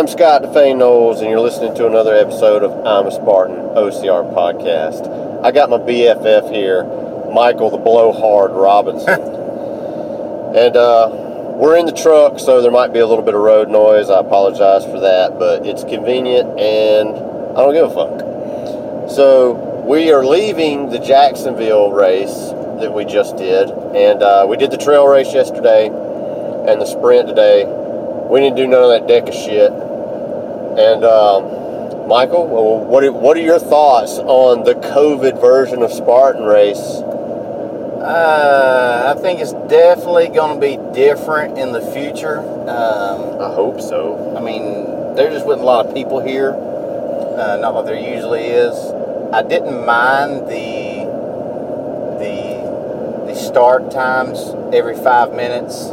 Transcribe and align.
I 0.00 0.02
am 0.02 0.08
Scott 0.08 0.40
DeFane 0.42 0.78
Knowles, 0.78 1.20
and 1.20 1.28
you're 1.28 1.40
listening 1.40 1.74
to 1.74 1.86
another 1.86 2.14
episode 2.14 2.62
of 2.62 2.72
I'm 2.86 3.06
a 3.06 3.10
Spartan 3.10 3.56
OCR 3.76 4.32
podcast. 4.32 5.44
I 5.44 5.50
got 5.50 5.68
my 5.68 5.76
BFF 5.76 6.50
here, 6.50 6.84
Michael 7.34 7.68
the 7.68 7.76
Blowhard 7.76 8.50
Robinson. 8.52 9.20
and 10.56 10.74
uh, 10.74 11.10
we're 11.52 11.76
in 11.76 11.84
the 11.84 11.92
truck, 11.92 12.38
so 12.38 12.62
there 12.62 12.70
might 12.70 12.94
be 12.94 13.00
a 13.00 13.06
little 13.06 13.22
bit 13.22 13.34
of 13.34 13.42
road 13.42 13.68
noise. 13.68 14.08
I 14.08 14.20
apologize 14.20 14.86
for 14.86 15.00
that, 15.00 15.38
but 15.38 15.66
it's 15.66 15.84
convenient 15.84 16.58
and 16.58 17.10
I 17.10 17.60
don't 17.60 17.74
give 17.74 17.90
a 17.90 17.92
fuck. 17.92 19.10
So 19.10 19.84
we 19.86 20.10
are 20.12 20.24
leaving 20.24 20.88
the 20.88 20.98
Jacksonville 20.98 21.92
race 21.92 22.52
that 22.80 22.90
we 22.94 23.04
just 23.04 23.36
did, 23.36 23.68
and 23.68 24.22
uh, 24.22 24.46
we 24.48 24.56
did 24.56 24.70
the 24.70 24.78
trail 24.78 25.06
race 25.06 25.34
yesterday 25.34 25.88
and 25.88 26.80
the 26.80 26.86
sprint 26.86 27.28
today. 27.28 27.66
We 28.30 28.40
didn't 28.40 28.56
do 28.56 28.66
none 28.66 28.82
of 28.82 28.88
that 28.88 29.06
DEKA 29.06 29.32
shit. 29.34 29.89
And 30.78 31.04
um, 31.04 32.08
Michael, 32.08 32.46
well, 32.46 32.84
what 32.84 33.04
are, 33.04 33.12
what 33.12 33.36
are 33.36 33.40
your 33.40 33.58
thoughts 33.58 34.18
on 34.18 34.64
the 34.64 34.74
COVID 34.74 35.40
version 35.40 35.82
of 35.82 35.92
Spartan 35.92 36.44
race? 36.44 37.02
Uh, 38.00 39.14
I 39.14 39.20
think 39.20 39.40
it's 39.40 39.52
definitely 39.68 40.28
going 40.28 40.58
to 40.58 40.60
be 40.60 40.78
different 40.94 41.58
in 41.58 41.72
the 41.72 41.80
future. 41.92 42.38
Um, 42.40 43.40
I 43.40 43.52
hope 43.52 43.80
so. 43.80 44.34
I 44.36 44.40
mean, 44.40 45.14
there 45.14 45.30
just 45.30 45.44
wasn't 45.44 45.62
a 45.62 45.66
lot 45.66 45.86
of 45.86 45.94
people 45.94 46.18
here, 46.20 46.52
uh, 46.52 47.58
not 47.60 47.74
like 47.74 47.84
there 47.86 48.14
usually 48.14 48.44
is. 48.44 48.74
I 49.32 49.42
didn't 49.42 49.84
mind 49.84 50.48
the 50.48 51.06
the 52.18 53.26
the 53.26 53.34
start 53.34 53.90
times 53.90 54.38
every 54.72 54.96
five 54.96 55.32
minutes. 55.34 55.90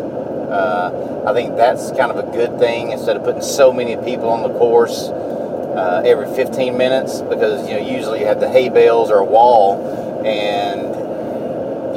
Uh, 0.49 1.23
I 1.27 1.33
think 1.33 1.55
that's 1.57 1.89
kind 1.91 2.11
of 2.11 2.17
a 2.17 2.31
good 2.31 2.57
thing 2.59 2.91
instead 2.91 3.17
of 3.17 3.23
putting 3.23 3.41
so 3.41 3.71
many 3.73 3.95
people 3.97 4.29
on 4.29 4.43
the 4.43 4.57
course 4.57 5.09
uh, 5.09 6.01
every 6.05 6.25
15 6.35 6.77
minutes 6.77 7.21
because 7.21 7.67
you 7.69 7.75
know 7.79 7.85
usually 7.85 8.21
you 8.21 8.25
have 8.25 8.39
the 8.39 8.49
hay 8.49 8.69
bales 8.69 9.11
or 9.11 9.17
a 9.19 9.25
wall 9.25 10.23
and 10.25 10.95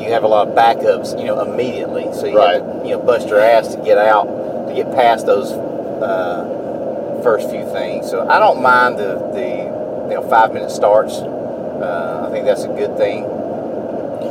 you 0.02 0.10
have 0.10 0.24
a 0.24 0.28
lot 0.28 0.48
of 0.48 0.54
backups 0.54 1.18
you 1.18 1.24
know 1.26 1.40
immediately 1.40 2.04
so 2.12 2.26
you 2.26 2.36
Right. 2.36 2.60
have 2.60 2.82
to 2.82 2.88
you 2.88 2.96
know 2.96 3.02
bust 3.02 3.28
your 3.28 3.40
ass 3.40 3.74
to 3.74 3.80
get 3.82 3.98
out 3.98 4.24
to 4.68 4.74
get 4.74 4.90
past 4.92 5.26
those 5.26 5.52
uh, 5.52 7.20
first 7.22 7.50
few 7.50 7.64
things. 7.70 8.08
So 8.10 8.26
I 8.28 8.38
don't 8.38 8.62
mind 8.62 8.98
the 8.98 9.14
the 9.32 10.08
you 10.08 10.14
know 10.14 10.26
five 10.28 10.52
minute 10.52 10.70
starts. 10.70 11.14
Uh, 11.14 12.24
I 12.26 12.30
think 12.32 12.44
that's 12.46 12.64
a 12.64 12.68
good 12.68 12.96
thing. 12.96 13.24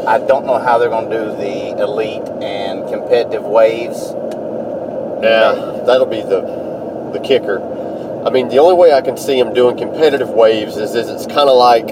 I 0.09 0.17
don't 0.17 0.47
know 0.47 0.57
how 0.57 0.79
they're 0.79 0.89
going 0.89 1.07
to 1.11 1.17
do 1.19 1.25
the 1.37 1.83
elite 1.83 2.27
and 2.41 2.89
competitive 2.89 3.43
waves. 3.43 4.11
Yeah, 5.21 5.83
that'll 5.85 6.07
be 6.07 6.21
the 6.21 6.41
the 7.13 7.19
kicker. 7.19 7.61
I 8.25 8.31
mean, 8.31 8.49
the 8.49 8.57
only 8.57 8.73
way 8.73 8.91
I 8.91 9.01
can 9.01 9.17
see 9.17 9.39
them 9.39 9.53
doing 9.53 9.77
competitive 9.77 10.29
waves 10.29 10.77
is, 10.77 10.95
is 10.95 11.09
it's 11.09 11.27
kind 11.27 11.47
of 11.47 11.55
like, 11.55 11.89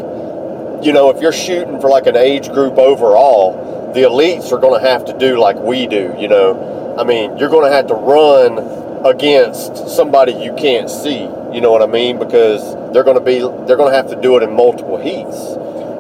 you 0.84 0.94
know, 0.94 1.12
if 1.12 1.22
you're 1.22 1.32
shooting 1.32 1.80
for 1.80 1.90
like 1.90 2.08
an 2.08 2.16
age 2.16 2.50
group 2.50 2.80
overall, 2.80 3.94
the 3.94 4.02
elites 4.02 4.52
are 4.52 4.58
going 4.58 4.82
to 4.82 4.88
have 4.88 5.06
to 5.06 5.18
do 5.20 5.40
like 5.40 5.56
we 5.58 5.86
do. 5.86 6.16
You 6.18 6.28
know, 6.28 6.96
I 7.00 7.04
mean, 7.04 7.38
you're 7.38 7.50
going 7.50 7.70
to 7.70 7.76
have 7.76 7.86
to 7.88 7.94
run 7.94 8.58
against 9.06 9.90
somebody 9.90 10.34
you 10.34 10.56
can't 10.56 10.90
see. 10.90 11.22
You 11.54 11.62
know 11.62 11.72
what 11.72 11.84
I 11.84 11.88
mean? 11.88 12.18
Because 12.18 12.74
they're 12.94 13.04
going 13.04 13.18
to 13.18 13.24
be 13.24 13.40
they're 13.68 13.78
going 13.78 13.92
to 13.92 13.96
have 13.96 14.10
to 14.10 14.20
do 14.20 14.38
it 14.38 14.44
in 14.44 14.54
multiple 14.56 14.98
heats. 14.98 15.38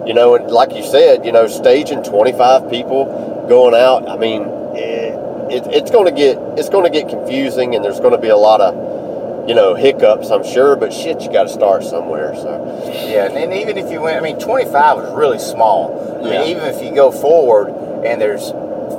You 0.07 0.13
know, 0.13 0.35
and 0.35 0.50
like 0.50 0.73
you 0.73 0.84
said, 0.84 1.25
you 1.25 1.34
know, 1.34 1.47
staging 1.47 2.01
25 2.01 2.69
people 2.69 3.45
going 3.50 3.75
out. 3.75 4.07
I 4.07 4.16
mean, 4.16 4.44
eh, 4.75 5.12
it, 5.51 5.68
it's 5.68 5.91
going 5.91 6.06
to 6.06 6.18
get 6.18 6.38
it's 6.57 6.69
going 6.69 6.85
to 6.85 6.90
get 6.90 7.09
confusing, 7.09 7.75
and 7.75 7.84
there's 7.84 8.00
going 8.00 8.13
to 8.13 8.18
be 8.18 8.29
a 8.29 8.38
lot 8.38 8.62
of 8.62 9.50
you 9.50 9.53
know 9.56 9.75
hiccups, 9.75 10.29
I'm 10.31 10.45
sure. 10.45 10.78
But 10.78 10.94
shit, 10.94 11.22
you 11.22 11.31
got 11.31 11.44
to 11.44 11.50
start 11.50 11.84
somewhere. 11.84 12.34
So 12.35 12.81
Yeah, 13.06 13.25
and, 13.25 13.38
and 13.38 13.53
even 13.53 13.78
if 13.78 13.91
you 13.91 14.00
went, 14.01 14.18
I 14.18 14.22
mean, 14.22 14.40
25 14.40 15.00
is 15.03 15.13
really 15.13 15.40
small. 15.40 16.24
I 16.24 16.29
Yeah. 16.31 16.39
mean, 16.41 16.50
even 16.51 16.63
if 16.63 16.81
you 16.81 16.95
go 16.95 17.12
forward 17.12 17.68
and 18.06 18.22
there's 18.22 18.51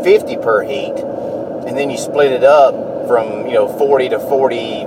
50 0.04 0.36
per 0.36 0.62
heat, 0.62 0.92
and 1.66 1.76
then 1.76 1.88
you 1.90 1.96
split 1.96 2.32
it 2.32 2.44
up 2.44 2.74
from, 3.08 3.46
you 3.46 3.54
know, 3.54 3.68
40 3.78 4.10
to 4.10 4.18
40, 4.20 4.82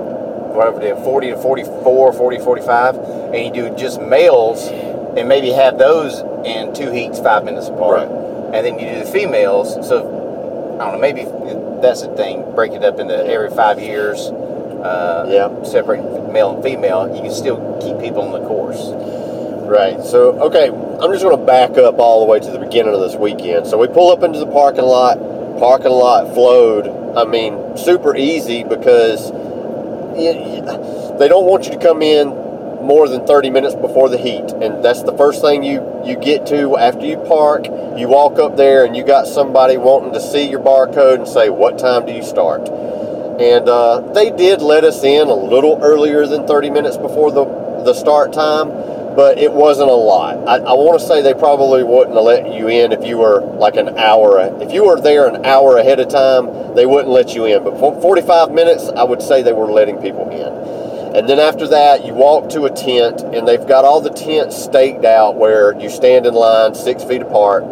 whatever 0.54 0.78
they 0.78 0.92
40 1.02 1.30
to 1.30 1.36
44, 1.36 2.12
40, 2.12 2.38
45, 2.38 2.96
and 3.34 3.56
you 3.56 3.68
do 3.70 3.74
just 3.76 4.00
males 4.00 4.70
and 5.16 5.28
maybe 5.28 5.50
have 5.50 5.78
those 5.78 6.20
in 6.46 6.74
two 6.74 6.90
heats 6.90 7.18
five 7.20 7.44
minutes 7.44 7.68
apart. 7.68 8.08
Right. 8.08 8.54
And 8.54 8.66
then 8.66 8.78
you 8.78 8.86
do 8.94 9.04
the 9.04 9.10
females. 9.10 9.74
So, 9.88 10.76
I 10.80 10.84
don't 10.84 10.94
know, 10.94 10.98
maybe 10.98 11.22
that's 11.80 12.02
the 12.02 12.14
thing. 12.16 12.54
Break 12.54 12.72
it 12.72 12.84
up 12.84 12.98
into 12.98 13.14
every 13.14 13.50
five 13.50 13.80
years. 13.80 14.28
Uh, 14.28 15.26
Yeah. 15.28 15.62
Separate 15.62 16.32
male 16.32 16.54
and 16.54 16.62
female. 16.62 17.14
You 17.14 17.22
can 17.22 17.30
still 17.32 17.78
keep 17.80 17.98
people 18.00 18.22
on 18.22 18.32
the 18.32 18.46
course. 18.46 18.80
Right. 19.68 20.02
So, 20.04 20.32
okay, 20.42 20.68
I'm 20.68 21.10
just 21.12 21.22
going 21.22 21.38
to 21.38 21.44
back 21.44 21.78
up 21.78 21.98
all 21.98 22.20
the 22.20 22.26
way 22.30 22.40
to 22.40 22.50
the 22.50 22.58
beginning 22.58 22.92
of 22.94 23.00
this 23.00 23.14
weekend. 23.14 23.66
So, 23.66 23.78
we 23.78 23.86
pull 23.88 24.10
up 24.10 24.22
into 24.22 24.38
the 24.38 24.46
parking 24.46 24.84
lot. 24.84 25.18
Parking 25.58 25.92
lot 25.92 26.34
flowed. 26.34 26.88
I 27.16 27.24
mean, 27.24 27.76
super 27.76 28.16
easy 28.16 28.64
because 28.64 29.30
y- 29.32 30.62
y- 30.66 31.16
they 31.18 31.28
don't 31.28 31.46
want 31.46 31.66
you 31.66 31.72
to 31.72 31.78
come 31.78 32.02
in 32.02 32.28
more 32.82 33.08
than 33.08 33.26
30 33.26 33.50
minutes 33.50 33.74
before 33.74 34.08
the 34.08 34.18
heat. 34.18 34.50
And 34.52 34.84
that's 34.84 35.02
the 35.02 35.16
first 35.16 35.40
thing 35.40 35.62
you, 35.62 35.82
you 36.04 36.16
get 36.16 36.46
to 36.46 36.76
after 36.76 37.06
you 37.06 37.16
park. 37.18 37.66
You 37.96 38.08
walk 38.08 38.38
up 38.38 38.56
there 38.56 38.84
and 38.84 38.96
you 38.96 39.04
got 39.04 39.26
somebody 39.26 39.76
wanting 39.76 40.12
to 40.12 40.20
see 40.20 40.48
your 40.48 40.60
barcode 40.60 41.20
and 41.20 41.28
say, 41.28 41.48
What 41.48 41.78
time 41.78 42.06
do 42.06 42.12
you 42.12 42.22
start? 42.22 42.68
and 43.40 43.68
uh, 43.68 44.00
they 44.12 44.30
did 44.30 44.60
let 44.60 44.84
us 44.84 45.02
in 45.02 45.28
a 45.28 45.34
little 45.34 45.78
earlier 45.82 46.26
than 46.26 46.46
30 46.46 46.70
minutes 46.70 46.96
before 46.96 47.32
the, 47.32 47.44
the 47.84 47.94
start 47.94 48.32
time 48.32 48.68
but 49.16 49.38
it 49.38 49.52
wasn't 49.52 49.88
a 49.88 49.94
lot 49.94 50.36
i, 50.48 50.56
I 50.56 50.72
want 50.72 51.00
to 51.00 51.06
say 51.06 51.22
they 51.22 51.34
probably 51.34 51.82
wouldn't 51.82 52.14
have 52.14 52.24
let 52.24 52.52
you 52.52 52.68
in 52.68 52.92
if 52.92 53.04
you 53.04 53.18
were 53.18 53.40
like 53.56 53.76
an 53.76 53.98
hour 53.98 54.38
if 54.62 54.72
you 54.72 54.84
were 54.84 55.00
there 55.00 55.26
an 55.26 55.44
hour 55.44 55.76
ahead 55.76 55.98
of 55.98 56.08
time 56.08 56.74
they 56.74 56.86
wouldn't 56.86 57.12
let 57.12 57.34
you 57.34 57.46
in 57.46 57.64
but 57.64 57.78
for 57.78 57.98
45 58.00 58.52
minutes 58.52 58.88
i 58.96 59.02
would 59.02 59.22
say 59.22 59.42
they 59.42 59.52
were 59.52 59.70
letting 59.70 59.96
people 60.00 60.28
in 60.30 60.81
and 61.14 61.28
then 61.28 61.38
after 61.38 61.66
that 61.68 62.04
you 62.04 62.14
walk 62.14 62.48
to 62.50 62.64
a 62.64 62.70
tent 62.70 63.20
and 63.20 63.46
they've 63.46 63.66
got 63.66 63.84
all 63.84 64.00
the 64.00 64.10
tents 64.10 64.62
staked 64.62 65.04
out 65.04 65.36
where 65.36 65.78
you 65.78 65.88
stand 65.88 66.26
in 66.26 66.34
line 66.34 66.74
six 66.74 67.04
feet 67.04 67.22
apart 67.22 67.64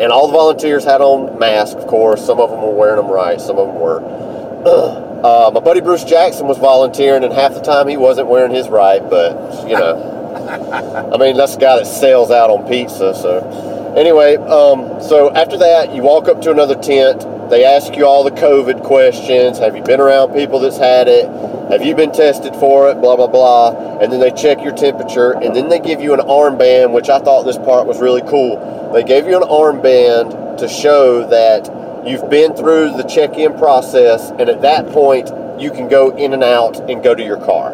and 0.00 0.12
all 0.12 0.28
the 0.28 0.32
volunteers 0.32 0.84
had 0.84 1.00
on 1.00 1.38
masks, 1.38 1.74
of 1.74 1.86
course. 1.88 2.24
Some 2.24 2.38
of 2.38 2.50
them 2.50 2.62
were 2.62 2.72
wearing 2.72 2.96
them 2.96 3.10
right, 3.10 3.40
some 3.40 3.58
of 3.58 3.66
them 3.68 3.80
were. 3.80 5.04
Uh, 5.18 5.50
my 5.52 5.58
buddy 5.58 5.80
Bruce 5.80 6.04
Jackson 6.04 6.46
was 6.46 6.58
volunteering, 6.58 7.24
and 7.24 7.32
half 7.32 7.52
the 7.52 7.60
time 7.60 7.88
he 7.88 7.96
wasn't 7.96 8.28
wearing 8.28 8.54
his 8.54 8.68
right, 8.68 9.00
but 9.10 9.68
you 9.68 9.74
know, 9.74 11.10
I 11.12 11.16
mean, 11.16 11.36
that's 11.36 11.54
the 11.56 11.60
guy 11.60 11.76
that 11.76 11.88
sells 11.88 12.30
out 12.30 12.50
on 12.50 12.68
pizza. 12.68 13.12
So, 13.16 13.94
anyway, 13.96 14.36
um, 14.36 15.02
so 15.02 15.34
after 15.34 15.56
that, 15.58 15.92
you 15.92 16.02
walk 16.02 16.28
up 16.28 16.40
to 16.42 16.52
another 16.52 16.76
tent. 16.76 17.26
They 17.50 17.64
ask 17.64 17.96
you 17.96 18.04
all 18.04 18.24
the 18.24 18.30
COVID 18.30 18.84
questions. 18.84 19.58
Have 19.58 19.74
you 19.74 19.82
been 19.82 20.00
around 20.00 20.34
people 20.34 20.60
that's 20.60 20.76
had 20.76 21.08
it? 21.08 21.26
Have 21.70 21.82
you 21.82 21.94
been 21.94 22.12
tested 22.12 22.54
for 22.56 22.90
it? 22.90 23.00
Blah 23.00 23.16
blah 23.16 23.26
blah. 23.26 23.98
And 23.98 24.12
then 24.12 24.20
they 24.20 24.30
check 24.30 24.62
your 24.62 24.74
temperature, 24.74 25.32
and 25.32 25.56
then 25.56 25.68
they 25.68 25.80
give 25.80 26.00
you 26.00 26.12
an 26.12 26.20
armband, 26.20 26.92
which 26.92 27.08
I 27.08 27.18
thought 27.18 27.44
this 27.44 27.58
part 27.58 27.86
was 27.86 28.00
really 28.00 28.22
cool. 28.22 28.92
They 28.92 29.02
gave 29.02 29.26
you 29.26 29.36
an 29.36 29.48
armband 29.48 30.58
to 30.58 30.68
show 30.68 31.26
that 31.28 32.06
you've 32.06 32.28
been 32.30 32.54
through 32.54 32.96
the 32.96 33.02
check-in 33.02 33.56
process, 33.58 34.30
and 34.30 34.48
at 34.48 34.62
that 34.62 34.86
point, 34.88 35.30
you 35.60 35.70
can 35.70 35.88
go 35.88 36.16
in 36.16 36.32
and 36.32 36.44
out 36.44 36.78
and 36.90 37.02
go 37.02 37.14
to 37.14 37.22
your 37.22 37.38
car. 37.38 37.72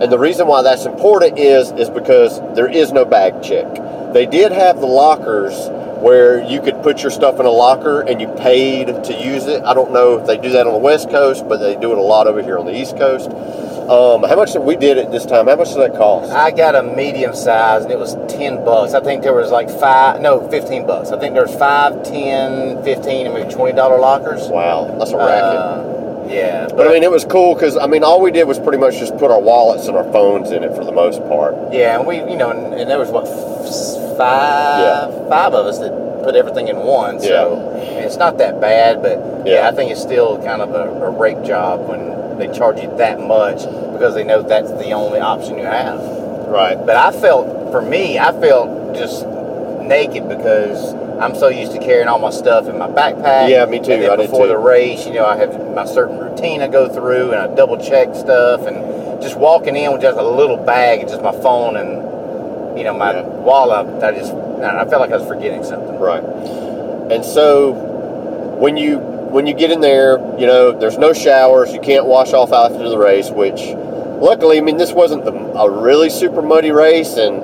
And 0.00 0.12
the 0.12 0.18
reason 0.18 0.46
why 0.46 0.62
that's 0.62 0.84
important 0.84 1.38
is 1.38 1.72
is 1.72 1.88
because 1.88 2.38
there 2.54 2.68
is 2.68 2.92
no 2.92 3.04
bag 3.04 3.42
check. 3.42 3.66
They 4.12 4.26
did 4.26 4.52
have 4.52 4.80
the 4.80 4.86
lockers 4.86 5.54
where 6.00 6.42
you 6.44 6.60
could 6.60 6.82
put 6.82 7.02
your 7.02 7.10
stuff 7.10 7.40
in 7.40 7.46
a 7.46 7.50
locker 7.50 8.02
and 8.02 8.20
you 8.20 8.28
paid 8.28 8.86
to 8.86 9.12
use 9.14 9.46
it. 9.46 9.62
I 9.64 9.72
don't 9.74 9.92
know 9.92 10.18
if 10.18 10.26
they 10.26 10.36
do 10.36 10.50
that 10.50 10.66
on 10.66 10.72
the 10.72 10.78
West 10.78 11.10
Coast, 11.10 11.48
but 11.48 11.58
they 11.58 11.76
do 11.76 11.92
it 11.92 11.98
a 11.98 12.02
lot 12.02 12.26
over 12.26 12.42
here 12.42 12.58
on 12.58 12.66
the 12.66 12.78
East 12.78 12.96
Coast. 12.98 13.30
Um, 13.88 14.24
how 14.24 14.36
much 14.36 14.52
did 14.52 14.62
we 14.62 14.76
did 14.76 14.98
it 14.98 15.10
this 15.10 15.24
time? 15.24 15.46
How 15.46 15.56
much 15.56 15.68
did 15.68 15.78
that 15.78 15.96
cost? 15.96 16.32
I 16.32 16.50
got 16.50 16.74
a 16.74 16.82
medium 16.82 17.34
size 17.34 17.84
and 17.84 17.92
it 17.92 17.98
was 17.98 18.14
10 18.28 18.64
bucks. 18.64 18.94
I 18.94 19.00
think 19.00 19.22
there 19.22 19.32
was 19.32 19.50
like 19.50 19.70
five, 19.70 20.20
no, 20.20 20.46
15 20.48 20.86
bucks. 20.86 21.10
I 21.10 21.18
think 21.18 21.34
there 21.34 21.46
was 21.46 21.54
five, 21.54 22.02
10, 22.02 22.82
15, 22.84 23.26
and 23.26 23.34
maybe 23.34 23.48
$20 23.48 23.76
lockers. 24.00 24.48
Wow, 24.48 24.96
that's 24.98 25.12
a 25.12 25.16
racket. 25.16 25.58
Uh, 25.58 25.96
yeah. 26.28 26.66
but 26.68 26.86
I 26.88 26.92
mean, 26.92 27.02
it 27.02 27.10
was 27.10 27.24
cool 27.24 27.54
because 27.54 27.76
I 27.76 27.86
mean, 27.86 28.02
all 28.04 28.20
we 28.20 28.30
did 28.30 28.44
was 28.44 28.58
pretty 28.58 28.78
much 28.78 28.98
just 28.98 29.16
put 29.18 29.30
our 29.30 29.40
wallets 29.40 29.86
and 29.88 29.96
our 29.96 30.10
phones 30.12 30.50
in 30.50 30.62
it 30.64 30.74
for 30.74 30.84
the 30.84 30.92
most 30.92 31.20
part. 31.28 31.54
Yeah, 31.72 31.98
and 31.98 32.06
we, 32.06 32.16
you 32.18 32.36
know, 32.36 32.50
and, 32.50 32.74
and 32.74 32.88
there 32.90 32.98
was 32.98 33.10
what 33.10 33.24
f- 33.26 34.16
five, 34.18 34.80
Yeah. 34.80 35.28
five 35.28 35.54
of 35.54 35.66
us 35.66 35.78
that 35.78 35.90
put 36.24 36.34
everything 36.34 36.68
in 36.68 36.76
one. 36.76 37.20
So 37.20 37.72
mean, 37.74 38.04
it's 38.04 38.16
not 38.16 38.38
that 38.38 38.60
bad, 38.60 39.02
but 39.02 39.18
yeah, 39.46 39.54
Yeah. 39.62 39.68
I 39.68 39.72
think 39.72 39.90
it's 39.90 40.02
still 40.02 40.42
kind 40.42 40.62
of 40.62 40.70
a, 40.74 40.90
a 41.06 41.10
rape 41.10 41.42
job 41.44 41.88
when 41.88 42.38
they 42.38 42.48
charge 42.56 42.80
you 42.80 42.94
that 42.98 43.20
much 43.20 43.60
because 43.92 44.14
they 44.14 44.24
know 44.24 44.42
that's 44.42 44.70
the 44.72 44.92
only 44.92 45.20
option 45.20 45.56
you 45.58 45.64
have. 45.64 46.00
Right. 46.48 46.76
But 46.76 46.96
I 46.96 47.12
felt, 47.12 47.70
for 47.72 47.80
me, 47.82 48.18
I 48.18 48.32
felt 48.40 48.94
just 48.94 49.26
naked 49.82 50.28
because 50.28 50.94
I'm 51.20 51.34
so 51.34 51.48
used 51.48 51.72
to 51.72 51.78
carrying 51.78 52.08
all 52.08 52.18
my 52.18 52.30
stuff 52.30 52.68
in 52.68 52.78
my 52.78 52.88
backpack. 52.88 53.48
Yeah, 53.48 53.64
me 53.66 53.80
too. 53.80 53.92
And 53.92 54.04
I 54.06 54.16
before 54.16 54.46
the 54.46 54.58
race, 54.58 55.06
you 55.06 55.14
know, 55.14 55.24
I 55.26 55.36
have 55.36 55.74
my 55.74 55.84
certain 55.86 56.18
routine 56.18 56.60
I 56.62 56.68
go 56.68 56.88
through, 56.88 57.32
and 57.32 57.40
I 57.40 57.54
double 57.54 57.78
check 57.78 58.14
stuff, 58.14 58.66
and 58.66 59.20
just 59.22 59.36
walking 59.38 59.76
in 59.76 59.92
with 59.92 60.02
just 60.02 60.18
a 60.18 60.22
little 60.22 60.56
bag, 60.58 61.00
and 61.00 61.08
just 61.08 61.22
my 61.22 61.32
phone 61.32 61.76
and 61.76 62.78
you 62.78 62.84
know 62.84 62.92
my 62.94 63.12
Yeah. 63.14 63.22
wallet. 63.22 64.02
I 64.02 64.12
just, 64.12 64.32
I 64.34 64.84
felt 64.84 65.00
like 65.00 65.10
I 65.12 65.16
was 65.16 65.26
forgetting 65.26 65.64
something. 65.64 65.98
Right. 65.98 66.22
And 67.10 67.24
so 67.24 67.72
when 68.58 68.76
you 68.76 68.98
when 68.98 69.46
you 69.46 69.54
get 69.54 69.70
in 69.70 69.80
there, 69.80 70.18
you 70.38 70.46
know, 70.46 70.72
there's 70.78 70.98
no 70.98 71.12
showers. 71.12 71.72
You 71.72 71.80
can't 71.80 72.06
wash 72.06 72.32
off 72.32 72.52
after 72.52 72.88
the 72.88 72.98
race, 72.98 73.30
which 73.30 73.60
luckily, 74.20 74.58
I 74.58 74.60
mean, 74.60 74.76
this 74.76 74.92
wasn't 74.92 75.24
the, 75.24 75.32
a 75.32 75.70
really 75.70 76.10
super 76.10 76.42
muddy 76.42 76.72
race, 76.72 77.16
and 77.16 77.42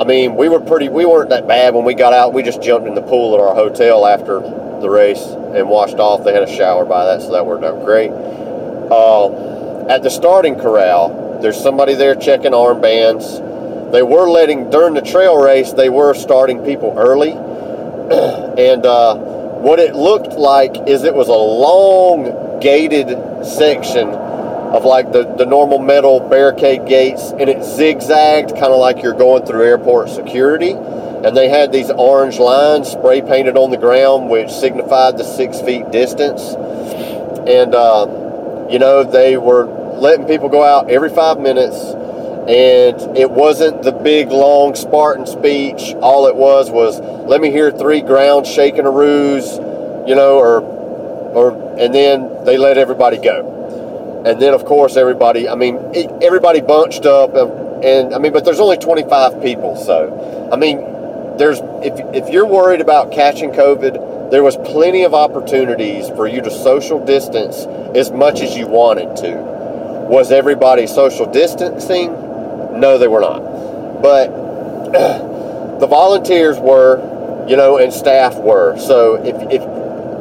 I 0.00 0.04
mean, 0.04 0.36
we 0.36 0.48
were 0.48 0.60
pretty. 0.60 0.88
We 0.88 1.04
weren't 1.04 1.30
that 1.30 1.46
bad 1.46 1.74
when 1.74 1.84
we 1.84 1.94
got 1.94 2.12
out. 2.12 2.32
We 2.32 2.42
just 2.42 2.62
jumped 2.62 2.88
in 2.88 2.94
the 2.94 3.02
pool 3.02 3.34
at 3.34 3.40
our 3.40 3.54
hotel 3.54 4.06
after 4.06 4.40
the 4.40 4.88
race 4.88 5.22
and 5.22 5.68
washed 5.68 5.96
off. 5.96 6.24
They 6.24 6.32
had 6.32 6.42
a 6.42 6.56
shower 6.56 6.84
by 6.84 7.04
that, 7.04 7.20
so 7.20 7.32
that 7.32 7.44
worked 7.44 7.64
out 7.64 7.84
great. 7.84 8.10
Uh, 8.10 9.86
at 9.88 10.02
the 10.02 10.10
starting 10.10 10.56
corral, 10.56 11.40
there's 11.42 11.60
somebody 11.60 11.94
there 11.94 12.14
checking 12.14 12.52
armbands. 12.52 13.92
They 13.92 14.02
were 14.02 14.28
letting 14.30 14.70
during 14.70 14.94
the 14.94 15.02
trail 15.02 15.36
race. 15.36 15.72
They 15.72 15.90
were 15.90 16.14
starting 16.14 16.64
people 16.64 16.94
early, 16.96 17.32
and 18.58 18.86
uh, 18.86 19.16
what 19.16 19.78
it 19.78 19.94
looked 19.94 20.32
like 20.32 20.88
is 20.88 21.04
it 21.04 21.14
was 21.14 21.28
a 21.28 21.32
long 21.32 22.60
gated 22.60 23.08
section 23.44 24.08
of 24.72 24.84
like 24.84 25.12
the, 25.12 25.24
the 25.36 25.44
normal 25.44 25.78
metal 25.78 26.18
barricade 26.18 26.86
gates 26.86 27.30
and 27.32 27.50
it 27.50 27.62
zigzagged 27.62 28.50
kind 28.52 28.72
of 28.72 28.78
like 28.78 29.02
you're 29.02 29.12
going 29.12 29.44
through 29.44 29.64
airport 29.64 30.08
security. 30.08 30.70
And 30.72 31.36
they 31.36 31.48
had 31.48 31.72
these 31.72 31.90
orange 31.90 32.38
lines 32.38 32.88
spray 32.88 33.20
painted 33.20 33.56
on 33.56 33.70
the 33.70 33.76
ground 33.76 34.30
which 34.30 34.50
signified 34.50 35.18
the 35.18 35.24
six 35.24 35.60
feet 35.60 35.90
distance. 35.90 36.42
And 37.46 37.74
uh, 37.74 38.66
you 38.70 38.78
know 38.78 39.04
they 39.04 39.36
were 39.36 39.66
letting 39.66 40.26
people 40.26 40.48
go 40.48 40.64
out 40.64 40.90
every 40.90 41.10
five 41.10 41.38
minutes 41.38 41.76
and 42.48 43.16
it 43.16 43.30
wasn't 43.30 43.82
the 43.82 43.92
big 43.92 44.30
long 44.30 44.74
spartan 44.74 45.26
speech. 45.26 45.94
All 46.00 46.26
it 46.26 46.34
was 46.34 46.70
was 46.70 46.98
let 47.28 47.42
me 47.42 47.50
hear 47.50 47.70
three 47.70 48.00
ground 48.00 48.46
shaking 48.46 48.84
aroos 48.84 50.08
you 50.08 50.14
know 50.14 50.38
or 50.38 50.62
or 50.62 51.78
and 51.78 51.94
then 51.94 52.44
they 52.46 52.56
let 52.56 52.78
everybody 52.78 53.18
go 53.18 53.61
and 54.26 54.40
then 54.40 54.54
of 54.54 54.64
course 54.64 54.96
everybody 54.96 55.48
i 55.48 55.54
mean 55.54 55.78
everybody 56.22 56.60
bunched 56.60 57.06
up 57.06 57.34
and, 57.34 57.84
and 57.84 58.14
i 58.14 58.18
mean 58.18 58.32
but 58.32 58.44
there's 58.44 58.60
only 58.60 58.76
25 58.76 59.42
people 59.42 59.76
so 59.76 60.50
i 60.52 60.56
mean 60.56 60.78
there's 61.38 61.60
if, 61.82 61.94
if 62.14 62.32
you're 62.32 62.46
worried 62.46 62.80
about 62.80 63.12
catching 63.12 63.50
covid 63.50 64.12
there 64.32 64.42
was 64.42 64.56
plenty 64.56 65.02
of 65.02 65.12
opportunities 65.12 66.08
for 66.08 66.26
you 66.26 66.40
to 66.40 66.50
social 66.50 67.04
distance 67.04 67.66
as 67.94 68.10
much 68.10 68.40
as 68.40 68.56
you 68.56 68.66
wanted 68.66 69.14
to. 69.16 69.36
Was 70.08 70.32
everybody 70.32 70.86
social 70.86 71.30
distancing? 71.30 72.10
No 72.80 72.96
they 72.96 73.08
were 73.08 73.20
not. 73.20 73.40
But 74.00 74.28
the 75.80 75.86
volunteers 75.86 76.58
were 76.58 77.46
you 77.46 77.58
know 77.58 77.76
and 77.76 77.92
staff 77.92 78.34
were. 78.36 78.78
So 78.78 79.16
if 79.16 79.36
if 79.52 79.62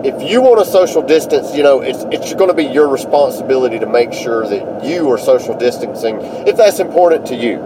if 0.03 0.29
you 0.29 0.41
want 0.41 0.63
to 0.63 0.65
social 0.65 1.01
distance, 1.01 1.55
you 1.55 1.63
know, 1.63 1.81
it's 1.81 2.03
it's 2.11 2.33
going 2.33 2.49
to 2.49 2.55
be 2.55 2.65
your 2.65 2.87
responsibility 2.87 3.79
to 3.79 3.85
make 3.85 4.13
sure 4.13 4.47
that 4.47 4.83
you 4.83 5.09
are 5.11 5.17
social 5.17 5.57
distancing 5.57 6.17
if 6.47 6.57
that's 6.57 6.79
important 6.79 7.27
to 7.27 7.35
you. 7.35 7.59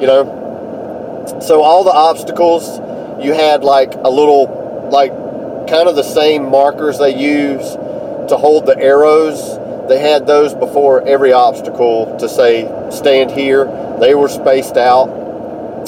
You 0.00 0.06
know, 0.06 1.38
so 1.42 1.62
all 1.62 1.84
the 1.84 1.92
obstacles 1.92 2.80
you 3.22 3.32
had 3.32 3.64
like 3.64 3.94
a 3.94 4.10
little 4.10 4.88
like 4.90 5.10
kind 5.68 5.88
of 5.88 5.96
the 5.96 6.02
same 6.02 6.50
markers 6.50 6.98
they 6.98 7.16
use 7.16 7.72
to 8.28 8.36
hold 8.36 8.66
the 8.66 8.78
arrows. 8.78 9.58
They 9.88 9.98
had 9.98 10.26
those 10.26 10.54
before 10.54 11.06
every 11.06 11.32
obstacle 11.32 12.16
to 12.18 12.28
say 12.28 12.68
stand 12.90 13.30
here. 13.30 13.64
They 14.00 14.14
were 14.14 14.28
spaced 14.28 14.76
out, 14.76 15.08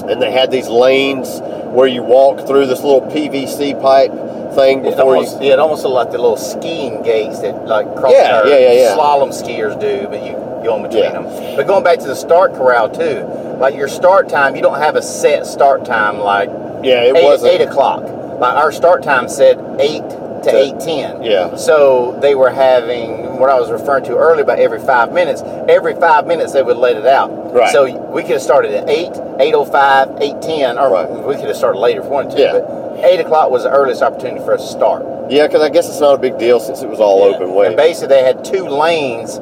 and 0.09 0.21
they 0.23 0.31
had 0.31 0.50
these 0.50 0.69
lanes 0.69 1.41
where 1.73 1.87
you 1.87 2.03
walk 2.03 2.47
through 2.47 2.67
this 2.67 2.83
little 2.83 3.03
PVC 3.03 3.81
pipe 3.81 4.11
thing 4.55 4.85
It 4.85 4.99
almost, 4.99 5.41
you. 5.41 5.49
yeah, 5.49 5.53
it 5.55 5.59
almost 5.59 5.83
looked 5.85 5.95
like 5.95 6.11
the 6.11 6.19
little 6.19 6.37
skiing 6.37 7.03
gates 7.03 7.41
that 7.41 7.67
like 7.67 7.95
cross 7.97 8.12
Yeah, 8.12 8.45
yeah, 8.47 8.59
yeah, 8.59 8.73
yeah. 8.73 8.97
slalom 8.97 9.29
skiers 9.31 9.79
do, 9.79 10.06
but 10.09 10.23
you 10.25 10.33
go 10.65 10.77
in 10.77 10.83
between 10.83 11.05
Yeah. 11.05 11.12
them. 11.21 11.56
But 11.56 11.67
going 11.67 11.85
back 11.85 11.99
to 12.00 12.06
the 12.06 12.17
start 12.17 12.55
corral 12.55 12.89
too, 12.89 13.25
like 13.59 13.75
your 13.77 13.89
start 13.89 14.29
time, 14.29 14.56
you 14.56 14.62
don't 14.62 14.79
have 14.79 14.97
a 14.97 15.03
set 15.03 15.47
start 15.47 15.85
time 15.85 16.19
like 16.19 16.49
Yeah, 16.83 17.03
it 17.03 17.15
wasn't. 17.23 17.53
eight 17.53 17.61
o'clock. 17.61 18.03
Like 18.41 18.55
our 18.55 18.73
start 18.73 19.03
time 19.03 19.29
said 19.29 19.59
eight 19.81 20.03
to 20.44 20.50
To- 20.50 20.56
eight 20.56 20.81
ten. 20.81 21.23
yeah. 21.23 21.55
So 21.56 22.19
they 22.20 22.35
were 22.35 22.50
having 22.50 23.38
what 23.38 23.50
I 23.50 23.58
was 23.61 23.70
referring 23.70 24.05
to 24.05 24.17
earlier 24.17 24.43
about 24.43 24.58
every 24.58 24.81
five 24.81 25.12
minutes. 25.12 25.43
Every 25.69 25.94
five 25.94 26.26
minutes 26.26 26.52
they 26.52 26.62
would 26.62 26.76
let 26.76 26.96
it 26.96 27.06
out. 27.06 27.31
Right. 27.55 27.70
So 27.70 27.85
we 28.11 28.23
could 28.23 28.32
have 28.32 28.43
started 28.43 28.73
at 28.75 28.88
eight, 28.88 29.12
eight 29.40 29.55
oh 29.55 29.64
five, 29.64 30.08
eight 30.20 30.40
ten, 30.43 30.79
or 30.79 30.90
Right. 30.90 31.08
we 31.08 31.35
could 31.37 31.46
have 31.46 31.56
started 31.56 31.79
later 31.79 32.00
if 32.00 32.06
we 32.06 32.11
wanted 32.12 32.37
to. 32.37 32.43
Yeah. 32.43 32.52
But 32.52 33.05
eight 33.05 33.20
o'clock 33.20 33.50
was 33.50 33.62
the 33.62 33.70
earliest 33.70 34.02
opportunity 34.02 34.44
for 34.44 34.55
us 34.55 34.62
to 34.62 34.69
start. 34.73 35.05
Yeah, 35.31 35.46
because 35.46 35.62
I 35.62 35.69
guess 35.69 35.88
it's 35.88 36.00
not 36.00 36.14
a 36.14 36.19
big 36.19 36.38
deal 36.38 36.58
since 36.58 36.82
it 36.82 36.88
was 36.88 37.00
all 37.00 37.29
Yeah. 37.31 37.37
open 37.37 37.55
way. 37.55 37.67
And 37.67 37.76
basically, 37.76 38.08
they 38.17 38.23
had 38.25 38.44
two 38.44 38.67
lanes, 38.69 39.40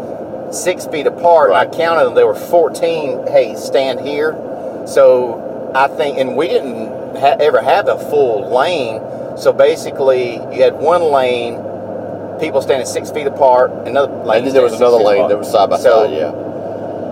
six 0.51 0.85
feet 0.87 1.07
apart. 1.07 1.51
Right. 1.51 1.67
I 1.67 1.71
counted 1.77 2.05
them. 2.05 2.15
There 2.15 2.27
were 2.27 2.35
14. 2.35 3.27
Hey, 3.29 3.55
stand 3.55 4.01
here. 4.01 4.37
So 4.85 5.71
I 5.75 5.89
think, 5.89 6.19
and 6.19 6.37
we 6.37 6.49
didn't 6.49 7.17
ha- 7.17 7.37
ever 7.41 7.61
have 7.61 7.89
a 7.89 7.99
full 7.99 8.49
lane. 8.55 9.01
So 9.37 9.53
basically, 9.53 10.35
you 10.35 10.63
had 10.63 10.75
one 10.75 11.03
lane, 11.03 11.55
people 12.41 12.61
standing 12.63 12.87
six 12.87 13.11
feet 13.11 13.27
apart, 13.27 13.71
another 13.87 14.13
lane. 14.13 14.39
and 14.39 14.47
then 14.47 14.55
there 14.55 14.63
was 14.63 14.75
another 14.75 14.97
lane 14.97 15.17
apart. 15.19 15.31
that 15.31 15.39
was 15.39 15.51
side 15.51 15.71
by 15.71 15.77
So 15.79 16.05
side. 16.07 16.13
Yeah, 16.13 16.31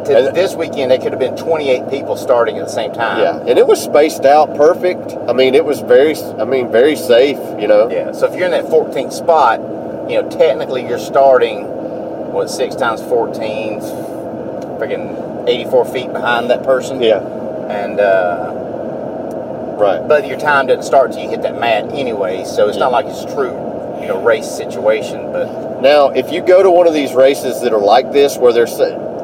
to 0.05 0.17
And- 0.29 0.37
this 0.37 0.55
weekend, 0.55 0.91
they 0.91 0.99
could 0.99 1.13
have 1.13 1.19
been 1.21 1.37
28 1.37 1.89
people 1.91 2.17
starting 2.17 2.59
at 2.59 2.65
the 2.65 2.71
same 2.73 2.93
time. 2.93 3.21
yeah, 3.23 3.39
and 3.47 3.59
it 3.59 3.67
was 3.67 3.81
spaced 3.81 4.25
out 4.25 4.55
perfect. 4.57 5.17
I 5.29 5.33
mean, 5.33 5.55
it 5.55 5.65
was 5.65 5.81
very. 5.81 6.15
I 6.39 6.45
mean, 6.45 6.69
very 6.69 6.97
safe. 6.97 7.39
You 7.59 7.69
know. 7.69 7.89
Yeah. 7.91 8.13
So 8.13 8.27
if 8.27 8.35
you're 8.37 8.47
in 8.47 8.53
that 8.53 8.67
14th 8.71 9.13
spot, 9.13 9.61
you 10.09 10.21
know, 10.21 10.29
technically 10.29 10.87
you're 10.87 10.99
starting, 10.99 11.65
what, 12.33 12.51
six 12.51 12.75
times 12.75 13.01
14, 13.03 13.81
freaking 14.79 15.47
84 15.49 15.85
feet 15.87 16.13
behind 16.13 16.51
that 16.51 16.63
person. 16.65 17.03
Yeah. 17.03 17.21
And, 17.69 18.01
uh, 18.01 18.53
Right. 19.79 20.07
but 20.07 20.27
your 20.27 20.39
time 20.39 20.67
doesn't 20.67 20.85
start 20.85 21.11
until 21.11 21.25
you 21.25 21.31
hit 21.31 21.43
that 21.43 21.59
mat 21.59 21.93
anyway, 21.93 22.45
so 22.45 22.69
it's 22.69 22.79
not 22.79 22.93
like 22.93 23.07
it's 23.07 23.25
true, 23.25 23.53
you 24.01 24.09
know, 24.09 24.23
race 24.23 24.49
situation, 24.49 25.33
but 25.33 25.81
Now, 25.81 26.09
if 26.09 26.33
you 26.33 26.41
go 26.41 26.63
to 26.63 26.71
one 26.71 26.87
of 26.87 26.95
these 26.95 27.13
races 27.13 27.61
that 27.63 27.73
are 27.73 27.81
like 27.81 28.13
this, 28.13 28.37
where 28.37 28.53
they're 28.53 28.67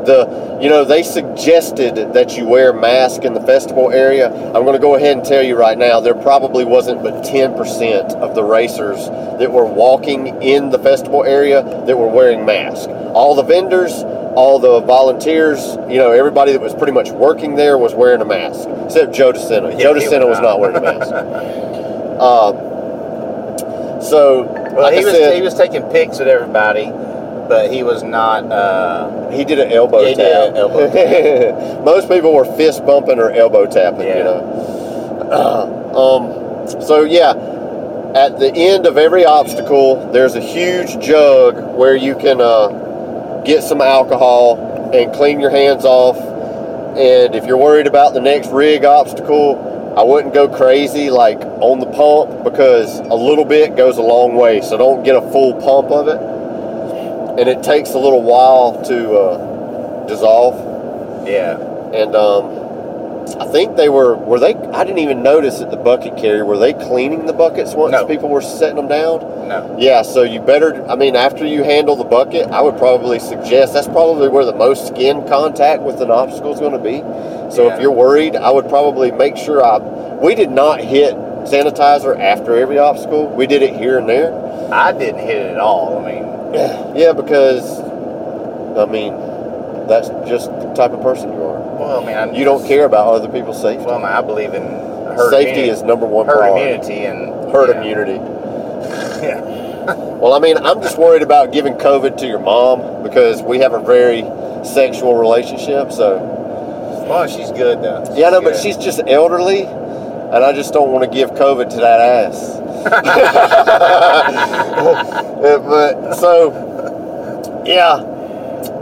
the, 0.04 0.59
you 0.61 0.69
know, 0.69 0.85
they 0.85 1.02
suggested 1.02 2.12
that 2.14 2.37
you 2.37 2.47
wear 2.47 2.73
mask 2.73 3.23
in 3.25 3.35
the 3.35 3.40
festival 3.42 3.90
area. 3.90 4.28
I'm 4.28 4.64
going 4.64 4.73
to 4.73 4.78
go 4.78 4.95
ahead 4.95 5.16
and 5.16 5.26
tell 5.26 5.42
you 5.42 5.57
right 5.57 5.76
now, 5.76 6.00
there 6.00 6.14
probably 6.14 6.64
wasn't 6.64 7.02
but 7.02 7.23
10% 7.25 8.14
of 8.16 8.35
the 8.35 8.42
racers 8.42 9.09
that 9.38 9.50
were 9.50 9.64
walking 9.64 10.42
in 10.42 10.71
the 10.71 10.78
festival 10.78 11.25
area 11.25 11.62
that 11.87 11.97
were 11.97 12.09
wearing 12.09 12.45
masks. 12.45 12.87
All 12.87 13.35
the 13.35 13.42
vendors, 13.42 13.92
all 14.35 14.59
the 14.59 14.81
volunteers, 14.81 15.61
you 15.89 15.99
know, 15.99 16.13
everybody 16.13 16.53
that 16.53 16.61
was 16.61 16.75
pretty 16.75 16.93
much 16.93 17.11
working 17.11 17.57
there 17.57 17.77
was 17.79 17.95
wearing 17.95 18.21
a 18.21 18.25
mask, 18.25 18.69
except 18.85 19.13
Joe 19.13 19.33
DeSena. 19.33 19.73
Yeah, 19.73 19.79
Joe 19.79 19.95
DeSena 19.95 20.27
was 20.29 20.41
not. 20.41 20.61
wearing 20.61 20.77
a 20.77 20.81
mask. 20.81 21.11
uh, 21.13 22.53
so, 24.01 24.43
well, 24.73 24.83
like 24.83 24.95
he 24.95 25.01
I 25.01 25.05
was 25.05 25.13
said, 25.15 25.35
he 25.37 25.43
was 25.43 25.55
taking 25.55 25.83
pics 25.91 26.19
with 26.19 26.29
everybody, 26.29 26.87
but 26.87 27.71
he 27.73 27.83
was 27.83 28.03
not. 28.03 28.45
Uh, 28.51 29.31
He 29.31 29.45
did 29.45 29.59
an 29.59 29.73
elbow 29.73 30.01
Yeah, 30.03 30.09
he 30.09 30.15
did 30.15 30.33
tap. 30.33 30.55
elbow 30.57 31.83
Most 31.85 32.09
people 32.09 32.33
were 32.35 32.45
fist 32.57 32.85
bumping 32.87 33.19
or 33.19 33.31
elbow 33.31 33.67
tapping, 33.67 34.07
Yeah. 34.07 34.19
you 34.19 34.25
know. 34.25 35.91
um, 35.95 36.81
so 36.83 37.03
yeah, 37.03 37.31
at 38.15 38.39
the 38.39 38.53
end 38.55 38.87
of 38.87 38.97
every 38.97 39.25
obstacle, 39.25 40.11
there's 40.13 40.35
a 40.37 40.41
huge 40.41 40.99
jug 41.05 41.77
where 41.77 41.95
you 41.97 42.15
can 42.17 42.41
uh, 42.41 42.69
get 43.44 43.62
some 43.62 43.80
alcohol. 43.80 44.68
and 44.92 45.14
clean 45.14 45.38
your 45.38 45.50
hands 45.50 45.85
off. 45.85 46.16
And 46.97 47.35
if 47.37 47.47
you're 47.47 47.56
worried 47.56 47.87
about 47.87 48.12
the 48.12 48.20
next 48.20 48.50
rig 48.50 48.85
obstacle, 48.85 49.94
I 49.97 50.02
wouldn't 50.02 50.35
go 50.35 50.49
crazy 50.49 51.11
like 51.11 51.38
on 51.61 51.78
the 51.78 51.87
pump 51.87 52.42
because 52.42 52.99
a 52.99 53.14
little 53.14 53.44
bit 53.44 53.76
goes 53.76 53.99
a 53.99 54.02
long 54.02 54.35
way. 54.35 54.61
So 54.61 54.76
don't 54.76 55.04
get 55.04 55.14
a 55.14 55.20
full 55.30 55.54
pump 55.61 55.90
of 55.90 56.09
it. 56.09 57.40
And 57.40 57.49
it 57.49 57.62
takes 57.62 57.90
a 57.90 57.99
little 57.99 58.23
while 58.23 58.82
to 58.85 59.12
uh, 59.12 60.06
dissolve. 60.09 61.26
Yeah. 61.28 61.56
And 61.94 62.16
um, 62.16 62.60
I 63.39 63.47
think 63.47 63.77
they 63.77 63.89
were 63.89 64.17
were 64.17 64.39
they 64.41 64.55
I 64.55 64.85
didn't 64.85 64.99
even 64.99 65.23
notice 65.23 65.61
at 65.61 65.71
the 65.71 65.77
bucket 65.77 66.17
carrier 66.17 66.45
were 66.45 66.59
they 66.59 66.73
cleaning 66.73 67.27
the 67.27 67.33
buckets 67.33 67.75
once 67.75 67.93
No. 67.93 68.07
people 68.07 68.29
were 68.29 68.41
setting 68.41 68.77
them 68.77 68.89
down? 68.89 69.21
No. 69.49 69.77
Yeah, 69.79 70.03
so 70.03 70.23
you 70.23 70.41
better 70.41 70.85
I 70.89 70.97
mean 70.97 71.17
after 71.17 71.45
you 71.47 71.62
handle 71.62 71.97
the 71.97 72.05
bucket, 72.05 72.47
I 72.50 72.61
would 72.62 72.79
probably 72.79 73.19
suggest 73.19 73.75
that's 73.75 73.87
probably 73.89 74.29
where 74.29 74.45
the 74.45 74.55
most 74.55 74.89
skin 74.89 75.27
contact 75.29 75.83
with 75.83 76.00
an 76.00 76.11
obstacle 76.11 76.53
is 76.53 76.61
going 76.61 76.73
to 76.73 76.79
be. 76.79 76.99
So 77.55 77.67
Yeah. 77.67 77.75
if 77.75 77.81
you're 77.81 77.93
worried, 77.93 78.37
I 78.37 78.50
would 78.50 78.69
probably 78.69 79.11
make 79.11 79.37
sure 79.37 79.65
I 79.65 79.79
we 79.79 80.35
did 80.35 80.50
not 80.50 80.81
hit 80.81 81.15
sanitizer 81.45 82.19
after 82.19 82.57
every 82.57 82.79
obstacle. 82.79 83.27
We 83.29 83.47
did 83.47 83.62
it 83.62 83.75
here 83.77 83.99
and 83.99 84.09
there. 84.09 84.33
I 84.73 84.93
didn't 84.93 85.21
hit 85.21 85.37
it 85.37 85.53
at 85.53 85.59
all. 85.59 85.99
I 86.05 86.12
mean, 86.12 86.25
Yeah, 86.97 87.12
because 87.12 87.81
I 88.79 88.85
mean 88.87 89.15
that's 89.89 90.09
just 90.29 90.47
the 90.50 90.73
type 90.75 90.93
of 90.93 91.03
person 91.03 91.33
you 91.33 91.43
are. 91.43 91.60
Well, 91.81 92.03
I 92.03 92.07
mean, 92.07 92.17
I, 92.17 92.31
You 92.33 92.45
don't 92.45 92.65
care 92.67 92.85
about 92.85 93.09
other 93.09 93.29
people's 93.29 93.61
safety. 93.61 93.85
Well, 93.85 94.05
I, 94.05 94.21
believe 94.21 94.55
in 94.55 94.63
herd 94.63 95.31
Safety 95.31 95.51
immunity, 95.51 95.71
is 95.71 95.83
number 95.83 96.07
one 96.07 96.27
herd 96.27 96.39
priority. 96.39 96.95
immunity 96.95 97.07
and 97.07 97.51
Herd 97.53 97.71
yeah. 97.71 97.81
immunity. 97.81 98.21
Yeah. 99.21 99.41
Well, 100.21 100.33
I 100.35 100.39
mean, 100.39 100.57
I'm 100.59 100.81
just 100.83 100.97
worried 100.99 101.23
about 101.23 101.53
giving 101.53 101.75
COVID 101.75 102.17
to 102.19 102.27
your 102.27 102.39
mom 102.39 103.03
because 103.03 103.43
we 103.43 103.59
have 103.59 103.73
a 103.75 103.81
very 103.81 104.23
sexual 104.65 105.15
relationship. 105.17 105.91
So, 105.93 106.19
Well, 107.09 107.27
she's 107.27 107.51
good 107.51 107.83
though. 107.83 108.05
yeah, 108.17 108.31
no, 108.31 108.41
but 108.41 108.57
she's 108.57 108.77
just 108.77 109.01
elderly, 109.07 109.63
and 109.65 110.45
I 110.45 110.53
just 110.53 110.73
don't 110.73 110.93
want 110.93 111.05
to 111.05 111.11
give 111.17 111.31
COVID 111.33 111.69
to 111.71 111.77
that 111.77 112.01
ass. 112.01 112.57
But 115.41 116.15
so, 116.15 117.63
yeah, 117.67 117.95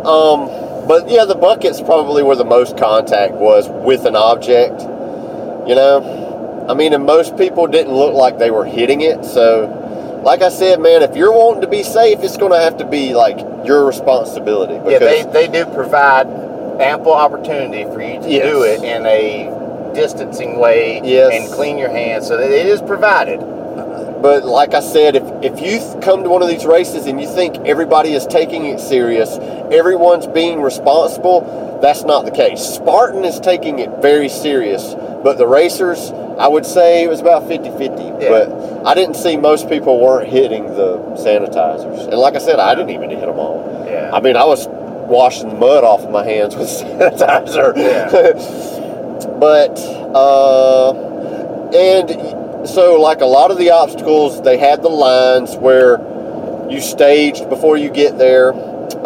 um, 0.04 0.48
but 0.88 1.08
yeah, 1.10 1.24
the 1.26 1.34
bucket's 1.34 1.80
probably 1.80 2.22
where 2.22 2.36
the 2.36 2.44
most 2.44 2.76
contact 2.78 3.34
was 3.34 3.68
with 3.68 4.06
an 4.06 4.16
object. 4.16 4.80
You 5.68 5.74
know, 5.74 6.66
I 6.68 6.74
mean, 6.74 6.94
and 6.94 7.04
most 7.04 7.36
people 7.36 7.66
didn't 7.66 7.92
look 7.92 8.14
like 8.14 8.38
they 8.38 8.50
were 8.50 8.64
hitting 8.64 9.02
it. 9.02 9.24
So, 9.24 10.20
like 10.24 10.40
I 10.42 10.48
said, 10.48 10.80
man, 10.80 11.02
if 11.02 11.14
you're 11.14 11.32
wanting 11.32 11.60
to 11.60 11.68
be 11.68 11.82
safe, 11.82 12.20
it's 12.20 12.36
going 12.38 12.52
to 12.52 12.58
have 12.58 12.78
to 12.78 12.86
be 12.86 13.14
like 13.14 13.38
your 13.66 13.84
responsibility. 13.86 14.74
Yeah, 14.90 14.98
they, 14.98 15.24
they 15.24 15.46
do 15.46 15.66
provide 15.66 16.26
ample 16.80 17.12
opportunity 17.12 17.84
for 17.84 18.00
you 18.00 18.20
to 18.22 18.28
Yes. 18.30 18.50
do 18.50 18.62
it 18.62 18.82
in 18.82 19.04
a 19.04 19.92
distancing 19.94 20.58
way 20.58 21.00
Yes. 21.04 21.32
and 21.34 21.52
clean 21.52 21.76
your 21.76 21.90
hands. 21.90 22.26
So 22.26 22.36
that 22.38 22.50
it 22.50 22.66
is 22.66 22.80
provided. 22.80 23.40
But 24.20 24.44
like 24.44 24.74
I 24.74 24.80
said, 24.80 25.14
if, 25.16 25.22
if 25.42 25.60
you 25.60 26.00
come 26.00 26.24
to 26.24 26.28
one 26.28 26.42
of 26.42 26.48
these 26.48 26.66
races 26.66 27.06
and 27.06 27.20
you 27.20 27.28
think 27.28 27.56
everybody 27.58 28.12
is 28.14 28.26
taking 28.26 28.66
it 28.66 28.80
serious, 28.80 29.38
everyone's 29.70 30.26
being 30.26 30.60
responsible, 30.60 31.78
that's 31.80 32.02
not 32.02 32.24
the 32.24 32.32
case. 32.32 32.60
Spartan 32.60 33.24
is 33.24 33.38
taking 33.38 33.78
it 33.78 34.02
very 34.02 34.28
serious, 34.28 34.94
but 35.22 35.38
the 35.38 35.46
racers, 35.46 36.10
I 36.38 36.48
would 36.48 36.66
say 36.66 37.04
it 37.04 37.08
was 37.08 37.20
about 37.20 37.46
50 37.46 37.70
50. 37.70 37.84
Yeah. 38.02 38.28
But 38.28 38.86
I 38.86 38.94
didn't 38.94 39.14
see 39.14 39.36
most 39.36 39.68
people 39.68 40.00
weren't 40.00 40.28
hitting 40.28 40.66
the 40.66 40.98
sanitizers. 41.14 42.08
And 42.08 42.16
like 42.16 42.34
I 42.34 42.38
said, 42.38 42.58
I 42.58 42.74
didn't 42.74 42.90
even 42.90 43.10
hit 43.10 43.20
them 43.20 43.38
all. 43.38 43.86
Yeah. 43.88 44.10
I 44.12 44.20
mean, 44.20 44.36
I 44.36 44.44
was 44.44 44.66
washing 44.68 45.48
the 45.48 45.54
mud 45.54 45.84
off 45.84 46.00
of 46.02 46.10
my 46.10 46.24
hands 46.24 46.56
with 46.56 46.68
sanitizer. 46.68 47.72
but, 49.40 49.78
uh, 50.14 50.92
and 51.72 52.37
so 52.66 53.00
like 53.00 53.20
a 53.20 53.26
lot 53.26 53.50
of 53.50 53.58
the 53.58 53.70
obstacles, 53.70 54.42
they 54.42 54.58
had 54.58 54.82
the 54.82 54.88
lines 54.88 55.56
where 55.56 55.98
you 56.70 56.80
staged 56.80 57.48
before 57.48 57.76
you 57.76 57.90
get 57.90 58.18
there. 58.18 58.52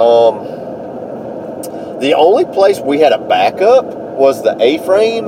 Um, 0.00 0.48
the 2.00 2.14
only 2.16 2.44
place 2.44 2.80
we 2.80 2.98
had 2.98 3.12
a 3.12 3.18
backup 3.18 3.84
was 3.84 4.42
the 4.42 4.56
A-frame 4.60 5.26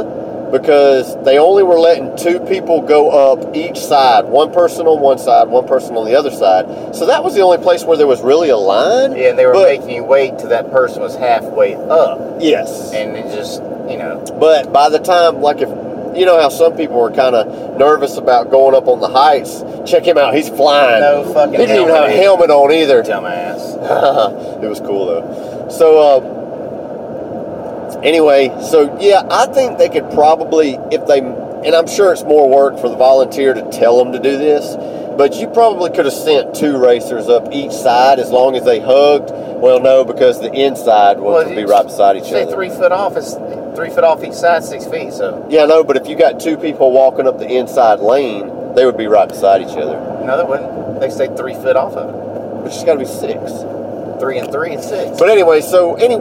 because 0.51 1.17
they 1.25 1.39
only 1.39 1.63
were 1.63 1.79
letting 1.79 2.17
two 2.17 2.39
people 2.41 2.81
go 2.81 3.11
up 3.11 3.55
each 3.57 3.79
side, 3.79 4.25
one 4.25 4.53
person 4.53 4.87
on 4.87 5.01
one 5.01 5.19
side, 5.19 5.49
one 5.49 5.67
person 5.67 5.97
on 5.97 6.05
the 6.05 6.15
other 6.15 6.31
side. 6.31 6.95
So 6.95 7.07
that 7.07 7.25
was 7.25 7.35
the 7.35 7.41
only 7.41 7.59
place 7.59 7.85
where 7.85 7.97
there 7.97 8.07
was 8.07 8.23
really 8.23 8.51
a 8.51 8.57
line. 8.57 9.17
Yeah, 9.17 9.31
and 9.31 9.39
they 9.39 9.47
were 9.47 9.53
But- 9.53 9.69
making 9.69 9.91
you 9.91 10.05
wait 10.05 10.39
till 10.39 10.49
that 10.51 10.71
person 10.71 11.03
was 11.03 11.17
halfway 11.17 11.75
up. 11.75 12.21
yes. 12.41 12.93
And 12.93 13.17
it 13.17 13.33
just, 13.35 13.63
you 13.89 13.97
know, 13.99 14.23
But 14.39 14.73
by 14.73 14.89
the 14.89 14.99
time, 15.01 15.41
like 15.43 15.61
if 15.61 15.69
you 16.17 16.27
know 16.27 16.41
how 16.41 16.49
some 16.49 16.77
people 16.77 16.97
were 16.97 17.11
kind 17.11 17.35
of 17.35 17.79
nervous 17.79 18.17
about 18.17 18.51
going 18.51 18.75
up 18.75 18.87
on 18.89 19.01
the 19.01 19.09
heights, 19.09 19.63
check 19.91 20.05
him 20.05 20.19
out. 20.19 20.35
He's 20.35 20.49
flying. 20.49 21.01
No 21.01 21.33
fucking 21.33 21.53
He 21.53 21.59
didn't 21.67 21.77
even 21.83 21.89
helmet 21.89 22.11
have 22.11 22.19
a 22.19 22.23
helmet 22.23 22.51
on 22.51 22.73
either. 22.73 23.03
dumbass. 23.03 23.75
it 24.63 24.69
was 24.69 24.81
cool 24.81 25.07
though. 25.07 25.69
So 25.71 25.99
uh, 26.01 28.01
anyway, 28.03 28.49
so 28.71 28.97
yeah, 29.01 29.23
I 29.31 29.47
think 29.47 29.79
they 29.79 29.89
could 29.89 30.11
probably 30.13 30.79
if 30.91 31.07
they, 31.07 31.21
and 31.21 31.75
I'm 31.75 31.87
sure 31.87 32.13
it's 32.13 32.25
more 32.25 32.49
work 32.49 32.79
for 32.81 32.89
the 32.89 32.97
volunteer 32.97 33.55
to 33.55 33.71
tell 33.71 34.03
them 34.03 34.13
to 34.13 34.19
do 34.19 34.37
this. 34.37 34.75
But 35.17 35.37
you 35.37 35.47
probably 35.49 35.91
could 35.91 36.05
have 36.07 36.15
sent 36.15 36.55
two 36.55 36.77
racers 36.77 37.29
up 37.29 37.53
each 37.53 37.73
side 37.73 38.19
as 38.19 38.31
long 38.31 38.57
as 38.57 38.65
they 38.65 38.81
hugged. 38.81 39.31
Well, 39.31 39.81
no, 39.81 40.05
because 40.05 40.41
the 40.41 40.53
inside 40.53 41.19
ones 41.19 41.49
would 41.49 41.57
be 41.57 41.65
right 41.65 41.85
beside 41.85 42.17
each 42.17 42.25
say 42.25 42.43
other. 42.43 42.53
three 42.53 42.69
foot 42.69 42.93
off. 42.93 43.17
It's 43.17 43.35
three 43.77 43.91
foot 43.91 44.05
off 44.05 44.25
each 44.25 44.35
side, 44.35 44.65
six 44.65 44.87
feet. 44.87 45.13
So 45.13 45.47
Yeah, 45.49 45.67
no, 45.67 45.85
but 45.85 45.97
if 45.97 46.09
you 46.09 46.17
got 46.17 46.41
two 46.41 46.57
people 46.57 46.91
walking 46.93 47.27
up 47.27 47.39
the 47.39 47.49
inside 47.49 48.01
lane, 48.01 48.75
they 48.75 48.85
would 48.87 48.97
be 48.97 49.07
right 49.07 49.29
beside 49.29 49.63
each 49.63 49.77
other. 49.77 49.99
no, 50.25 50.37
they 50.37 50.45
wouldn't. 50.45 51.01
They 51.01 51.11
stay 51.11 51.29
three 51.37 51.55
foot 51.55 51.77
off 51.77 51.95
of 51.95 52.09
it. 52.09 52.65
Which 52.65 52.75
has 52.75 52.85
got 52.85 52.95
to 52.95 52.99
be 52.99 53.05
six. 53.05 53.39
Three 54.21 54.39
and 54.39 54.51
three 54.51 54.73
and 54.75 54.83
six. 54.83 55.19
But 55.19 55.29
anyway, 55.29 55.61
so 55.61 55.95
any 55.97 56.17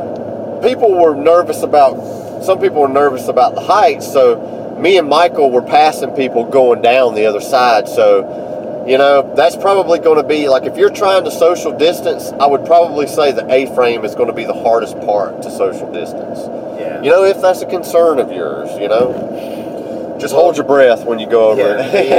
people 0.67 0.93
were 0.93 1.15
nervous 1.15 1.63
about. 1.63 2.43
Some 2.43 2.59
people 2.59 2.81
were 2.81 2.89
nervous 2.89 3.27
about 3.27 3.55
the 3.55 3.61
heights, 3.61 4.11
so 4.11 4.75
me 4.79 4.97
and 4.97 5.07
Michael 5.07 5.49
were 5.51 5.61
passing 5.61 6.11
people 6.11 6.43
going 6.43 6.81
down 6.81 7.15
the 7.15 7.25
other 7.25 7.39
side. 7.39 7.87
So, 7.87 8.52
you 8.87 8.97
know, 8.97 9.33
that's 9.35 9.55
probably 9.55 9.99
going 9.99 10.21
to 10.21 10.27
be 10.27 10.49
like 10.49 10.63
if 10.63 10.75
you're 10.77 10.89
trying 10.93 11.23
to 11.23 11.31
social 11.31 11.71
distance, 11.77 12.31
I 12.33 12.45
would 12.47 12.65
probably 12.65 13.07
say 13.07 13.31
the 13.31 13.49
A-frame 13.51 14.03
is 14.03 14.13
going 14.15 14.27
to 14.27 14.33
be 14.33 14.45
the 14.45 14.53
hardest 14.53 14.99
part 15.01 15.41
to 15.43 15.49
social 15.51 15.91
distance. 15.93 16.39
yeah. 16.79 17.01
You 17.01 17.09
know, 17.11 17.23
if 17.23 17.41
that's 17.41 17.61
a 17.61 17.65
concern 17.65 18.19
of 18.19 18.31
yours, 18.31 18.69
you 18.79 18.87
know, 18.89 20.17
just 20.19 20.33
hold 20.33 20.57
your 20.57 20.65
breath 20.65 21.05
when 21.05 21.19
you 21.19 21.27
go 21.27 21.49
over 21.51 21.61
Yeah, 21.61 21.81
it. 21.81 21.91
the, 22.09 22.15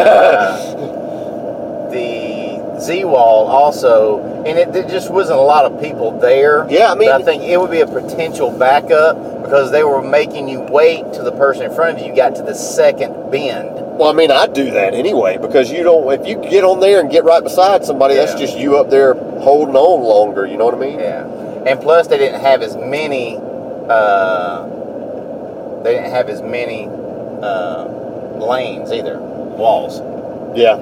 uh, 0.90 1.90
the 1.90 2.80
Z 2.80 3.04
wall 3.04 3.46
also, 3.46 4.20
and 4.44 4.58
it, 4.58 4.72
there 4.72 4.82
just 4.88 5.10
wasn't 5.10 5.38
a 5.38 5.42
lot 5.42 5.64
of 5.70 5.80
people 5.80 6.18
there. 6.18 6.66
Yeah, 6.68 6.90
I 6.92 6.94
mean- 6.94 7.10
I 7.10 7.22
think 7.22 7.42
it 7.44 7.58
would 7.58 7.70
be 7.70 7.80
a 7.80 7.86
potential 7.86 8.50
backup 8.50 9.42
because 9.42 9.70
they 9.70 9.84
were 9.84 10.02
making 10.02 10.48
you 10.48 10.60
wait 10.60 11.04
till 11.12 11.24
the 11.24 11.32
person 11.32 11.66
in 11.66 11.74
front 11.74 11.98
of 12.00 12.06
you 12.06 12.14
got 12.16 12.34
to 12.36 12.42
the 12.42 12.54
second 12.54 13.30
bend. 13.30 13.80
Well, 13.96 14.08
I 14.08 14.12
mean, 14.12 14.30
I 14.30 14.46
do 14.46 14.70
that 14.72 14.94
anyway 14.94 15.38
because 15.38 15.70
you 15.70 15.82
don't. 15.84 16.10
If 16.20 16.26
you 16.26 16.36
get 16.50 16.64
on 16.64 16.80
there 16.80 17.00
and 17.00 17.10
get 17.10 17.24
right 17.24 17.42
beside 17.42 17.84
somebody, 17.84 18.14
that's 18.16 18.34
just 18.34 18.56
you 18.58 18.76
up 18.76 18.90
there 18.90 19.14
holding 19.14 19.76
on 19.76 20.02
longer. 20.02 20.46
You 20.46 20.56
know 20.56 20.64
what 20.66 20.74
I 20.74 20.78
mean? 20.78 20.98
Yeah, 20.98 21.24
and 21.66 21.80
plus 21.80 22.08
they 22.08 22.18
didn't 22.18 22.40
have 22.40 22.60
as 22.62 22.76
many. 22.76 23.38
Uh, 23.88 24.66
they 25.84 25.94
didn't 25.94 26.10
have 26.10 26.28
as 26.28 26.42
many 26.42 26.88
uh, 27.42 27.84
lanes 28.38 28.90
either, 28.90 29.18
walls. 29.20 30.00
Yeah. 30.56 30.76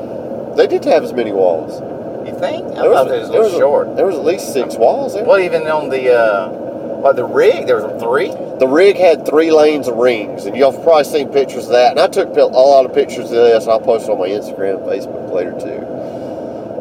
They 0.56 0.66
did 0.66 0.84
have 0.84 1.02
as 1.02 1.12
many 1.12 1.32
walls. 1.32 1.80
You 2.28 2.38
think? 2.38 2.66
I 2.72 2.82
There 2.82 2.92
thought 2.94 3.08
it 3.08 3.18
was 3.20 3.28
a 3.28 3.32
little 3.32 3.50
there 3.50 3.58
short. 3.58 3.96
there 3.96 4.06
was 4.06 4.16
at 4.16 4.24
least 4.24 4.52
six 4.52 4.76
walls 4.76 5.14
there. 5.14 5.24
Well, 5.24 5.38
even 5.40 5.66
on 5.66 5.88
the 5.88 6.12
uh, 6.14 6.48
well, 7.02 7.14
the 7.14 7.24
rig, 7.24 7.66
there 7.66 7.82
was 7.82 8.00
three. 8.00 8.28
The 8.28 8.68
rig 8.68 8.96
had 8.96 9.26
three 9.26 9.50
lanes 9.50 9.88
of 9.88 9.96
rings, 9.96 10.44
and 10.44 10.56
y'all 10.56 10.70
have 10.70 10.84
probably 10.84 11.02
seen 11.02 11.30
pictures 11.30 11.64
of 11.64 11.72
that. 11.72 11.90
And 11.90 12.00
I 12.00 12.06
took 12.06 12.28
a 12.36 12.44
lot 12.44 12.86
of 12.86 12.94
pictures 12.94 13.24
of 13.24 13.30
this. 13.30 13.66
I'll 13.66 13.80
post 13.80 14.08
on 14.08 14.20
my 14.20 14.28
Instagram, 14.28 14.86
Facebook 14.86 15.32
later 15.32 15.50
too. 15.58 15.84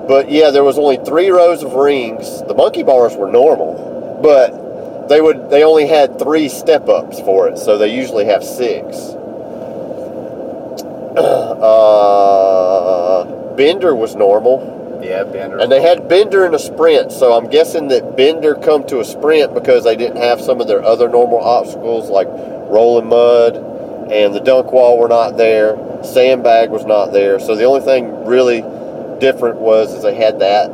But 0.07 0.29
yeah, 0.29 0.51
there 0.51 0.63
was 0.63 0.77
only 0.77 0.97
three 0.97 1.29
rows 1.29 1.63
of 1.63 1.73
rings. 1.73 2.43
The 2.43 2.53
monkey 2.53 2.83
bars 2.83 3.15
were 3.15 3.31
normal, 3.31 4.19
but 4.21 5.09
they 5.09 5.21
would 5.21 5.49
they 5.49 5.63
only 5.63 5.87
had 5.87 6.19
three 6.19 6.49
step 6.49 6.87
ups 6.87 7.19
for 7.21 7.47
it, 7.47 7.57
so 7.57 7.79
they 7.79 7.95
usually 7.95 8.25
have 8.25 8.43
six. 8.43 8.97
uh, 11.17 13.23
Bender 13.55 13.95
was 13.95 14.15
normal. 14.15 14.80
Yeah, 15.01 15.24
Bender. 15.24 15.60
And 15.60 15.72
they 15.72 15.81
had 15.81 16.08
Bender 16.08 16.46
in 16.46 16.53
a 16.53 16.60
sprint, 16.60 17.12
so 17.12 17.34
I'm 17.34 17.50
guessing 17.50 17.88
that 17.89 18.15
Bender 18.15 18.55
come 18.55 18.86
to 18.88 19.00
a 19.00 19.05
sprint 19.05 19.53
because 19.53 19.84
they 19.84 19.96
didn't 19.96 20.17
have 20.17 20.39
some 20.41 20.62
of 20.62 20.67
their 20.67 20.84
other 20.84 21.10
normal 21.10 21.39
obstacles 21.39 22.10
like 22.10 22.27
rolling 22.27 23.08
mud 23.08 23.55
and 24.12 24.34
the 24.36 24.39
dunk 24.39 24.72
wall 24.72 25.00
were 25.00 25.08
not 25.08 25.38
there, 25.38 25.77
sandbag 26.03 26.70
was 26.70 26.86
not 26.86 27.13
there. 27.13 27.39
So 27.39 27.55
the 27.55 27.63
only 27.63 27.81
thing 27.81 28.25
really 28.25 28.62
different 29.20 29.58
was 29.58 29.93
is 29.93 30.03
they 30.03 30.15
had 30.15 30.39
that. 30.39 30.67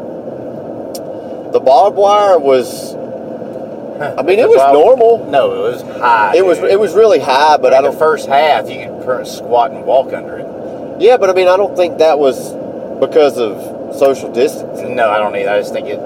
The 1.54 1.60
barbed 1.60 1.98
wire 1.98 2.38
was 2.40 2.96
I 2.96 4.22
mean, 4.22 4.38
it 4.40 4.48
was 4.48 4.58
Well, 4.58 4.74
normal. 4.74 5.26
No, 5.32 5.54
it 5.54 5.72
was 5.72 5.82
high. 5.82 6.34
It 6.36 6.46
was 6.46 6.60
it 6.60 6.80
was 6.80 6.94
really 6.94 7.20
high, 7.20 7.58
but 7.58 7.74
I 7.74 7.78
Like 7.80 7.86
the 7.86 7.90
don't. 7.92 8.00
first 8.00 8.28
half, 8.28 8.70
you 8.70 8.86
could 9.04 9.26
squat 9.28 9.72
and 9.72 9.86
walk 9.86 10.14
under 10.14 10.38
it. 10.38 11.02
Yeah, 11.02 11.18
but 11.18 11.30
I 11.30 11.34
mean, 11.34 11.48
I 11.48 11.58
don't 11.58 11.76
think 11.76 11.98
that 12.00 12.20
was 12.20 12.54
because 13.00 13.38
of 13.38 13.77
social 13.94 14.32
distancing. 14.32 14.96
No, 14.96 15.10
I 15.10 15.18
don't 15.20 15.36
either. 15.36 15.50
I 15.50 15.60
just 15.60 15.74
think 15.74 15.88
it. 15.88 16.00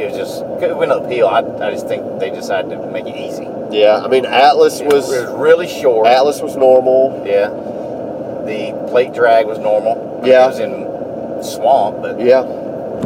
It 0.00 0.08
was 0.08 0.16
just 0.16 0.42
it 0.62 0.74
went 0.76 0.92
uphill. 0.92 1.28
I, 1.28 1.40
I 1.40 1.70
just 1.72 1.86
think 1.86 2.20
they 2.20 2.30
decided 2.30 2.70
to 2.70 2.86
make 2.90 3.06
it 3.06 3.16
easy. 3.16 3.46
Yeah, 3.70 4.00
I 4.02 4.08
mean, 4.08 4.24
Atlas 4.24 4.80
was 4.80 5.08
was 5.08 5.26
really 5.38 5.68
short. 5.68 6.06
Atlas 6.06 6.40
was 6.40 6.56
normal. 6.56 7.22
Yeah. 7.26 7.48
The 8.46 8.72
plate 8.90 9.12
drag 9.12 9.46
was 9.46 9.58
normal. 9.58 10.22
Yeah. 10.24 10.44
It 10.44 10.48
was 10.48 10.58
in 10.58 11.44
swamp, 11.44 12.00
but 12.02 12.18
Yeah, 12.20 12.42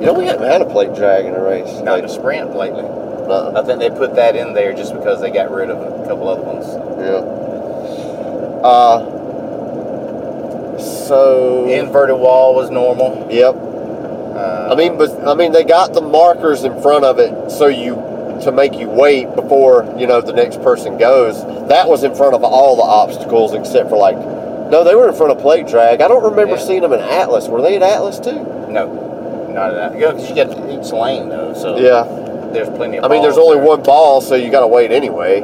you 0.01 0.07
know, 0.07 0.15
we 0.15 0.25
haven't 0.27 0.47
had 0.49 0.63
a 0.63 0.67
plate 0.67 0.95
drag 0.95 1.25
in 1.27 1.35
a 1.35 1.43
race. 1.43 1.67
not 1.83 1.99
in 1.99 2.05
Like, 2.05 2.05
a 2.05 2.09
sprint 2.09 2.55
lately. 2.57 2.83
nuh-uh. 2.83 3.53
I 3.61 3.63
think 3.67 3.81
they 3.81 3.91
put 3.91 4.15
that 4.17 4.37
in 4.37 4.55
there 4.55 4.73
just 4.73 4.95
because 4.95 5.21
they 5.21 5.31
got 5.31 5.51
rid 5.51 5.71
of 5.71 5.79
a 5.79 6.07
couple 6.07 6.29
other 6.29 6.43
ones. 6.43 6.67
Yeah. 7.03 7.23
Uh. 8.63 9.11
So. 10.79 11.69
Inverted 11.69 12.17
wall 12.19 12.55
was 12.55 12.71
normal. 12.71 13.27
Yep. 13.31 13.55
Uh, 14.35 14.69
I 14.73 14.75
mean, 14.77 14.99
but 14.99 15.11
I 15.27 15.35
mean, 15.35 15.53
they 15.53 15.65
got 15.65 15.93
the 15.95 16.01
markers 16.01 16.65
in 16.65 16.81
front 16.83 17.05
of 17.05 17.19
it 17.19 17.51
so 17.51 17.67
you 17.67 17.95
to 18.43 18.51
make 18.51 18.75
you 18.75 18.89
wait 18.89 19.33
before 19.37 19.85
you 19.97 20.07
know 20.07 20.21
the 20.21 20.33
next 20.33 20.61
person 20.63 20.99
goes. 20.99 21.41
That 21.69 21.89
was 21.89 22.03
in 22.03 22.15
front 22.15 22.35
of 22.35 22.43
all 22.43 22.77
the 22.77 22.83
obstacles 22.83 23.55
except 23.55 23.89
for 23.89 23.97
like, 23.97 24.17
no, 24.71 24.83
they 24.83 24.95
were 24.95 25.09
in 25.09 25.15
front 25.15 25.31
of 25.33 25.39
plate 25.39 25.69
drag. 25.69 26.01
I 26.01 26.09
don't 26.09 26.25
remember 26.25 26.57
Yeah. 26.57 26.63
seeing 26.63 26.83
them 26.83 26.93
in 26.93 27.01
Atlas. 27.01 27.47
Were 27.49 27.63
they 27.63 27.77
at 27.77 27.83
Atlas 27.83 28.19
too? 28.19 28.43
no, 28.69 29.49
not 29.55 29.73
that. 29.75 29.95
Atlas. 29.95 30.29
you 30.29 30.35
get 30.35 30.49
each 30.69 30.93
lane 30.93 31.29
though, 31.29 31.55
so 31.55 31.77
Yeah. 31.77 32.03
there's 32.53 32.69
plenty 32.71 32.99
of. 32.99 33.05
I 33.05 33.09
mean, 33.09 33.23
there's 33.23 33.39
only 33.39 33.57
there. 33.57 33.65
one 33.67 33.83
ball, 33.85 34.21
so 34.21 34.35
you 34.35 34.51
got 34.51 34.61
to 34.61 34.67
wait 34.67 34.91
anyway. 34.91 35.43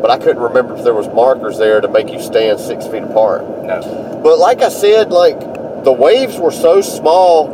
But 0.00 0.10
I 0.10 0.16
couldn't 0.18 0.40
remember 0.42 0.76
if 0.76 0.84
there 0.84 0.94
was 0.94 1.08
markers 1.08 1.58
there 1.58 1.80
to 1.80 1.88
make 1.88 2.10
you 2.10 2.20
stand 2.22 2.58
six 2.60 2.86
feet 2.86 3.02
apart. 3.02 3.42
No. 3.64 4.20
But 4.22 4.38
like 4.38 4.62
I 4.62 4.68
said, 4.70 5.10
like 5.10 5.38
the 5.84 5.92
waves 5.92 6.38
were 6.38 6.52
so 6.52 6.80
small, 6.80 7.48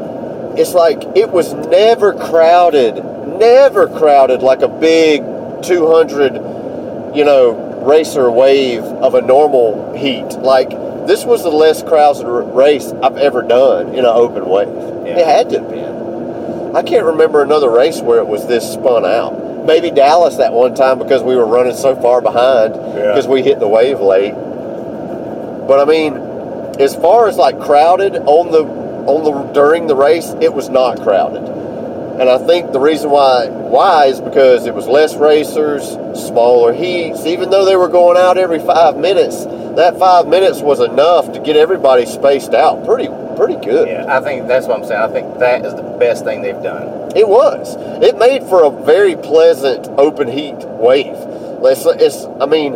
it's 0.59 0.75
like 0.75 1.03
it 1.17 1.31
was 1.31 1.53
never 1.53 2.13
crowded, 2.15 2.97
never 3.39 3.89
crowded 3.89 4.43
like 4.43 4.63
a 4.63 4.69
big 4.69 5.23
200, 5.63 7.15
you 7.17 7.25
know, 7.25 7.83
racer 7.87 8.31
wave 8.31 8.83
of 8.83 9.15
a 9.15 9.21
normal 9.21 9.95
heat. 9.95 10.25
Like 10.39 10.71
this 11.07 11.25
was 11.25 11.43
the 11.43 11.51
less 11.51 11.83
crowded 11.83 12.27
race 12.55 12.93
I've 13.03 13.17
ever 13.19 13.43
done 13.43 13.89
in 13.91 14.01
an 14.01 14.07
open 14.07 14.49
wave. 14.49 14.69
Yeah. 15.07 15.19
It 15.19 15.27
had 15.27 15.51
to 15.51 15.61
have 15.61 15.69
been. 15.71 16.77
I 16.77 16.83
can't 16.83 17.05
remember 17.05 17.43
another 17.43 17.71
race 17.71 18.01
where 18.01 18.19
it 18.19 18.27
was 18.27 18.47
this 18.47 18.73
spun 18.73 19.05
out. 19.05 19.65
Maybe 19.65 19.91
Dallas 19.91 20.37
that 20.39 20.53
one 20.53 20.75
time 20.75 20.99
because 20.99 21.23
we 21.23 21.37
were 21.37 21.47
running 21.47 21.75
so 21.77 21.95
far 21.97 22.21
behind 22.21 22.75
Yeah. 22.75 23.13
because 23.13 23.27
we 23.27 23.43
hit 23.43 23.61
the 23.61 23.69
wave 23.69 24.01
late. 24.01 24.35
But 25.67 25.81
I 25.81 25.85
mean, 25.85 26.17
as 26.81 26.95
far 26.97 27.29
as 27.29 27.37
like 27.37 27.61
crowded 27.61 28.17
on 28.17 28.51
the 28.51 28.65
on 29.07 29.25
the 29.25 29.53
during 29.53 29.87
the 29.87 29.97
race, 29.97 30.35
it 30.41 30.53
was 30.53 30.69
not 30.69 31.01
crowded. 31.01 31.45
And 32.21 32.29
I 32.29 32.39
think 32.39 32.73
the 32.73 32.81
reason 32.81 33.11
why 33.11 33.49
why 33.49 34.07
is 34.07 34.21
because 34.21 34.67
it 34.67 34.75
was 34.75 34.87
less 34.87 35.17
racers, 35.17 35.83
smaller 36.27 36.73
heats. 36.73 37.27
Even 37.27 37.51
though 37.51 37.65
they 37.65 37.77
were 37.77 37.89
going 37.89 38.17
out 38.17 38.39
every 38.39 38.61
five 38.61 38.97
minutes, 38.97 39.45
that 39.77 39.99
five 39.99 40.29
minutes 40.29 40.61
was 40.61 40.81
enough 40.81 41.33
to 41.33 41.41
get 41.41 41.57
everybody 41.57 42.07
spaced 42.07 42.55
out 42.55 42.85
pretty 42.85 43.09
pretty 43.37 43.57
good. 43.57 43.89
Yeah, 43.89 44.07
I 44.09 44.21
think 44.21 44.47
that's 44.47 44.67
what 44.67 44.79
I'm 44.79 44.87
saying. 44.87 45.01
I 45.01 45.09
think 45.09 45.39
that 45.41 45.65
is 45.65 45.75
the 45.75 45.83
best 45.99 46.25
thing 46.25 46.43
they've 46.43 46.63
done. 46.63 47.11
It 47.17 47.29
was. 47.29 47.77
It 48.03 48.19
made 48.19 48.45
for 48.45 48.65
a 48.65 48.71
very 48.85 49.17
pleasant 49.17 49.89
open 49.99 50.29
heat 50.29 50.57
wave. 50.79 51.15
It's, 51.67 51.87
it's 51.87 52.27
I 52.41 52.47
mean, 52.47 52.75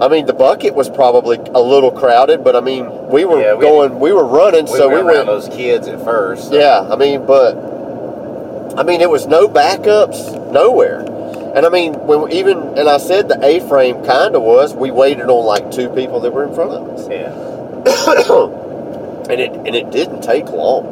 I 0.00 0.08
mean 0.08 0.26
the 0.26 0.32
bucket 0.32 0.74
was 0.74 0.88
probably 0.90 1.38
a 1.54 1.60
little 1.60 1.90
crowded, 1.92 2.42
but 2.44 2.56
I 2.56 2.60
mean 2.60 2.86
we 3.08 3.24
were 3.24 3.40
Yeah, 3.40 3.54
we- 3.54 3.64
going, 3.64 4.00
we 4.00 4.12
were 4.12 4.24
running, 4.24 4.64
We 4.66 4.72
so 4.78 4.88
went 4.88 5.06
we 5.06 5.12
went. 5.14 5.26
those 5.26 5.48
kids 5.48 5.86
at 5.88 6.02
first. 6.04 6.48
so- 6.50 6.54
Yeah, 6.58 6.80
I 6.90 6.96
mean, 6.96 7.24
but 7.26 7.54
I 8.76 8.82
mean 8.82 9.00
it 9.00 9.08
was 9.10 9.26
no 9.26 9.48
backups 9.48 10.50
nowhere. 10.52 11.00
And 11.54 11.64
I 11.64 11.68
mean, 11.68 11.94
when 11.94 12.32
even 12.32 12.58
and 12.76 12.88
I 12.88 12.96
said 12.98 13.28
the 13.28 13.38
A-frame 13.44 14.04
kind 14.04 14.34
of 14.34 14.42
was. 14.42 14.74
We 14.74 14.90
waited 14.90 15.26
on 15.30 15.44
like 15.46 15.70
two 15.70 15.88
people 15.90 16.18
that 16.20 16.32
were 16.32 16.42
in 16.44 16.52
front 16.54 16.72
of 16.72 16.88
us 16.88 17.08
Yeah. 17.08 17.30
and 19.30 19.40
it 19.40 19.52
and 19.52 19.74
it 19.76 19.90
didn't 19.92 20.22
take 20.22 20.48
long. 20.50 20.90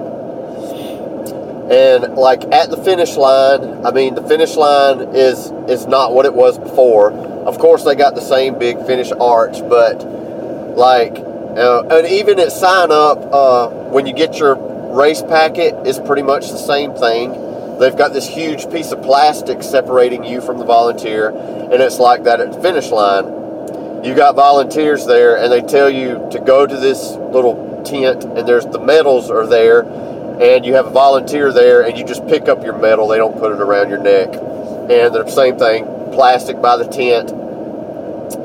And 1.71 2.15
like 2.15 2.45
at 2.53 2.71
the 2.71 2.77
finish 2.77 3.17
line, 3.17 3.85
I 3.85 3.91
mean 3.91 4.15
the 4.15 4.23
finish 4.23 4.55
line 4.57 5.01
is 5.15 5.51
is 5.69 5.87
not 5.87 6.13
what 6.15 6.27
it 6.27 6.35
was 6.35 6.59
before. 6.59 7.11
Of 7.47 7.59
course, 7.59 7.85
they 7.85 7.95
got 7.95 8.15
the 8.15 8.21
same 8.21 8.59
big 8.59 8.85
finish 8.87 9.11
arch, 9.13 9.59
but 9.69 10.05
like 10.77 11.17
uh, 11.17 11.83
and 11.91 12.07
even 12.07 12.39
at 12.39 12.51
sign 12.51 12.91
up, 12.91 13.19
uh, 13.33 13.69
when 13.91 14.07
you 14.07 14.15
get 14.15 14.39
your 14.39 14.57
race 14.95 15.23
packet, 15.23 15.75
it's 15.85 15.99
pretty 15.99 16.23
much 16.23 16.49
the 16.49 16.57
same 16.57 16.95
thing. 16.95 17.79
They've 17.79 17.97
got 17.97 18.13
this 18.13 18.27
huge 18.27 18.71
piece 18.71 18.91
of 18.93 19.03
plastic 19.03 19.63
separating 19.63 20.25
you 20.25 20.41
from 20.41 20.59
the 20.59 20.65
volunteer, 20.65 21.29
and 21.29 21.75
it's 21.75 21.99
like 21.99 22.25
that 22.25 22.41
at 22.41 22.53
the 22.53 22.61
finish 22.63 22.91
line. 22.91 24.05
You 24.05 24.15
got 24.15 24.35
volunteers 24.35 25.07
there 25.07 25.37
and 25.37 25.53
they 25.53 25.61
tell 25.61 25.89
you 25.89 26.27
to 26.33 26.41
go 26.41 26.67
to 26.67 26.77
this 26.77 27.13
little 27.13 27.85
tent 27.85 28.25
and 28.25 28.49
there's 28.49 28.67
the 28.67 28.81
medals 28.81 29.31
are 29.31 29.47
there 29.47 29.83
and 30.43 30.67
you 30.67 30.75
have 30.75 30.89
a 30.89 30.91
volunteer 30.91 31.53
there 31.53 31.83
and 31.83 31.97
you 31.97 32.05
just 32.05 32.27
pick 32.27 32.49
up 32.49 32.65
your 32.65 32.77
medal. 32.77 33.07
They 33.07 33.19
don't 33.19 33.39
put 33.39 33.53
it 33.53 33.61
around 33.61 33.91
your 33.91 34.03
neck. 34.03 34.31
And 34.35 35.15
the 35.15 35.29
same 35.31 35.57
thing 35.57 35.87
plastic 36.13 36.61
by 36.61 36.77
the 36.77 36.85
tent 36.87 37.31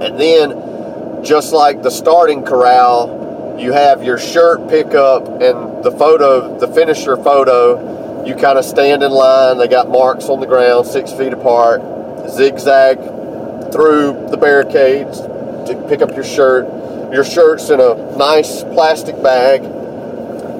and 0.01 0.19
then 0.19 1.23
just 1.23 1.53
like 1.53 1.81
the 1.83 1.89
starting 1.91 2.43
corral 2.43 3.55
you 3.59 3.71
have 3.71 4.03
your 4.03 4.17
shirt 4.17 4.67
pickup 4.69 5.27
and 5.41 5.83
the 5.83 5.91
photo 5.91 6.57
the 6.59 6.67
finisher 6.69 7.17
photo 7.17 8.23
you 8.25 8.35
kind 8.35 8.57
of 8.57 8.65
stand 8.65 9.03
in 9.03 9.11
line 9.11 9.57
they 9.57 9.67
got 9.67 9.89
marks 9.89 10.25
on 10.25 10.39
the 10.39 10.45
ground 10.45 10.85
six 10.85 11.11
feet 11.13 11.33
apart 11.33 11.81
zigzag 12.29 12.97
through 13.71 14.27
the 14.29 14.37
barricades 14.37 15.19
to 15.67 15.85
pick 15.89 16.01
up 16.01 16.11
your 16.15 16.23
shirt. 16.23 16.65
Your 17.13 17.23
shirt's 17.23 17.69
in 17.69 17.79
a 17.79 17.95
nice 18.17 18.63
plastic 18.63 19.21
bag. 19.21 19.63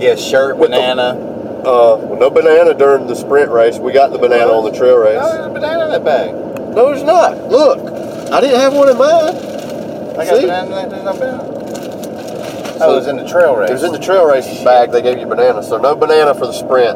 Yeah, 0.01 0.15
shirt, 0.15 0.57
With 0.57 0.71
the- 0.71 0.77
banana. 0.77 1.23
Uh, 1.57 1.97
well, 1.97 2.19
no 2.19 2.29
banana 2.29 2.73
during 2.73 3.07
the 3.07 3.15
sprint 3.15 3.51
race. 3.51 3.77
We 3.77 3.91
got 3.91 4.11
the 4.11 4.17
banana 4.19 4.51
on 4.51 4.63
the 4.71 4.77
trail 4.77 4.97
race. 4.97 5.19
Oh, 5.19 5.33
there's 5.33 5.47
a 5.47 5.49
banana 5.49 5.85
in 5.85 5.91
that 5.91 6.05
bag. 6.05 6.33
No, 6.77 6.93
there's 6.93 7.01
not. 7.01 7.49
Look, 7.49 7.79
I 8.31 8.39
didn't 8.39 8.59
have 8.59 8.71
one 8.71 8.87
in 8.87 8.99
mine. 8.99 9.33
I 10.15 10.25
got 10.25 10.35
See? 10.35 10.41
banana 10.41 10.65
in 10.65 10.71
that. 10.71 10.89
There's 10.91 11.03
no 11.03 11.13
banana. 11.13 11.43
Oh, 12.79 12.93
it 12.93 12.97
was 12.97 13.07
in 13.07 13.17
the 13.17 13.27
trail 13.27 13.55
race. 13.55 13.71
It 13.71 13.73
was 13.73 13.83
in 13.83 13.93
the 13.93 13.99
trail 13.99 14.27
races 14.27 14.63
bag. 14.63 14.91
They 14.91 15.01
gave 15.01 15.17
you 15.17 15.25
banana, 15.25 15.63
so 15.63 15.79
no 15.79 15.95
banana 15.95 16.35
for 16.35 16.45
the 16.45 16.53
sprint. 16.53 16.95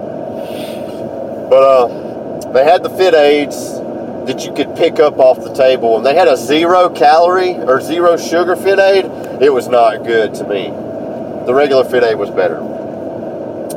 But 1.50 1.64
uh, 1.64 2.52
they 2.52 2.64
had 2.64 2.84
the 2.84 2.90
FitAids 2.90 4.28
that 4.28 4.46
you 4.46 4.54
could 4.54 4.76
pick 4.76 5.00
up 5.00 5.18
off 5.18 5.44
the 5.44 5.54
table, 5.56 5.98
and 5.98 6.06
they 6.06 6.14
had 6.14 6.28
a 6.28 6.38
zero 6.38 6.88
calorie 6.90 7.56
or 7.56 7.82
zero 7.82 8.18
sugar 8.18 8.56
FitAid. 8.56 9.42
It 9.42 9.52
was 9.52 9.68
not 9.68 10.04
good 10.04 10.36
to 10.36 10.44
me. 10.48 10.66
The 11.48 11.56
regular 11.56 11.86
FitAid 11.86 12.20
was 12.20 12.30
better. 12.30 12.60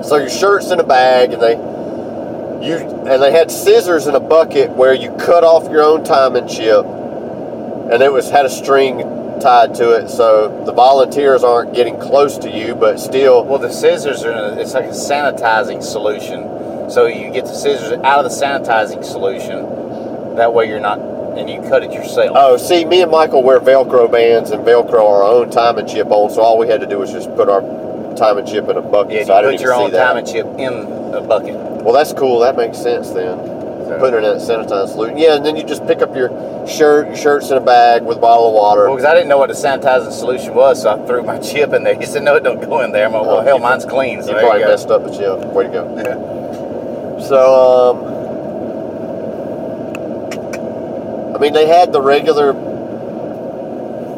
So 0.05 0.19
your 0.19 0.29
shirt's 0.29 0.71
in 0.71 0.81
a 0.81 0.85
bag, 0.85 1.33
and 1.33 1.41
they 1.41 1.55
you 2.65 2.77
and 2.77 3.23
they 3.23 3.33
had 3.33 3.51
scissors 3.51 4.07
in 4.07 4.15
a 4.15 4.21
bucket 4.21 4.71
where 4.71 4.95
you 4.95 5.11
cut 5.17 5.45
off 5.45 5.71
your 5.71 5.83
own 5.83 6.05
time 6.05 6.37
and 6.37 6.49
chip, 6.49 6.85
and 6.85 8.03
it 8.03 8.13
was 8.13 8.31
had 8.31 8.47
a 8.47 8.51
string 8.51 8.99
tied 9.41 9.75
to 9.75 9.93
it, 9.93 10.09
so 10.09 10.65
the 10.65 10.73
volunteers 10.73 11.45
aren't 11.45 11.75
getting 11.75 11.99
close 11.99 12.39
to 12.39 12.51
you, 12.51 12.75
but 12.75 12.99
still. 12.99 13.45
Well, 13.45 13.59
the 13.59 13.73
scissors 13.73 14.25
are. 14.25 14.31
In 14.31 14.59
a, 14.59 14.61
it's 14.61 14.75
like 14.75 14.87
a 14.87 14.89
sanitizing 14.89 15.83
solution. 15.83 16.91
So 16.91 17.07
you 17.07 17.33
get 17.33 17.45
the 17.45 17.55
scissors 17.55 17.93
out 18.05 18.25
of 18.25 18.31
the 18.31 18.37
sanitizing 18.37 19.05
solution. 19.05 20.37
That 20.37 20.53
way 20.53 20.69
you're 20.69 20.81
not, 20.81 20.99
and 20.99 21.49
you 21.49 21.61
cut 21.69 21.83
it 21.83 21.93
yourself. 21.93 22.33
Oh, 22.35 22.57
see, 22.57 22.85
me 22.85 23.03
and 23.03 23.11
Michael 23.11 23.43
wear 23.43 23.61
Velcro 23.61 24.11
bands 24.11 24.51
and 24.51 24.65
Velcro 24.65 25.01
our 25.01 25.23
own 25.23 25.51
time 25.51 25.79
and 25.79 25.89
chip 25.89 26.09
on, 26.11 26.31
so 26.31 26.41
all 26.41 26.59
we 26.59 26.69
had 26.69 26.81
to 26.81 26.87
do 26.87 26.99
was 26.99 27.11
just 27.13 27.35
put 27.37 27.49
our 27.49 27.63
time 28.17 28.39
and 28.39 28.49
chip 28.49 28.69
in 28.69 28.77
a 28.77 28.83
bucket. 28.83 29.13
yeah, 29.13 29.25
so 29.25 29.35
I 29.35 29.41
you 29.43 29.51
didn't 29.51 29.59
put 29.59 29.65
your 29.65 29.73
even 29.75 29.83
own 29.85 29.91
see 29.91 29.97
that. 29.97 30.07
time 30.07 30.17
and 30.17 30.27
chip 30.27 30.47
in 30.59 31.15
a 31.15 31.21
bucket. 31.21 31.55
Well, 31.85 31.93
that's 31.95 32.13
cool. 32.13 32.41
That 32.41 32.57
makes 32.57 32.79
sense 32.79 33.11
then. 33.11 33.39
So- 33.39 33.51
Put 33.99 34.15
it 34.15 34.19
in 34.19 34.23
that 34.23 34.37
sanitized 34.39 34.89
solution. 34.93 35.19
Yeah, 35.19 35.35
and 35.37 35.45
then 35.45 35.57
you 35.57 35.63
just 35.63 35.87
pick 35.87 36.01
up 36.01 36.17
your 36.17 36.31
shirt. 36.67 37.07
Your 37.09 37.17
shirt's 37.17 37.51
in 37.51 37.59
a 37.59 37.61
bag 37.61 38.03
with 38.03 38.17
a 38.17 38.21
bottle 38.21 38.49
of 38.49 38.55
water. 38.55 38.87
Well, 38.87 38.97
because 38.97 39.05
I 39.05 39.13
didn't 39.15 39.29
know 39.29 39.37
what 39.37 39.49
the 39.49 39.55
sanitizing 39.55 40.11
solution 40.11 40.55
was, 40.55 40.83
so 40.83 40.91
I 40.91 41.07
threw 41.07 41.23
my 41.23 41.39
chip 41.51 41.73
in 41.75 41.85
there. 41.85 41.95
He 41.95 42.07
said, 42.07 42.23
"No, 42.23 42.35
it 42.37 42.43
don't 42.43 42.61
go 42.63 42.81
in 42.81 42.93
there." 42.93 43.05
I'm 43.07 43.13
like, 43.13 43.23
"Well, 43.23 43.37
Oh, 43.39 43.43
hell, 43.43 43.57
you- 43.59 43.63
mine's 43.63 43.85
clean." 43.85 44.23
So 44.23 44.29
you 44.29 44.35
there 44.37 44.43
probably 44.43 44.61
you 44.61 44.67
go. 44.67 44.71
messed 44.73 44.91
up 44.91 45.05
the 45.05 45.11
chip. 45.11 45.45
Way 45.53 45.65
to 45.65 45.71
go. 45.71 45.85
Yeah. 47.19 47.29
So, 47.29 47.91
um, 47.91 47.97
I 51.35 51.39
mean, 51.39 51.53
they 51.53 51.67
had 51.67 51.93
the 51.93 52.01
regular. 52.01 52.53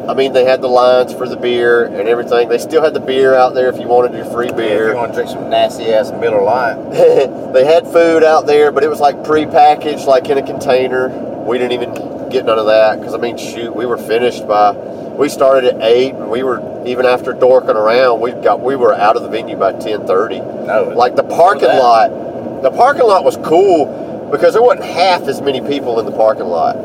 I 0.09 0.13
mean, 0.13 0.33
they 0.33 0.45
had 0.45 0.61
the 0.61 0.67
lines 0.69 1.13
for 1.13 1.27
the 1.27 1.35
beer 1.35 1.83
and 1.85 2.07
everything. 2.07 2.47
They 2.49 2.57
still 2.57 2.81
had 2.81 2.93
the 2.93 2.99
beer 2.99 3.33
out 3.35 3.53
there 3.53 3.69
if 3.69 3.79
you 3.79 3.87
wanted 3.87 4.15
your 4.15 4.25
free 4.25 4.45
Yeah, 4.47 4.51
if 4.51 4.57
beer. 4.57 4.89
you 4.91 4.95
want 4.95 5.11
to 5.11 5.15
drink 5.15 5.29
some 5.29 5.49
nasty 5.49 5.85
ass 5.93 6.11
Miller 6.11 6.41
Lite, 6.41 6.91
they 7.53 7.65
had 7.65 7.85
food 7.87 8.23
out 8.23 8.45
there, 8.47 8.71
but 8.71 8.83
it 8.83 8.89
was 8.89 8.99
like 8.99 9.23
pre-packaged, 9.23 10.05
like 10.05 10.29
in 10.29 10.37
a 10.37 10.43
container. 10.45 11.09
we 11.45 11.57
didn't 11.57 11.73
even 11.73 12.29
get 12.29 12.45
none 12.45 12.57
of 12.59 12.67
that 12.67 12.99
because 12.99 13.13
I 13.13 13.17
mean, 13.17 13.37
shoot, 13.37 13.75
we 13.75 13.85
were 13.85 13.97
finished 13.97 14.47
by. 14.47 14.71
We 15.17 15.29
started 15.29 15.73
at 15.73 15.81
eight, 15.81 16.13
and 16.13 16.29
we 16.29 16.43
were 16.43 16.61
even 16.85 17.05
after 17.05 17.33
dorking 17.33 17.71
around. 17.71 18.19
We 18.21 18.31
got 18.33 18.61
we 18.61 18.75
were 18.75 18.93
out 18.93 19.15
of 19.17 19.23
the 19.23 19.29
venue 19.29 19.55
by 19.57 19.73
ten 19.73 20.05
thirty. 20.05 20.39
No, 20.39 20.93
Like 20.95 21.15
the 21.15 21.23
parking 21.23 21.69
lot, 21.69 22.61
the 22.61 22.69
parking 22.71 23.03
lot 23.07 23.23
was 23.23 23.35
cool 23.37 24.29
because 24.31 24.53
there 24.53 24.61
wasn't 24.61 24.85
half 24.85 25.23
as 25.23 25.41
many 25.41 25.59
people 25.61 25.99
in 25.99 26.05
the 26.05 26.11
parking 26.11 26.45
lot. 26.45 26.75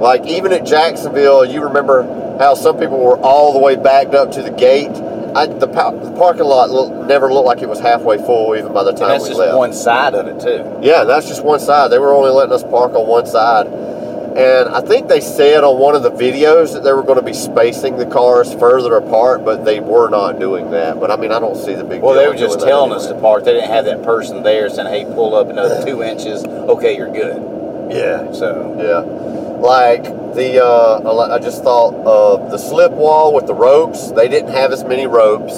Like 0.00 0.26
even 0.26 0.52
at 0.52 0.64
Jacksonville, 0.66 1.44
you 1.44 1.62
remember 1.62 2.02
how 2.38 2.54
some 2.54 2.78
people 2.78 2.98
were 2.98 3.18
all 3.18 3.52
the 3.52 3.58
way 3.58 3.76
backed 3.76 4.14
up 4.14 4.32
to 4.32 4.42
the 4.42 4.50
gate. 4.50 4.90
I, 5.34 5.46
the, 5.46 5.66
the 5.66 6.14
parking 6.16 6.44
lot 6.44 6.70
look, 6.70 7.06
never 7.06 7.32
looked 7.32 7.46
like 7.46 7.62
it 7.62 7.68
was 7.68 7.80
halfway 7.80 8.18
full 8.18 8.54
even 8.56 8.72
by 8.72 8.84
the 8.84 8.92
time 8.92 9.10
and 9.10 9.10
that's 9.12 9.24
we 9.24 9.30
just 9.30 9.40
left. 9.40 9.58
one 9.58 9.72
side 9.72 10.14
of 10.14 10.28
it 10.28 10.40
too. 10.40 10.78
Yeah, 10.80 11.04
that's 11.04 11.26
just 11.26 11.44
one 11.44 11.58
side. 11.58 11.90
They 11.90 11.98
were 11.98 12.12
only 12.12 12.30
letting 12.30 12.52
us 12.52 12.62
park 12.62 12.92
on 12.92 13.06
one 13.08 13.26
side. 13.26 13.66
And 13.66 14.68
I 14.68 14.80
think 14.80 15.06
they 15.06 15.20
said 15.20 15.62
on 15.62 15.78
one 15.78 15.94
of 15.94 16.02
the 16.02 16.10
videos 16.10 16.72
that 16.72 16.82
they 16.82 16.92
were 16.92 17.04
going 17.04 17.18
to 17.18 17.24
be 17.24 17.32
spacing 17.32 17.98
the 17.98 18.06
cars 18.06 18.52
further 18.54 18.96
apart, 18.96 19.44
but 19.44 19.64
they 19.64 19.78
were 19.78 20.08
not 20.08 20.40
doing 20.40 20.72
that. 20.72 20.98
But 20.98 21.12
I 21.12 21.16
mean, 21.16 21.30
I 21.30 21.38
don't 21.38 21.56
see 21.56 21.74
the 21.74 21.84
big 21.84 22.02
Well, 22.02 22.14
they 22.14 22.26
were 22.26 22.34
just 22.34 22.58
telling 22.58 22.92
us 22.92 23.06
to 23.06 23.14
park. 23.20 23.44
They 23.44 23.52
didn't 23.52 23.70
have 23.70 23.84
that 23.84 24.02
person 24.02 24.42
there 24.42 24.68
saying, 24.70 24.88
"Hey, 24.88 25.04
pull 25.04 25.36
up 25.36 25.50
another 25.50 25.84
two 25.86 26.02
inches." 26.02 26.44
Okay, 26.44 26.96
you're 26.96 27.12
good. 27.12 27.92
Yeah. 27.94 28.32
So 28.32 28.74
Yeah. 28.76 29.33
Like 29.60 30.04
the, 30.34 30.62
uh, 30.62 31.30
I 31.32 31.38
just 31.38 31.62
thought 31.62 31.94
of 31.94 32.50
the 32.50 32.58
slip 32.58 32.92
wall 32.92 33.32
with 33.34 33.46
the 33.46 33.54
ropes. 33.54 34.10
They 34.12 34.28
didn't 34.28 34.52
have 34.52 34.72
as 34.72 34.84
many 34.84 35.06
ropes, 35.06 35.54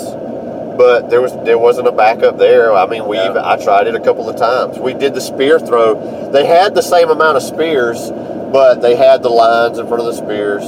but 0.76 1.09
there 1.11 1.20
was 1.20 1.32
there 1.44 1.59
wasn't 1.59 1.88
a 1.88 1.92
backup 1.92 2.38
there. 2.38 2.72
I 2.72 2.87
mean, 2.87 3.06
we 3.06 3.16
Yeah. 3.16 3.30
even, 3.30 3.42
I 3.42 3.56
tried 3.56 3.87
it 3.87 3.94
a 3.94 4.00
couple 4.00 4.28
of 4.28 4.37
times. 4.37 4.78
We 4.78 4.94
did 4.94 5.14
the 5.14 5.20
spear 5.20 5.59
throw. 5.59 6.30
They 6.30 6.44
had 6.44 6.74
the 6.74 6.82
same 6.82 7.11
amount 7.11 7.37
of 7.37 7.42
spears, 7.42 8.12
but 8.52 8.80
they 8.82 8.94
had 8.94 9.22
the 9.22 9.30
lines 9.30 9.78
in 9.78 9.87
front 9.87 10.00
of 10.00 10.06
the 10.06 10.14
spears. 10.14 10.64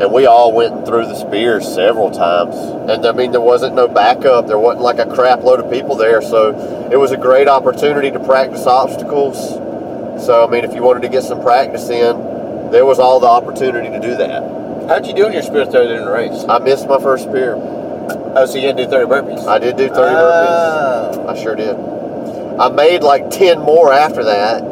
And 0.00 0.10
we 0.12 0.24
all 0.24 0.52
went 0.52 0.86
through 0.86 1.04
the 1.04 1.14
spears 1.14 1.68
several 1.68 2.10
times. 2.10 2.56
And 2.90 3.04
I 3.04 3.12
mean, 3.12 3.32
there 3.32 3.40
wasn't 3.42 3.74
no 3.74 3.86
backup. 3.86 4.46
There 4.46 4.58
wasn't 4.58 4.82
like 4.82 4.98
a 4.98 5.04
crap 5.04 5.42
load 5.44 5.60
of 5.60 5.70
people 5.70 5.94
there. 5.94 6.22
So 6.22 6.88
it 6.90 6.96
was 6.96 7.12
a 7.12 7.18
great 7.18 7.46
opportunity 7.48 8.10
to 8.10 8.18
practice 8.18 8.66
obstacles. 8.66 9.36
So, 10.24 10.42
I 10.46 10.50
mean, 10.50 10.64
if 10.64 10.74
you 10.74 10.82
wanted 10.82 11.02
to 11.02 11.08
get 11.10 11.22
some 11.22 11.42
practice 11.42 11.88
in, 11.90 12.39
there 12.70 12.84
was 12.86 12.98
all 12.98 13.20
the 13.20 13.26
opportunity 13.26 13.88
to 13.90 14.00
do 14.00 14.16
that. 14.16 14.42
how'd 14.88 15.06
you 15.06 15.14
do 15.14 15.26
in 15.26 15.32
your 15.32 15.42
spear 15.42 15.64
throw 15.66 15.86
during 15.86 16.04
the 16.04 16.10
race? 16.10 16.44
I 16.48 16.58
missed 16.58 16.88
my 16.88 16.98
first 16.98 17.24
spear. 17.24 17.54
Oh, 17.56 18.46
so 18.46 18.58
you 18.58 18.66
had 18.68 18.76
to 18.76 18.84
do 18.84 18.90
thirty 18.90 19.06
burpees. 19.10 19.46
I 19.46 19.58
did 19.58 19.76
do 19.76 19.88
30 19.88 20.00
Oh. 20.00 21.12
burpees. 21.14 21.28
I 21.28 21.42
sure 21.42 21.54
did. 21.54 21.76
I 22.60 22.68
made 22.68 23.02
like 23.02 23.30
10 23.30 23.60
more 23.60 23.92
after 23.92 24.24
that. 24.24 24.62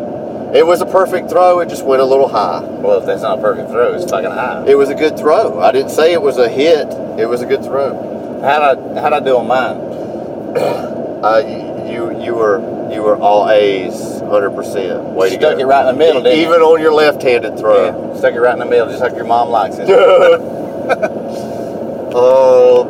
It 0.55 0.67
was 0.67 0.81
a 0.81 0.87
perfect 0.87 1.29
throw. 1.31 1.61
It 1.61 1.69
just 1.69 1.85
went 1.85 2.01
a 2.01 2.05
little 2.05 2.29
high. 2.29 2.61
Well, 2.63 2.99
if 2.99 3.07
that's 3.07 3.23
not 3.23 3.39
a 3.39 3.43
perfect 3.43 3.71
throw, 3.71 3.93
it's 3.95 4.11
fucking 4.11 4.31
high. 4.31 4.65
It 4.67 4.77
was 4.79 4.89
a 4.89 4.95
good 4.95 5.19
throw. 5.19 5.61
I 5.61 5.73
didn't 5.73 5.91
say 5.91 6.13
it 6.13 6.23
was 6.23 6.39
a 6.39 6.49
hit. 6.49 6.89
It 7.19 7.29
was 7.29 7.43
a 7.43 7.47
good 7.47 7.63
throw. 7.65 8.41
How'd 8.43 8.79
I, 8.97 9.01
how'd 9.01 9.13
I 9.13 9.21
do 9.21 9.37
on 9.37 9.47
mine? 9.47 9.77
Uh, 10.57 11.39
you 11.91 12.19
you 12.23 12.35
were 12.35 12.61
you 12.93 13.03
were 13.03 13.17
all 13.17 13.51
A's, 13.51 14.18
100%. 14.29 15.15
Way 15.15 15.31
to 15.31 15.35
Stuck 15.37 15.55
go. 15.57 15.61
it 15.61 15.65
right 15.65 15.89
in 15.89 15.95
the 15.95 15.99
middle, 15.99 16.23
didn't 16.23 16.39
you? 16.39 16.47
Even 16.47 16.61
on 16.63 16.81
your 16.81 16.93
left-handed 16.93 17.59
throw. 17.59 17.87
Yeah, 17.87 18.17
stuck 18.19 18.35
it 18.35 18.41
right 18.41 18.53
in 18.53 18.59
the 18.61 18.67
middle, 18.67 18.89
just 18.89 19.01
like 19.01 19.15
your 19.15 19.25
mom 19.25 19.49
likes 19.49 19.77
it. 19.79 19.89
Um, 22.09 22.89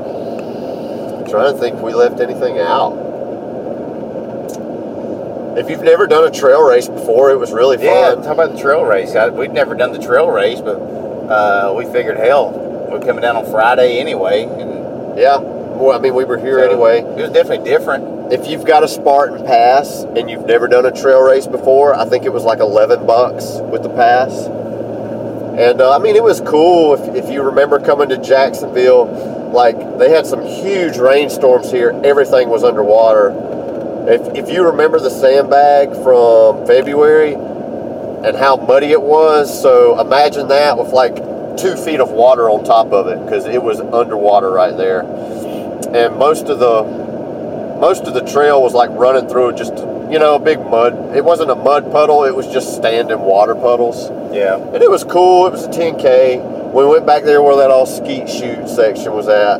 trying 1.28 1.52
to 1.52 1.58
think 1.58 1.76
if 1.76 1.82
we 1.82 1.92
left 1.92 2.20
anything 2.20 2.58
out. 2.58 2.92
If 5.58 5.68
you've 5.68 5.82
never 5.82 6.06
done 6.06 6.24
a 6.24 6.30
trail 6.30 6.62
race 6.62 6.88
before, 6.88 7.30
it 7.30 7.36
was 7.38 7.52
really 7.52 7.76
fun. 7.76 7.86
yeah, 7.86 8.14
talk 8.14 8.34
about 8.34 8.52
the 8.52 8.58
trail 8.60 8.84
race. 8.84 9.14
I, 9.16 9.28
we'd 9.28 9.52
never 9.52 9.74
done 9.74 9.92
the 9.92 9.98
trail 9.98 10.30
race, 10.30 10.60
but 10.60 10.76
uh, 10.78 11.74
we 11.76 11.84
figured, 11.86 12.16
hell, 12.16 12.52
we're 12.90 13.00
coming 13.00 13.22
down 13.22 13.36
on 13.36 13.44
Friday 13.50 13.98
anyway, 13.98 14.44
and 14.44 15.18
Yeah. 15.18 15.38
Well, 15.38 15.92
I 15.92 15.98
mean, 15.98 16.14
we 16.14 16.24
were 16.24 16.38
here 16.38 16.60
so 16.60 16.70
anyway. 16.70 17.00
It 17.00 17.22
was 17.22 17.30
definitely 17.32 17.68
different. 17.68 18.04
If 18.30 18.46
you've 18.46 18.66
got 18.66 18.84
a 18.84 18.88
Spartan 18.88 19.46
pass 19.46 20.04
and 20.04 20.28
you've 20.28 20.44
never 20.44 20.68
done 20.68 20.84
a 20.84 20.92
trail 20.92 21.22
race 21.22 21.46
before, 21.46 21.94
I 21.94 22.04
think 22.04 22.26
it 22.26 22.32
was 22.32 22.44
like 22.44 22.58
11 22.58 23.06
bucks 23.06 23.58
with 23.72 23.82
the 23.82 23.88
pass. 23.88 24.46
And 25.58 25.80
uh, 25.80 25.96
I 25.96 25.98
mean, 25.98 26.14
it 26.14 26.22
was 26.22 26.42
cool. 26.42 26.92
If, 26.92 27.24
if 27.24 27.30
you 27.32 27.42
remember 27.42 27.80
coming 27.80 28.10
to 28.10 28.18
Jacksonville, 28.18 29.06
like 29.50 29.78
they 29.98 30.10
had 30.10 30.26
some 30.26 30.42
huge 30.42 30.98
rainstorms 30.98 31.70
here. 31.70 31.98
Everything 32.04 32.50
was 32.50 32.64
underwater. 32.64 33.30
If, 34.06 34.44
if 34.44 34.50
you 34.52 34.62
remember 34.62 35.00
the 35.00 35.10
sandbag 35.10 35.94
from 36.02 36.66
February 36.66 37.32
and 37.32 38.36
how 38.36 38.56
muddy 38.56 38.88
it 38.88 39.00
was, 39.00 39.62
so 39.62 39.98
imagine 39.98 40.48
that 40.48 40.76
with 40.76 40.92
like 40.92 41.16
two 41.56 41.76
feet 41.76 42.00
of 42.00 42.10
water 42.10 42.50
on 42.50 42.62
top 42.62 42.92
of 42.92 43.06
it 43.06 43.24
because 43.24 43.46
it 43.46 43.62
was 43.62 43.80
underwater 43.80 44.50
right 44.50 44.76
there. 44.76 45.00
And 45.94 46.18
most 46.18 46.48
of 46.48 46.58
the 46.58 47.07
most 47.80 48.04
of 48.04 48.14
the 48.14 48.20
trail 48.22 48.62
was 48.62 48.74
like 48.74 48.90
running 48.90 49.28
through 49.28 49.52
just 49.54 49.76
you 50.12 50.18
know 50.18 50.34
a 50.36 50.38
big 50.38 50.58
mud. 50.60 51.14
It 51.16 51.24
wasn't 51.24 51.50
a 51.50 51.54
mud 51.54 51.90
puddle. 51.92 52.24
It 52.24 52.34
was 52.34 52.46
just 52.48 52.74
standing 52.76 53.20
water 53.20 53.54
puddles. 53.54 54.10
Yeah. 54.34 54.56
And 54.56 54.82
it 54.82 54.90
was 54.90 55.04
cool. 55.04 55.46
It 55.46 55.52
was 55.52 55.64
a 55.64 55.68
10K. 55.68 56.72
We 56.72 56.84
went 56.86 57.06
back 57.06 57.22
there 57.24 57.42
where 57.42 57.56
that 57.56 57.70
all 57.70 57.86
skeet 57.86 58.28
shoot 58.28 58.68
section 58.68 59.12
was 59.12 59.28
at. 59.28 59.58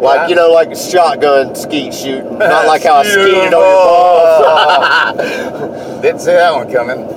Like, 0.00 0.20
Yeah. 0.20 0.28
you 0.28 0.34
know, 0.34 0.50
like 0.52 0.70
a 0.70 0.76
shotgun 0.76 1.54
skeet 1.54 1.94
shooting. 1.94 2.38
Not 2.38 2.66
like 2.66 2.82
how 2.82 2.96
I 2.96 3.02
skeeted 3.04 3.34
on 3.34 3.50
your 3.50 3.52
balls. 3.52 5.16
Didn't 6.02 6.20
see 6.20 6.32
that 6.32 6.52
one 6.54 6.70
coming. 6.72 7.06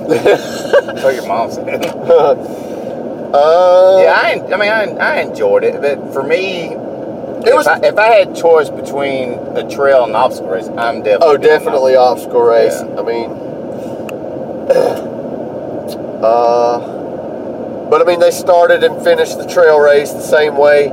What 1.00 1.14
your 1.14 1.26
mom 1.26 1.50
said. 1.50 1.84
uh, 1.86 2.34
Yeah, 4.02 4.20
I, 4.22 4.42
I 4.52 4.56
mean, 4.56 4.70
I, 4.70 4.84
I 4.98 5.20
enjoyed 5.20 5.64
it, 5.64 5.80
but 5.80 6.12
for 6.12 6.22
me, 6.22 6.76
It 7.42 7.48
if, 7.54 7.66
I, 7.66 7.78
if 7.82 7.96
I 7.98 8.06
had 8.08 8.36
choice 8.36 8.68
between 8.70 9.34
a 9.56 9.68
trail 9.68 10.04
and 10.04 10.14
obstacle 10.14 10.50
race, 10.50 10.68
I'm 10.68 11.02
definitely. 11.02 11.26
Oh, 11.26 11.36
definitely 11.36 11.96
obstacle 11.96 12.42
race. 12.42 12.74
Yeah. 12.80 12.98
I 12.98 13.02
mean, 13.02 13.30
uh, 16.22 16.78
but 17.88 18.00
I 18.00 18.04
mean, 18.04 18.20
they 18.20 18.30
started 18.30 18.84
and 18.84 19.02
finished 19.02 19.38
the 19.38 19.46
trail 19.46 19.78
race 19.80 20.12
the 20.12 20.20
same 20.22 20.56
way. 20.56 20.84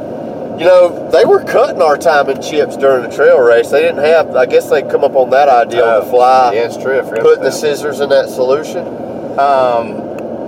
You 0.57 0.65
know, 0.65 1.09
they 1.11 1.23
were 1.25 1.43
cutting 1.43 1.81
our 1.83 1.97
time 1.97 2.29
in 2.29 2.41
chips 2.41 2.77
during 2.77 3.07
the 3.07 3.15
trail 3.15 3.39
race. 3.39 3.69
They 3.69 3.81
didn't 3.81 4.03
have. 4.03 4.35
I 4.35 4.45
guess 4.47 4.69
they 4.69 4.81
come 4.81 5.03
up 5.03 5.15
on 5.15 5.29
that 5.29 5.49
idea 5.49 5.83
on 5.85 6.01
the 6.01 6.07
Oh, 6.07 6.09
fly. 6.09 6.53
Yeah, 6.55 6.65
it's 6.65 6.77
true. 6.77 6.99
I 6.99 7.03
forgot 7.03 7.21
Putting 7.23 7.43
the 7.43 7.51
scissors 7.51 7.99
in 7.99 8.09
that 8.09 8.29
solution. 8.29 8.87
um, 9.37 10.01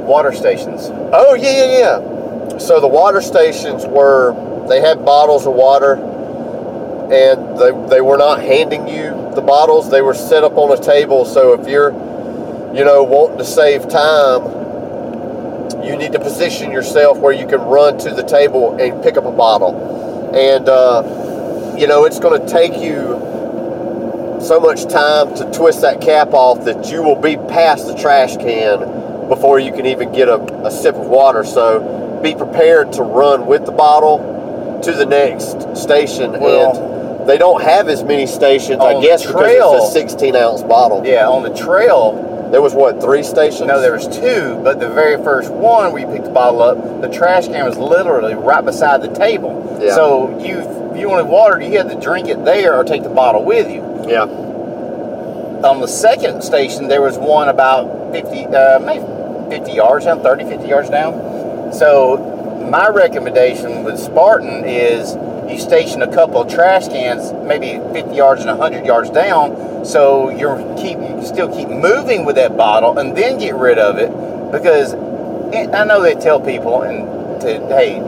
water 0.07 0.31
stations. 0.33 0.89
Oh 1.13 1.35
yeah, 1.35 1.65
yeah, 1.65 1.77
yeah. 1.77 2.57
So 2.57 2.79
the 2.81 2.88
water 2.88 3.21
stations 3.21 3.85
were 3.85 4.33
they 4.69 4.82
had 4.82 5.03
bottles 5.03 5.47
of 5.47 5.53
water, 5.53 5.95
and 7.12 7.58
they 7.58 7.95
they 7.95 8.01
were 8.01 8.17
not 8.17 8.41
handing 8.41 8.88
you 8.88 9.10
the 9.34 9.41
bottles. 9.41 9.89
They 9.89 10.01
were 10.01 10.13
set 10.13 10.43
up 10.43 10.58
on 10.58 10.77
a 10.77 10.82
table. 10.82 11.25
So 11.25 11.60
if 11.60 11.67
you're, 11.67 11.91
you 12.75 12.86
know, 12.86 13.03
wanting 13.03 13.39
to 13.39 13.45
save 13.45 13.89
time, 13.89 14.43
you 15.84 15.97
need 15.97 16.12
to 16.13 16.19
position 16.19 16.71
yourself 16.71 17.17
where 17.17 17.34
you 17.34 17.47
can 17.47 17.62
run 17.62 17.97
to 17.99 18.12
the 18.12 18.23
table 18.23 18.77
and 18.79 19.01
pick 19.01 19.17
up 19.17 19.25
a 19.25 19.32
bottle, 19.32 20.36
and 20.36 20.69
uh, 20.69 21.75
you 21.77 21.88
know 21.88 22.05
it's 22.05 22.19
going 22.19 22.39
to 22.39 22.47
take 22.47 22.73
you 22.73 23.27
so 24.39 24.60
much 24.60 24.86
time 24.86 25.36
to 25.36 25.51
twist 25.51 25.82
that 25.82 25.99
cap 25.99 26.29
off 26.34 26.63
that 26.65 26.89
you 26.91 27.01
will 27.01 27.19
be 27.19 27.36
past 27.36 27.88
the 27.88 27.95
trash 27.95 28.38
can 28.38 29.27
before 29.27 29.60
you 29.60 29.71
can 29.71 29.86
even 29.86 30.12
get 30.12 30.29
a, 30.29 30.41
a 30.65 30.71
sip 30.71 30.95
of 30.95 31.08
water. 31.08 31.43
So 31.43 32.21
be 32.23 32.36
prepared 32.36 32.93
to 32.93 33.03
run 33.03 33.47
with 33.47 33.65
the 33.65 33.71
bottle 33.71 34.38
to 34.84 34.92
the 34.94 35.06
next 35.06 35.76
station. 35.78 36.39
Well- 36.39 36.78
and 36.78 37.28
they 37.30 37.38
don't 37.38 37.62
have 37.62 37.89
as 37.89 38.04
many 38.04 38.26
stations, 38.26 38.82
I 38.82 39.00
guess, 39.02 39.22
the 39.22 39.28
because 39.34 39.44
trail- 39.44 39.74
it's 39.76 39.89
a 39.89 39.92
16 39.92 40.36
ounce 40.36 40.63
bottle. 40.63 41.04
Yeah, 41.06 41.28
on 41.30 41.44
the 41.44 41.52
trail, 41.54 42.48
There 42.52 42.62
was 42.62 42.74
what, 42.74 43.00
three 43.00 43.22
stations? 43.22 43.68
no, 43.68 43.80
there 43.80 43.92
was 43.92 44.08
two, 44.08 44.60
but 44.63 44.80
the 44.80 44.89
very 44.89 45.22
first 45.24 45.52
one 45.52 45.92
where 45.92 46.02
you 46.02 46.08
picked 46.08 46.26
the 46.26 46.32
bottle 46.32 46.63
up, 46.63 47.02
the 47.02 47.10
trash 47.10 47.48
can 47.48 47.63
was 47.65 47.78
literally 47.78 48.34
right 48.34 48.65
beside 48.65 49.04
the 49.04 49.10
table. 49.10 49.78
Yeah. 49.80 49.94
So 49.94 50.36
you, 50.39 50.58
if 50.92 50.98
you 51.00 51.08
wanted 51.10 51.28
water, 51.28 51.62
you 51.62 51.78
had 51.78 51.89
to 51.89 52.00
drink 52.00 52.28
it 52.28 52.44
there 52.46 52.74
or 52.76 52.84
take 52.84 53.04
the 53.04 53.10
bottle 53.10 53.44
with 53.44 53.70
you. 53.70 53.84
Yeah. 54.08 54.24
on 55.63 55.82
the 55.82 55.88
second 55.88 56.42
station 56.42 56.88
there 56.88 57.02
was 57.02 57.18
one 57.18 57.50
about 57.50 58.12
50 58.13 58.46
uh, 58.46 58.80
maybe 58.80 59.04
50 59.52 59.72
yards 59.74 60.06
down 60.06 60.22
30 60.24 60.46
50 60.46 60.68
yards 60.68 60.89
down 60.89 61.13
so 61.74 62.15
my 62.60 62.88
recommendation 62.89 63.84
with 63.84 64.00
spartan 64.00 64.63
is 64.65 65.15
you 65.52 65.58
station 65.60 66.02
a 66.02 66.13
couple 66.13 66.41
of 66.41 66.52
trash 66.52 66.88
cans 66.88 67.32
maybe 67.48 67.80
50 67.93 68.15
yards 68.15 68.41
and 68.41 68.50
100 68.50 68.86
yards 68.86 69.10
down 69.10 69.84
so 69.86 70.30
you're 70.30 70.58
keep 70.78 70.98
still 71.26 71.52
keep 71.54 71.67
moving 71.69 72.26
with 72.26 72.36
that 72.36 72.56
bottle 72.58 72.98
and 73.00 73.15
then 73.17 73.38
get 73.39 73.56
rid 73.56 73.78
of 73.78 73.98
it 73.98 74.10
because 74.52 74.93
it, 75.54 75.74
i 75.74 75.84
know 75.84 76.02
they 76.02 76.15
tell 76.15 76.39
people 76.39 76.84
and 76.84 77.41
to 77.41 77.48
hey 77.67 78.00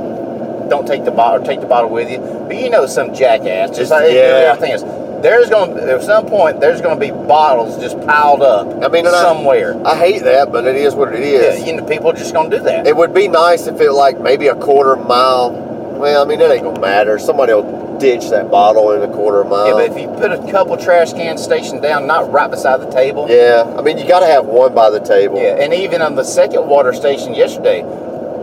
don't 0.70 0.86
take 0.88 1.04
the 1.06 1.12
bottle 1.12 1.42
or 1.42 1.46
take 1.46 1.60
the 1.62 1.66
bottle 1.68 1.90
with 1.90 2.10
you 2.12 2.20
but 2.48 2.56
you 2.56 2.70
know 2.70 2.86
some 2.86 3.14
jackass 3.14 3.76
just 3.76 3.90
like 3.92 4.12
Yeah. 4.12 4.54
everything 4.54 4.72
else 4.74 4.84
there's 5.22 5.50
going 5.50 5.76
to 5.76 5.94
at 5.94 6.02
some 6.04 6.26
point 6.28 6.60
there's 6.60 6.82
going 6.82 7.00
to 7.00 7.06
be 7.06 7.12
bottles 7.12 7.80
just 7.80 8.00
piled 8.06 8.42
up. 8.42 8.68
I 8.84 8.88
mean, 8.88 9.06
and 9.06 9.16
I- 9.16 9.22
somewhere. 9.22 9.76
I 9.86 9.96
hate 9.98 10.24
that, 10.24 10.52
but 10.52 10.66
it 10.66 10.76
is 10.76 10.96
what 10.96 11.14
it 11.14 11.20
is. 11.22 11.60
yeah, 11.60 11.66
you 11.66 11.76
know, 11.78 11.86
people 11.86 12.10
are 12.12 12.16
just 12.16 12.34
going 12.34 12.50
to 12.52 12.58
do 12.58 12.64
that. 12.66 12.88
It 12.88 12.96
would 12.96 13.14
be 13.14 13.28
nice 13.28 13.68
if 13.68 13.80
it 13.82 13.92
like 13.92 14.20
maybe 14.20 14.48
a 14.48 14.56
quarter 14.56 14.96
mile. 14.96 15.52
Well, 16.00 16.24
I 16.24 16.28
mean, 16.28 16.42
it 16.42 16.50
ain't 16.50 16.64
gonna 16.64 16.80
matter. 16.80 17.20
Somebody 17.20 17.54
will 17.54 18.00
ditch 18.00 18.32
that 18.32 18.50
bottle 18.50 18.92
in 18.94 19.08
a 19.08 19.14
quarter 19.14 19.44
mile. 19.44 19.68
yeah, 19.68 19.74
but 19.88 19.96
if 19.96 20.02
you 20.02 20.08
put 20.18 20.32
a 20.32 20.52
couple 20.52 20.76
trash 20.76 21.14
cans 21.14 21.44
stationed 21.44 21.84
down, 21.84 22.08
not 22.08 22.32
right 22.32 22.50
beside 22.50 22.82
the 22.82 22.90
table. 22.90 23.28
Yeah, 23.30 23.72
I 23.78 23.82
mean, 23.84 24.00
you 24.00 24.08
got 24.08 24.22
to 24.22 24.26
have 24.26 24.46
one 24.48 24.74
by 24.74 24.90
the 24.90 25.00
table. 25.00 25.38
Yeah, 25.40 25.62
and 25.62 25.72
even 25.74 26.02
on 26.02 26.16
the 26.16 26.24
second 26.24 26.68
water 26.68 26.94
station 26.94 27.36
yesterday, 27.36 27.84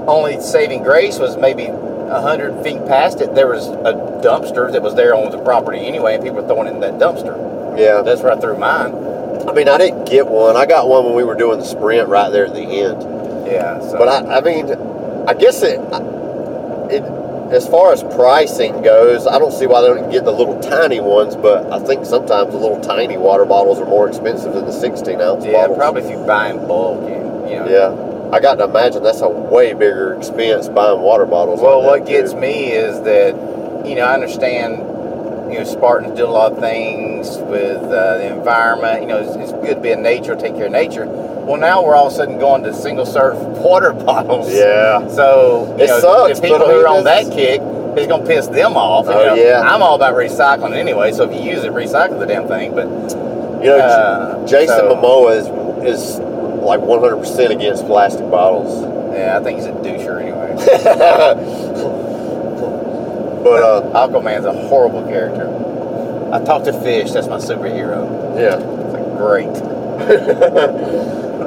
only 0.07 0.41
saving 0.41 0.85
grace 0.85 1.19
was 1.19 1.37
maybe 1.37 1.67
a 2.09 2.21
hundred 2.21 2.62
feet 2.62 2.85
past 2.87 3.21
it. 3.21 3.35
There 3.35 3.49
was 3.49 3.68
a 3.68 3.92
dumpster 4.23 4.71
that 4.73 4.83
was 4.83 4.94
there 4.94 5.14
on 5.14 5.31
the 5.31 5.38
property 5.42 5.81
anyway, 5.81 6.14
and 6.14 6.23
people 6.23 6.42
were 6.42 6.47
throwing 6.47 6.68
in 6.68 6.81
that 6.81 6.94
dumpster. 6.94 7.79
Yeah. 7.79 8.03
That's 8.03 8.23
right 8.23 8.40
through 8.40 8.59
mine. 8.59 8.94
I 9.49 9.53
mean, 9.53 9.68
I 9.68 9.79
didn't 9.79 10.05
get 10.07 10.27
one. 10.27 10.57
I 10.57 10.66
got 10.66 10.88
one 10.88 11.05
when 11.05 11.14
we 11.14 11.25
were 11.25 11.35
doing 11.35 11.59
the 11.59 11.64
sprint 11.64 12.09
right 12.09 12.31
there 12.31 12.47
at 12.47 12.55
the 12.55 12.61
end. 12.61 13.03
Yeah. 13.47 13.81
So. 13.81 13.99
But 13.99 14.09
I, 14.09 14.38
I 14.38 14.40
mean, 14.40 14.71
I 15.29 15.35
guess 15.35 15.62
it, 15.62 15.81
it, 16.90 17.03
as 17.53 17.66
far 17.68 17.92
as 17.92 18.03
pricing 18.03 18.83
goes, 18.83 19.27
I 19.27 19.38
don't 19.38 19.53
see 19.53 19.66
why 19.66 19.81
they 19.81 19.88
don't 19.88 20.11
get 20.11 20.25
the 20.25 20.33
little 20.33 20.61
tiny 20.61 21.01
ones. 21.01 21.37
But 21.37 21.73
I 21.73 21.79
think 21.79 22.05
sometimes 22.05 22.53
the 22.53 22.59
little 22.59 22.81
tiny 22.81 23.16
water 23.16 23.44
bottles 23.44 23.79
are 23.79 23.87
more 23.87 24.09
expensive 24.09 24.53
than 24.53 24.66
the 24.66 24.73
16 24.73 25.21
ounce 25.21 25.44
yeah, 25.44 25.53
bottles. 25.53 25.79
probably 25.79 26.03
if 26.03 26.11
you 26.11 26.18
buy 26.27 26.51
in 26.51 26.57
bulk, 26.66 27.09
you, 27.09 27.14
you 27.51 27.61
know. 27.61 27.68
Yeah, 27.68 28.08
I 28.33 28.41
got 28.41 28.57
to 28.57 28.64
imagine 28.64 29.03
that's 29.03 29.21
a 29.23 29.29
way 29.29 29.73
bigger 29.73 30.14
expense 30.14 30.69
buying 30.69 31.01
water 31.01 31.25
bottles. 31.27 31.61
Well, 31.61 31.83
what 31.83 32.05
that, 32.05 32.11
gets 32.11 32.33
too. 32.33 32.41
me 32.41 32.71
is 32.73 33.01
that, 33.03 33.35
you 33.87 33.95
know, 33.95 34.03
I 34.05 34.14
understand, 34.14 34.73
you 35.53 35.59
know, 35.59 35.64
Spartans 35.64 36.17
do 36.19 36.27
a 36.27 36.29
lot 36.29 36.53
of 36.53 36.59
things 36.61 37.38
with 37.38 37.83
uh, 37.85 38.19
the 38.19 38.33
environment. 38.37 39.01
You 39.03 39.09
know, 39.09 39.19
it's, 39.19 39.35
it's 39.37 39.53
good 39.53 39.77
to 39.77 39.81
be 39.81 39.91
in 39.93 40.03
nature, 40.03 40.37
take 40.37 40.55
care 40.57 40.67
of 40.67 40.73
nature. 40.73 41.07
Well, 41.07 41.57
now 41.59 41.83
we're 41.83 41.95
all 41.95 42.09
of 42.09 42.12
a 42.12 42.17
sudden 42.17 42.38
going 42.38 42.62
to 42.64 42.75
single 42.75 43.07
serve 43.07 43.37
water 43.64 43.93
bottles. 43.95 44.53
Yeah. 44.53 45.09
So, 45.09 45.75
you 45.79 45.85
It 45.85 45.87
know, 45.88 46.01
sucks, 46.01 46.41
the 46.41 46.49
people 46.49 46.67
who 46.67 46.81
are 46.85 46.88
on 46.88 47.05
that 47.05 47.33
kick, 47.33 47.62
it's 47.97 48.07
going 48.07 48.21
to 48.23 48.27
piss 48.29 48.47
them 48.49 48.77
off. 48.77 49.07
Oh, 49.09 49.12
know. 49.12 49.35
yeah. 49.35 49.62
I'm 49.62 49.81
all 49.83 49.95
about 49.97 50.14
recycling 50.14 50.75
anyway, 50.77 51.12
so 51.12 51.29
if 51.29 51.35
you 51.35 51.51
use 51.51 51.64
it, 51.64 51.73
recycle 51.73 52.19
the 52.19 52.27
damn 52.27 52.47
thing. 52.47 52.75
But, 52.75 52.87
You 53.64 53.71
know, 53.71 53.79
Uh, 53.79 54.47
Jason 54.47 54.77
so- 54.77 54.95
Momoa 54.95 55.38
is 55.38 55.49
is 55.79 56.19
like 56.68 56.81
100% 56.81 57.50
against 57.50 57.87
plastic 57.87 58.31
bottles. 58.31 58.83
yeah, 59.14 59.37
I 59.38 59.42
think 59.42 59.59
he's 59.59 59.66
a 59.66 59.72
doucher 59.72 60.20
anyway. 60.22 60.54
But 63.38 63.62
uh, 63.62 63.83
Aquaman's 64.09 64.44
a 64.44 64.52
horrible 64.52 65.04
character. 65.04 65.46
I 66.35 66.40
talk 66.44 66.64
to 66.64 66.72
fish, 66.83 67.12
that's 67.12 67.28
my 67.28 67.37
superhero. 67.38 68.09
yeah, 68.37 68.59
It's 68.59 68.92
like 68.92 69.07
great. 69.16 69.54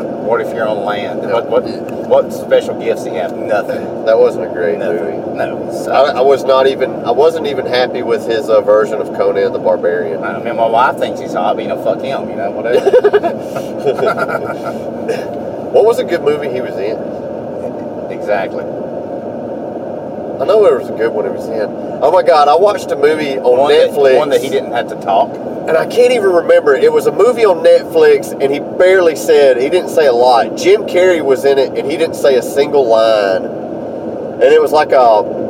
what 0.22 0.42
if 0.42 0.54
you're 0.54 0.68
on 0.68 0.86
land? 0.86 1.22
What 1.22 1.50
what 1.50 1.64
what 2.08 2.32
special 2.34 2.80
gifts 2.80 3.04
do 3.04 3.10
you 3.12 3.18
have? 3.18 3.36
Nothing. 3.36 4.06
that 4.06 4.18
wasn't 4.18 4.46
a 4.46 4.50
great 4.54 4.78
movie. 4.80 5.18
No. 5.36 5.70
I. 5.92 6.20
I 6.20 6.22
was 6.22 6.44
not 6.44 6.68
even. 6.68 6.92
I 7.06 7.12
wasn't 7.12 7.48
even 7.48 7.66
happy 7.66 8.04
with 8.04 8.26
his 8.28 8.50
uh, 8.50 8.62
version 8.62 9.02
of 9.02 9.08
Conan 9.16 9.54
the 9.54 9.60
Barbarian. 9.60 10.24
I 10.24 10.40
mean, 10.44 10.56
my 10.56 10.68
wife 10.68 10.98
thinks 10.98 11.20
he's 11.20 11.34
hot, 11.34 11.60
you 11.60 11.68
know, 11.68 11.84
fuck 11.84 12.02
him. 12.02 12.30
You 12.30 12.36
know, 12.36 12.52
whatever. 12.52 12.92
What 15.72 15.86
was 15.86 16.00
a 16.00 16.04
good 16.04 16.22
movie 16.22 16.50
he 16.50 16.60
was 16.60 16.76
in? 16.76 16.98
exactly. 18.12 18.66
I 20.42 20.46
know 20.46 20.64
there 20.64 20.80
was 20.80 20.90
a 20.90 20.94
good 20.98 21.14
one 21.14 21.26
he 21.26 21.32
was 21.32 21.48
in. 21.48 21.70
Oh 22.02 22.12
my 22.12 22.24
god, 22.24 22.48
I 22.48 22.56
watched 22.56 22.90
a 22.92 22.96
movie 22.96 23.38
on 23.38 23.60
one 23.60 23.72
Netflix. 23.72 24.12
That, 24.14 24.18
one 24.18 24.30
that 24.30 24.42
he 24.42 24.50
didn't 24.50 24.72
have 24.72 24.88
to 24.90 24.96
talk. 25.02 25.30
and 25.30 25.78
I 25.78 25.86
can't 25.86 26.12
even 26.14 26.32
remember. 26.32 26.74
It 26.74 26.92
was 26.92 27.06
a 27.06 27.12
movie 27.12 27.46
on 27.46 27.64
Netflix, 27.64 28.32
and 28.32 28.52
he 28.52 28.60
barely 28.60 29.16
said. 29.16 29.58
He 29.62 29.70
didn't 29.70 29.90
say 29.90 30.08
a 30.08 30.14
lot. 30.14 30.58
Jim 30.58 30.84
Carrey 30.84 31.24
was 31.24 31.46
in 31.46 31.60
it, 31.60 31.78
and 31.78 31.90
he 31.90 31.96
didn't 31.96 32.16
say 32.16 32.38
a 32.38 32.42
single 32.42 32.88
line. 32.88 33.46
And 33.46 34.44
it 34.52 34.60
was 34.62 34.72
like 34.72 34.92
a 34.92 35.42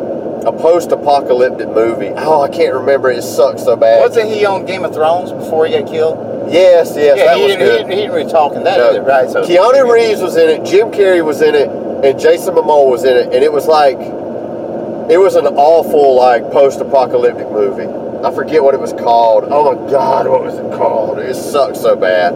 a 0.44 0.52
post-apocalyptic 0.52 1.70
movie. 1.70 2.10
Oh, 2.18 2.42
I 2.42 2.50
can't 2.50 2.74
remember. 2.74 3.12
It 3.12 3.22
sucks 3.22 3.64
so 3.64 3.76
bad. 3.76 4.02
Wasn't 4.02 4.28
he 4.28 4.44
on 4.44 4.66
Game 4.66 4.84
of 4.84 4.92
Thrones 4.94 5.32
before 5.32 5.68
he 5.68 5.74
got 5.80 5.88
killed? 5.88 6.52
Yes, 6.52 6.94
yes, 6.98 7.16
yeah, 7.18 7.26
that 7.26 7.38
he 7.38 7.44
was 7.44 7.52
didn't, 7.54 7.60
good. 7.60 7.72
he 7.72 7.78
didn't. 7.78 7.90
He 7.92 7.96
didn't 7.98 8.12
really 8.16 8.32
talk 8.32 8.54
in 8.56 8.64
that 8.64 8.78
No. 8.80 8.90
either, 8.90 9.04
right? 9.04 9.30
So 9.30 9.44
Keanu 9.44 9.90
Reeves 9.90 10.20
was 10.20 10.36
in 10.36 10.50
it, 10.50 10.66
Jim 10.66 10.92
Carrey 10.92 11.24
was 11.24 11.42
in 11.44 11.54
it, 11.56 11.70
and 11.70 12.20
Jason 12.20 12.56
Momoa 12.56 12.90
was 12.90 13.04
in 13.06 13.16
it, 13.16 13.26
and 13.32 13.44
it 13.44 13.54
was 13.54 13.68
like 13.68 14.00
it 15.12 15.20
was 15.20 15.36
an 15.36 15.46
awful 15.46 16.16
like 16.16 16.50
post-apocalyptic 16.52 17.50
movie. 17.52 17.88
I 18.26 18.34
forget 18.34 18.64
what 18.64 18.74
it 18.74 18.80
was 18.80 18.94
called. 18.94 19.46
Oh 19.48 19.74
my 19.74 19.92
god, 19.92 20.28
what 20.28 20.44
was 20.44 20.56
it 20.56 20.72
called? 20.78 21.20
It 21.20 21.36
sucked 21.36 21.78
so 21.78 21.96
bad. 21.96 22.32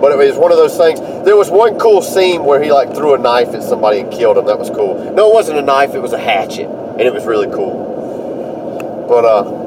But 0.00 0.12
it 0.12 0.18
was 0.18 0.36
one 0.36 0.50
of 0.50 0.58
those 0.58 0.76
things. 0.76 1.00
There 1.24 1.36
was 1.36 1.50
one 1.50 1.78
cool 1.78 2.02
scene 2.02 2.44
where 2.44 2.62
he 2.62 2.72
like 2.72 2.94
threw 2.94 3.14
a 3.14 3.18
knife 3.18 3.54
at 3.54 3.62
somebody 3.62 4.00
and 4.00 4.12
killed 4.12 4.36
him. 4.36 4.46
That 4.46 4.58
was 4.58 4.70
cool. 4.70 5.12
No, 5.14 5.30
it 5.30 5.34
wasn't 5.34 5.58
a 5.58 5.62
knife. 5.62 5.94
It 5.94 6.00
was 6.00 6.12
a 6.12 6.18
hatchet, 6.18 6.68
and 6.68 7.02
it 7.02 7.14
was 7.14 7.24
really 7.24 7.48
cool. 7.48 9.06
But 9.08 9.24
uh, 9.24 9.66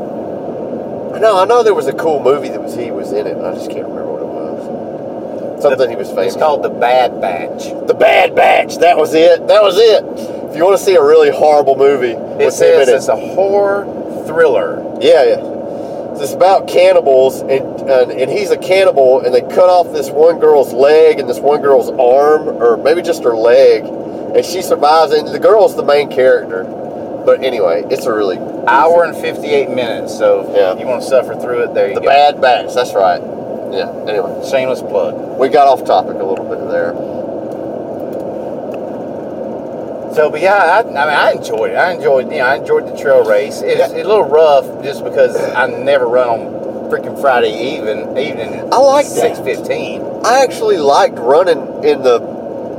know 1.20 1.40
I 1.40 1.46
know 1.46 1.64
there 1.64 1.74
was 1.74 1.88
a 1.88 1.94
cool 1.94 2.22
movie 2.22 2.50
that 2.50 2.62
was 2.62 2.76
he 2.76 2.92
was 2.92 3.12
in 3.12 3.28
it. 3.28 3.38
I 3.38 3.54
just 3.54 3.70
can't 3.70 3.88
remember 3.88 4.19
what 5.64 5.74
it 5.74 5.78
was. 5.78 5.80
Something 5.80 5.90
he 5.90 5.96
was 5.96 6.10
famous. 6.10 6.34
It's 6.34 6.42
called 6.42 6.64
The 6.64 6.70
Bad 6.70 7.20
Batch. 7.22 7.64
The 7.88 7.94
Bad 7.94 8.36
Batch. 8.36 8.78
That 8.78 8.98
was 8.98 9.14
it. 9.14 9.48
That 9.48 9.62
was 9.64 9.78
it. 9.78 10.04
If 10.50 10.56
you 10.58 10.64
want 10.66 10.78
to 10.80 10.84
see 10.84 10.96
a 10.96 11.04
really 11.04 11.30
horrible 11.32 11.76
movie, 11.76 12.12
It 12.12 12.18
with 12.38 12.40
him 12.46 12.52
says 12.52 12.90
in 12.90 12.96
it's 12.96 13.08
a 13.08 13.16
horror 13.16 13.86
thriller. 14.26 14.98
yeah, 15.02 15.24
yeah. 15.24 15.56
It's 16.22 16.34
about 16.34 16.68
cannibals, 16.68 17.40
and, 17.42 17.52
and 17.90 18.12
and 18.12 18.30
he's 18.30 18.52
a 18.52 18.58
cannibal, 18.58 19.22
and 19.22 19.34
they 19.34 19.40
cut 19.42 19.70
off 19.70 19.94
this 19.94 20.10
one 20.10 20.40
girl's 20.40 20.74
leg 20.74 21.18
and 21.18 21.30
this 21.30 21.40
one 21.40 21.62
girl's 21.62 21.90
arm, 21.92 22.50
or 22.62 22.76
maybe 22.76 23.02
just 23.02 23.24
her 23.24 23.36
leg, 23.38 23.86
and 23.86 24.44
she 24.44 24.62
survives. 24.62 25.14
And 25.14 25.28
the 25.30 25.40
girl's 25.40 25.78
the 25.78 25.84
main 25.84 26.10
character. 26.12 26.64
But 27.26 27.42
anyway, 27.44 27.84
it's 27.90 28.06
a 28.06 28.14
really 28.14 28.38
Hour 28.68 29.04
and 29.06 29.16
58 29.16 29.70
minutes. 29.70 30.18
So 30.18 30.52
Yeah. 30.54 30.74
if 30.74 30.80
you 30.80 30.88
want 30.88 31.02
to 31.04 31.08
suffer 31.08 31.36
through 31.36 31.64
it, 31.64 31.74
there 31.74 31.88
you 31.88 31.96
the 31.96 32.02
go. 32.02 32.06
The 32.08 32.12
Bad 32.12 32.42
Batch. 32.42 32.74
That's 32.74 32.94
right. 32.94 33.22
Yeah. 33.72 33.90
Anyway, 34.08 34.50
Shameless 34.50 34.82
plug. 34.82 35.38
we 35.40 35.50
got 35.50 35.68
off 35.68 35.86
topic 35.86 36.16
a 36.16 36.24
little 36.26 36.46
bit 36.46 36.60
there. 36.70 36.94
So, 40.16 40.30
but 40.32 40.42
yeah, 40.42 40.56
I, 40.56 40.80
I 40.80 40.84
mean, 40.84 40.98
I 40.98 41.32
enjoyed 41.34 41.72
it. 41.72 41.76
I 41.76 41.94
enjoyed, 41.94 42.32
you 42.32 42.40
know, 42.40 42.46
I 42.46 42.56
enjoyed 42.56 42.88
the 42.88 42.98
trail 42.98 43.24
race. 43.24 43.62
It's 43.62 43.78
Yeah. 43.94 44.02
a 44.02 44.04
little 44.04 44.24
rough 44.24 44.84
just 44.84 45.04
because 45.04 45.36
I 45.38 45.68
never 45.68 46.08
run 46.08 46.28
on 46.28 46.40
freaking 46.90 47.20
Friday 47.22 47.78
even 47.78 48.18
evening. 48.18 48.74
I 48.74 48.78
like 48.78 49.06
six 49.06 49.40
fifteen. 49.40 50.02
I 50.26 50.42
actually 50.44 50.78
liked 50.78 51.18
running 51.20 51.60
in 51.84 52.02
the, 52.02 52.20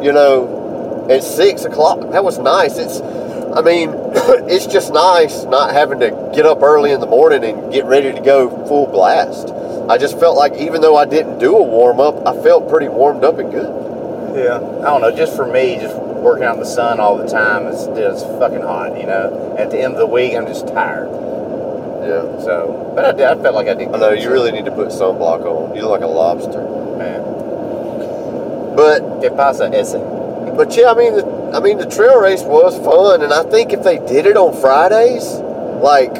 you 0.02 0.12
know, 0.12 1.06
at 1.08 1.22
six 1.22 1.64
o'clock. 1.64 2.10
That 2.10 2.24
was 2.24 2.38
nice. 2.38 2.76
It's, 2.76 3.00
I 3.00 3.62
mean, 3.62 3.90
it's 4.50 4.66
just 4.66 4.92
nice 4.92 5.44
not 5.44 5.72
having 5.72 6.00
to 6.00 6.10
get 6.34 6.44
up 6.46 6.62
early 6.62 6.90
in 6.90 7.00
the 7.00 7.06
morning 7.06 7.44
and 7.44 7.72
get 7.72 7.84
ready 7.84 8.12
to 8.12 8.20
go 8.20 8.50
full 8.66 8.86
blast. 8.88 9.48
I 9.90 9.98
just 9.98 10.20
felt 10.20 10.36
like 10.36 10.54
even 10.54 10.80
though 10.80 10.94
I 10.96 11.04
didn't 11.04 11.40
do 11.40 11.56
a 11.56 11.62
warm 11.64 11.98
up, 11.98 12.24
I 12.24 12.32
felt 12.44 12.68
pretty 12.68 12.86
warmed 12.86 13.24
up 13.24 13.38
and 13.38 13.50
good. 13.50 14.36
Yeah. 14.36 14.58
I 14.58 14.84
don't 14.84 15.00
know. 15.00 15.10
Just 15.10 15.34
for 15.34 15.44
me, 15.44 15.78
just 15.80 15.96
working 15.96 16.44
out 16.44 16.54
in 16.54 16.60
the 16.60 16.66
sun 16.66 17.00
all 17.00 17.18
the 17.18 17.26
time 17.26 17.66
is 17.66 17.86
just 17.98 18.24
fucking 18.38 18.62
hot. 18.62 18.96
You 19.00 19.06
know. 19.06 19.56
At 19.58 19.72
the 19.72 19.82
end 19.82 19.94
of 19.94 19.98
the 19.98 20.06
week, 20.06 20.34
I'm 20.36 20.46
just 20.46 20.68
tired. 20.68 21.08
Yeah. 22.06 22.22
So, 22.38 22.92
but 22.94 23.04
I 23.04 23.10
did. 23.10 23.26
I 23.26 23.42
felt 23.42 23.56
like 23.56 23.66
I 23.66 23.74
did. 23.74 23.88
I 23.88 23.98
know 23.98 24.12
you 24.12 24.30
really 24.30 24.52
need 24.52 24.64
to 24.66 24.70
put 24.70 24.90
sunblock 24.90 25.42
on. 25.44 25.74
You 25.74 25.82
look 25.82 25.90
like 25.90 26.02
a 26.02 26.06
lobster. 26.06 26.62
Man, 26.96 28.76
But 28.76 29.20
que 29.20 29.30
pasa 29.30 29.64
ese? 29.74 29.98
but 30.56 30.76
yeah, 30.76 30.92
I 30.92 30.94
mean, 30.94 31.14
the, 31.16 31.50
I 31.52 31.58
mean 31.58 31.78
the 31.78 31.86
trail 31.86 32.20
race 32.20 32.42
was 32.42 32.78
fun, 32.84 33.22
and 33.22 33.32
I 33.32 33.42
think 33.42 33.72
if 33.72 33.82
they 33.82 33.98
did 33.98 34.26
it 34.26 34.36
on 34.36 34.54
Fridays, 34.60 35.24
like 35.82 36.14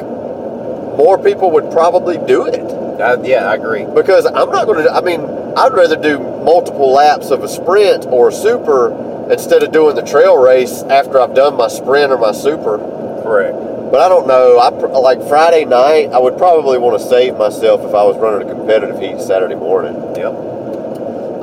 more 0.97 1.17
people 1.23 1.51
would 1.51 1.71
probably 1.71 2.17
do 2.27 2.45
it. 2.47 2.80
Uh, 2.99 3.17
yeah, 3.23 3.49
I 3.49 3.55
agree. 3.55 3.85
because 3.85 4.25
I'm 4.25 4.49
not 4.51 4.65
going 4.65 4.83
to. 4.83 4.91
I 4.91 5.01
mean, 5.01 5.21
I'd 5.57 5.73
rather 5.73 5.95
do 5.95 6.19
multiple 6.19 6.91
laps 6.91 7.31
of 7.31 7.43
a 7.43 7.47
sprint 7.47 8.05
or 8.07 8.29
a 8.29 8.31
super 8.31 8.91
instead 9.31 9.63
of 9.63 9.71
doing 9.71 9.95
the 9.95 10.01
trail 10.03 10.37
race 10.37 10.83
after 10.83 11.19
I've 11.19 11.33
done 11.33 11.55
my 11.55 11.67
sprint 11.67 12.11
or 12.11 12.17
my 12.17 12.31
super. 12.31 12.77
Correct. 13.23 13.55
But 13.91 13.99
I 14.01 14.09
don't 14.09 14.27
know. 14.27 14.57
I 14.57 14.69
like 14.99 15.21
Friday 15.27 15.65
night. 15.65 16.11
I 16.13 16.19
would 16.19 16.37
probably 16.37 16.77
want 16.77 16.99
to 17.01 17.07
save 17.07 17.37
myself 17.37 17.81
if 17.81 17.93
I 17.93 18.03
was 18.03 18.17
running 18.17 18.47
a 18.47 18.53
competitive 18.53 18.99
heat 18.99 19.19
Saturday 19.19 19.55
morning. 19.55 19.93
Yep. 20.15 20.31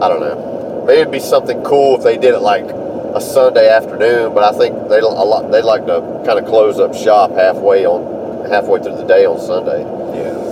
I 0.01 0.09
don't 0.09 0.21
know. 0.21 0.85
Maybe 0.87 1.01
it'd 1.01 1.13
be 1.13 1.21
something 1.21 1.63
cool 1.63 1.99
if 1.99 2.05
they 2.05 2.17
did 2.17 2.35
it 2.35 2.41
like 2.41 2.65
a 2.65 3.21
Sunday 3.21 3.69
afternoon. 3.69 4.33
But 4.33 4.55
I 4.55 4.57
think 4.57 4.89
they 4.89 5.01
a 5.01 5.07
lot 5.07 5.51
they'd 5.51 5.63
like 5.63 5.85
to 5.87 6.01
kind 6.25 6.39
of 6.39 6.47
close 6.47 6.79
up 6.79 6.95
shop 6.95 7.33
halfway 7.33 7.85
on 7.85 8.49
halfway 8.51 8.81
through 8.83 8.97
the 8.97 9.05
day 9.05 9.27
on 9.27 9.39
Sunday. 9.41 9.83
Yeah. 10.17 10.49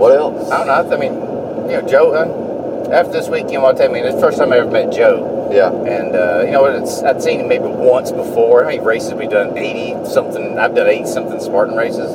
What 0.00 0.16
else? 0.16 0.50
I 0.50 0.64
don't 0.64 0.66
know. 0.66 0.96
I 0.96 0.98
mean, 0.98 1.12
you 1.70 1.76
know, 1.76 1.86
Joe. 1.86 2.14
Uh, 2.14 2.88
after 2.90 3.12
this 3.12 3.28
weekend, 3.28 3.62
what 3.62 3.78
I 3.80 3.88
mean, 3.88 4.04
it's 4.04 4.14
the 4.14 4.20
first 4.20 4.38
time 4.38 4.50
I 4.50 4.56
ever 4.56 4.70
met 4.70 4.90
Joe, 4.90 5.50
Yeah. 5.52 5.68
and 5.70 6.16
uh, 6.16 6.42
you 6.46 6.52
know, 6.52 6.64
it's, 6.64 7.02
I'd 7.02 7.22
seen 7.22 7.40
him 7.40 7.48
maybe 7.48 7.66
once 7.68 8.10
before. 8.10 8.62
How 8.62 8.70
many 8.70 8.80
races 8.80 9.12
we 9.12 9.26
done? 9.28 9.58
Eighty 9.58 9.92
something. 10.08 10.58
I've 10.58 10.74
done 10.74 10.88
eighty 10.88 11.04
something 11.06 11.38
Spartan 11.38 11.76
races. 11.76 12.14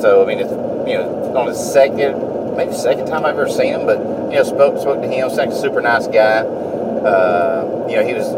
so 0.00 0.22
I 0.22 0.26
mean, 0.26 0.38
it's 0.38 0.52
you 0.88 0.94
know 0.96 1.34
on 1.36 1.48
his 1.48 1.58
second, 1.58 2.56
maybe 2.56 2.72
second 2.72 3.06
time 3.08 3.26
I've 3.26 3.34
ever 3.36 3.48
seen 3.50 3.74
him, 3.74 3.84
but 3.84 3.98
you 4.30 4.36
know 4.38 4.44
spoke 4.44 4.78
spoke 4.78 5.02
to 5.02 5.08
him. 5.08 5.28
Seems 5.28 5.38
like 5.38 5.50
a 5.50 5.58
super 5.60 5.80
nice 5.82 6.06
guy. 6.06 6.46
Uh, 6.46 7.86
you 7.90 7.96
know, 7.96 8.06
he 8.06 8.14
was 8.14 8.30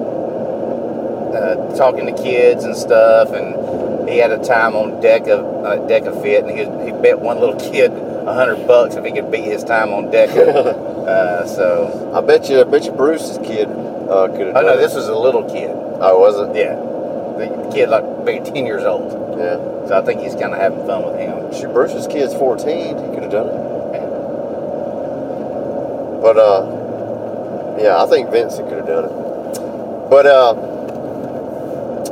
uh, 1.37 1.77
talking 1.77 2.07
to 2.07 2.13
kids 2.23 2.65
and 2.65 2.75
stuff, 2.75 3.31
and 3.33 4.09
he 4.09 4.17
had 4.17 4.33
a 4.33 4.43
time 4.43 4.75
on 4.75 5.03
DEKA 5.03 5.37
uh, 5.37 5.87
DEKA 5.87 6.23
FIT, 6.23 6.45
and 6.45 6.59
he, 6.59 6.65
he 6.87 6.93
bet 7.03 7.21
one 7.21 7.39
little 7.41 7.61
kid 7.71 7.93
hundred 8.35 8.67
bucks 8.67 8.95
if 8.97 9.05
he 9.05 9.13
could 9.13 9.31
beat 9.31 9.45
his 9.45 9.65
time 9.65 9.93
on 9.93 10.11
deck. 10.11 10.31
uh, 10.37 11.47
so 11.47 12.13
I 12.15 12.21
bet 12.21 12.49
you, 12.49 12.61
I 12.61 12.65
bet 12.65 12.85
you 12.85 12.93
Bruce's 12.93 13.39
kid 13.39 13.69
uh, 13.69 14.29
could 14.29 14.49
have. 14.49 14.57
oh 14.57 14.63
no, 14.63 14.77
this 14.77 14.95
was 14.95 15.09
a 15.09 15.17
little 15.17 15.45
kid. 15.49 15.71
Oh, 15.71 16.19
was 16.19 16.37
it? 16.39 16.57
Yeah, 16.57 16.75
the 17.39 17.71
kid 17.73 17.89
like 17.89 18.05
maybe 18.25 18.45
ten 18.45 18.67
years 18.67 18.85
old. 18.85 19.39
Yeah. 19.39 19.57
So 19.89 19.99
I 19.99 20.03
think 20.05 20.21
he's 20.21 20.35
kind 20.35 20.53
of 20.53 20.59
having 20.61 20.85
fun 20.87 21.05
with 21.07 21.17
him. 21.19 21.53
Shoot, 21.55 21.73
Bruce's 21.73 22.07
kid's 22.07 22.35
14. 22.35 22.69
He 22.69 23.15
could 23.15 23.23
have 23.23 23.33
done 23.33 23.47
it. 23.47 23.55
Yeah. 23.95 24.07
But 26.21 26.37
uh, 26.37 27.79
yeah, 27.81 28.03
I 28.03 28.07
think 28.07 28.31
Vincent 28.31 28.69
could 28.69 28.79
have 28.79 28.87
done 28.87 29.05
it. 29.05 30.11
But 30.11 30.27
uh, 30.27 30.55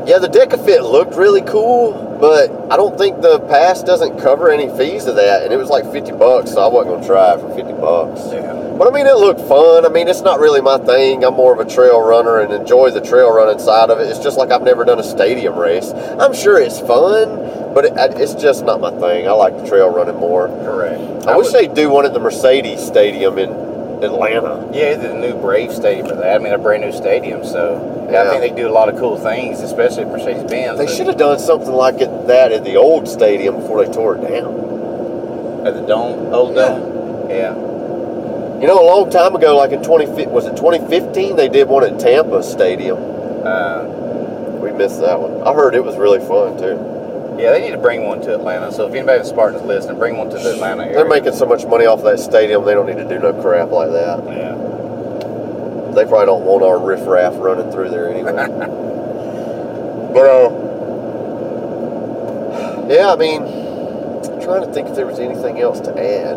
yeah, 0.07 0.18
the 0.18 0.29
DEKA 0.29 0.64
FIT 0.64 0.85
looked 0.85 1.14
really 1.16 1.42
cool, 1.42 1.92
but 2.20 2.50
I 2.72 2.76
don't 2.76 2.96
think 2.98 3.20
the 3.22 3.40
pass 3.40 3.83
doesn't 3.83 4.18
cover 4.18 4.50
any 4.50 4.68
fees 4.76 5.07
of 5.07 5.16
that, 5.16 5.42
and 5.42 5.52
it 5.52 5.57
was 5.57 5.68
like 5.68 5.90
50 5.92 6.12
bucks, 6.12 6.52
so 6.52 6.61
I 6.62 6.68
wasn't 6.68 6.96
gonna 6.96 7.07
try 7.07 7.35
it 7.35 7.40
for 7.40 7.55
50 7.55 7.72
bucks. 7.74 8.20
Yeah. 8.33 8.52
But 8.79 8.88
I 8.88 8.90
mean, 8.90 9.07
it 9.07 9.16
looked 9.16 9.40
fun. 9.40 9.87
I 9.87 9.88
mean, 9.88 10.07
it's 10.09 10.20
not 10.20 10.38
really 10.38 10.61
my 10.61 10.79
thing. 10.79 11.24
I'm 11.24 11.35
more 11.35 11.52
of 11.59 11.61
a 11.66 11.70
trail 11.70 12.00
runner 12.00 12.40
and 12.40 12.52
enjoy 12.52 12.90
the 12.90 13.00
trail 13.00 13.33
running 13.33 13.59
side 13.59 13.88
of 13.90 13.98
it. 14.00 14.09
It's 14.09 14.18
just 14.18 14.37
like 14.37 14.50
I've 14.50 14.62
never 14.62 14.85
done 14.85 14.98
a 14.98 15.05
stadium 15.05 15.57
race. 15.57 15.92
I'm 15.92 16.35
sure 16.35 16.59
it's 16.61 16.79
fun, 16.81 17.72
but 17.74 17.87
it, 17.87 17.92
it's 18.20 18.35
just 18.35 18.64
not 18.64 18.81
my 18.81 18.90
thing. 19.00 19.26
I 19.29 19.33
like 19.33 19.57
the 19.57 19.66
trail 19.66 19.88
running 19.88 20.16
more. 20.16 20.48
Correct. 20.48 21.26
I, 21.26 21.37
wish 21.37 21.46
would- 21.46 21.55
they'd 21.55 21.74
do 21.74 21.88
one 21.90 22.05
at 22.05 22.12
the 22.12 22.20
Mercedes 22.20 22.85
Stadium 22.87 23.38
in 23.38 23.50
Atlanta. 24.02 24.68
Yeah, 24.72 24.96
the 24.96 25.14
new 25.14 25.35
Brave 25.40 25.72
Stadium 25.72 26.06
for 26.09 26.14
that. 26.16 26.35
I 26.37 26.38
mean, 26.38 26.52
a 26.52 26.59
brand 26.59 26.82
new 26.82 26.92
stadium. 26.92 27.44
So 27.44 28.09
yeah. 28.11 28.22
I 28.22 28.28
think 28.38 28.42
they 28.54 28.62
do 28.62 28.68
a 28.68 28.72
lot 28.72 28.88
of 28.88 28.96
cool 28.98 29.16
things, 29.18 29.61
especially 29.61 30.02
at 30.04 30.09
Mercedes 30.09 30.44
Benz. 30.44 30.78
They 30.78 30.87
should 30.87 31.06
have 31.06 31.16
done 31.16 31.38
something 31.38 31.72
like 31.72 32.00
it, 32.00 32.26
that 32.26 32.52
at 32.52 32.64
the 32.64 32.76
old 32.76 33.09
stadium 33.09 33.56
before 33.56 33.85
they 33.85 33.92
tore 33.92 34.16
it 34.16 34.22
down. 34.28 35.66
at 35.66 35.74
the 35.74 35.80
dome, 35.82 36.32
old 36.32 36.54
Yeah. 36.54 36.68
dome. 36.68 37.28
Yeah. 37.30 37.54
You 38.61 38.66
know, 38.68 38.78
a 38.80 38.87
long 38.87 39.11
time 39.11 39.35
ago, 39.35 39.56
like 39.56 39.72
in 39.72 39.82
20, 39.82 40.26
was 40.26 40.46
it 40.46 40.56
2015, 40.56 41.35
they 41.37 41.48
did 41.48 41.68
one 41.68 41.82
at 41.85 41.98
Tampa 41.98 42.42
Stadium. 42.42 42.98
Uh, 43.44 43.85
We 44.61 44.70
missed 44.72 45.00
that 45.00 45.20
one. 45.20 45.42
I 45.46 45.52
heard 45.52 45.74
it 45.74 45.85
was 45.85 45.96
really 45.96 46.20
fun 46.20 46.56
too. 46.59 46.78
Yeah, 47.38 47.53
they 47.53 47.61
need 47.61 47.72
to 47.72 47.79
bring 47.79 48.05
one 48.05 48.20
to 48.22 48.35
Atlanta. 48.35 48.72
So 48.72 48.87
if 48.87 48.94
anybody 48.94 49.18
in 49.18 49.22
the 49.22 49.29
Spartan's 49.29 49.62
listening, 49.62 49.99
bring 49.99 50.16
one 50.16 50.31
to 50.31 50.38
the 50.38 50.53
Atlanta 50.55 50.85
area. 50.85 50.96
They're 50.96 51.09
making 51.09 51.35
so 51.35 51.46
much 51.46 51.66
money 51.66 51.87
off 51.87 52.03
that 52.05 52.18
stadium, 52.18 52.64
they 52.64 52.75
don't 52.75 52.87
need 52.87 52.96
to 52.96 53.09
do 53.09 53.18
no 53.18 53.33
crap 53.40 53.70
like 53.70 53.90
that. 53.90 54.25
Yeah. 54.25 54.55
They 55.94 56.05
probably 56.05 56.27
don't 56.27 56.44
want 56.44 56.62
our 56.62 56.79
riffraff 56.79 57.35
running 57.37 57.70
through 57.72 57.90
there 57.90 58.09
anyway. 58.11 58.33
but 60.12 60.27
uh, 60.27 60.51
yeah, 62.88 63.12
I 63.12 63.16
mean, 63.16 63.42
I'm 63.42 64.40
trying 64.42 64.66
to 64.66 64.72
think 64.72 64.88
if 64.88 64.94
there 64.94 65.07
was 65.07 65.18
anything 65.18 65.61
else 65.61 65.81
to 65.81 65.90
add. 65.90 66.37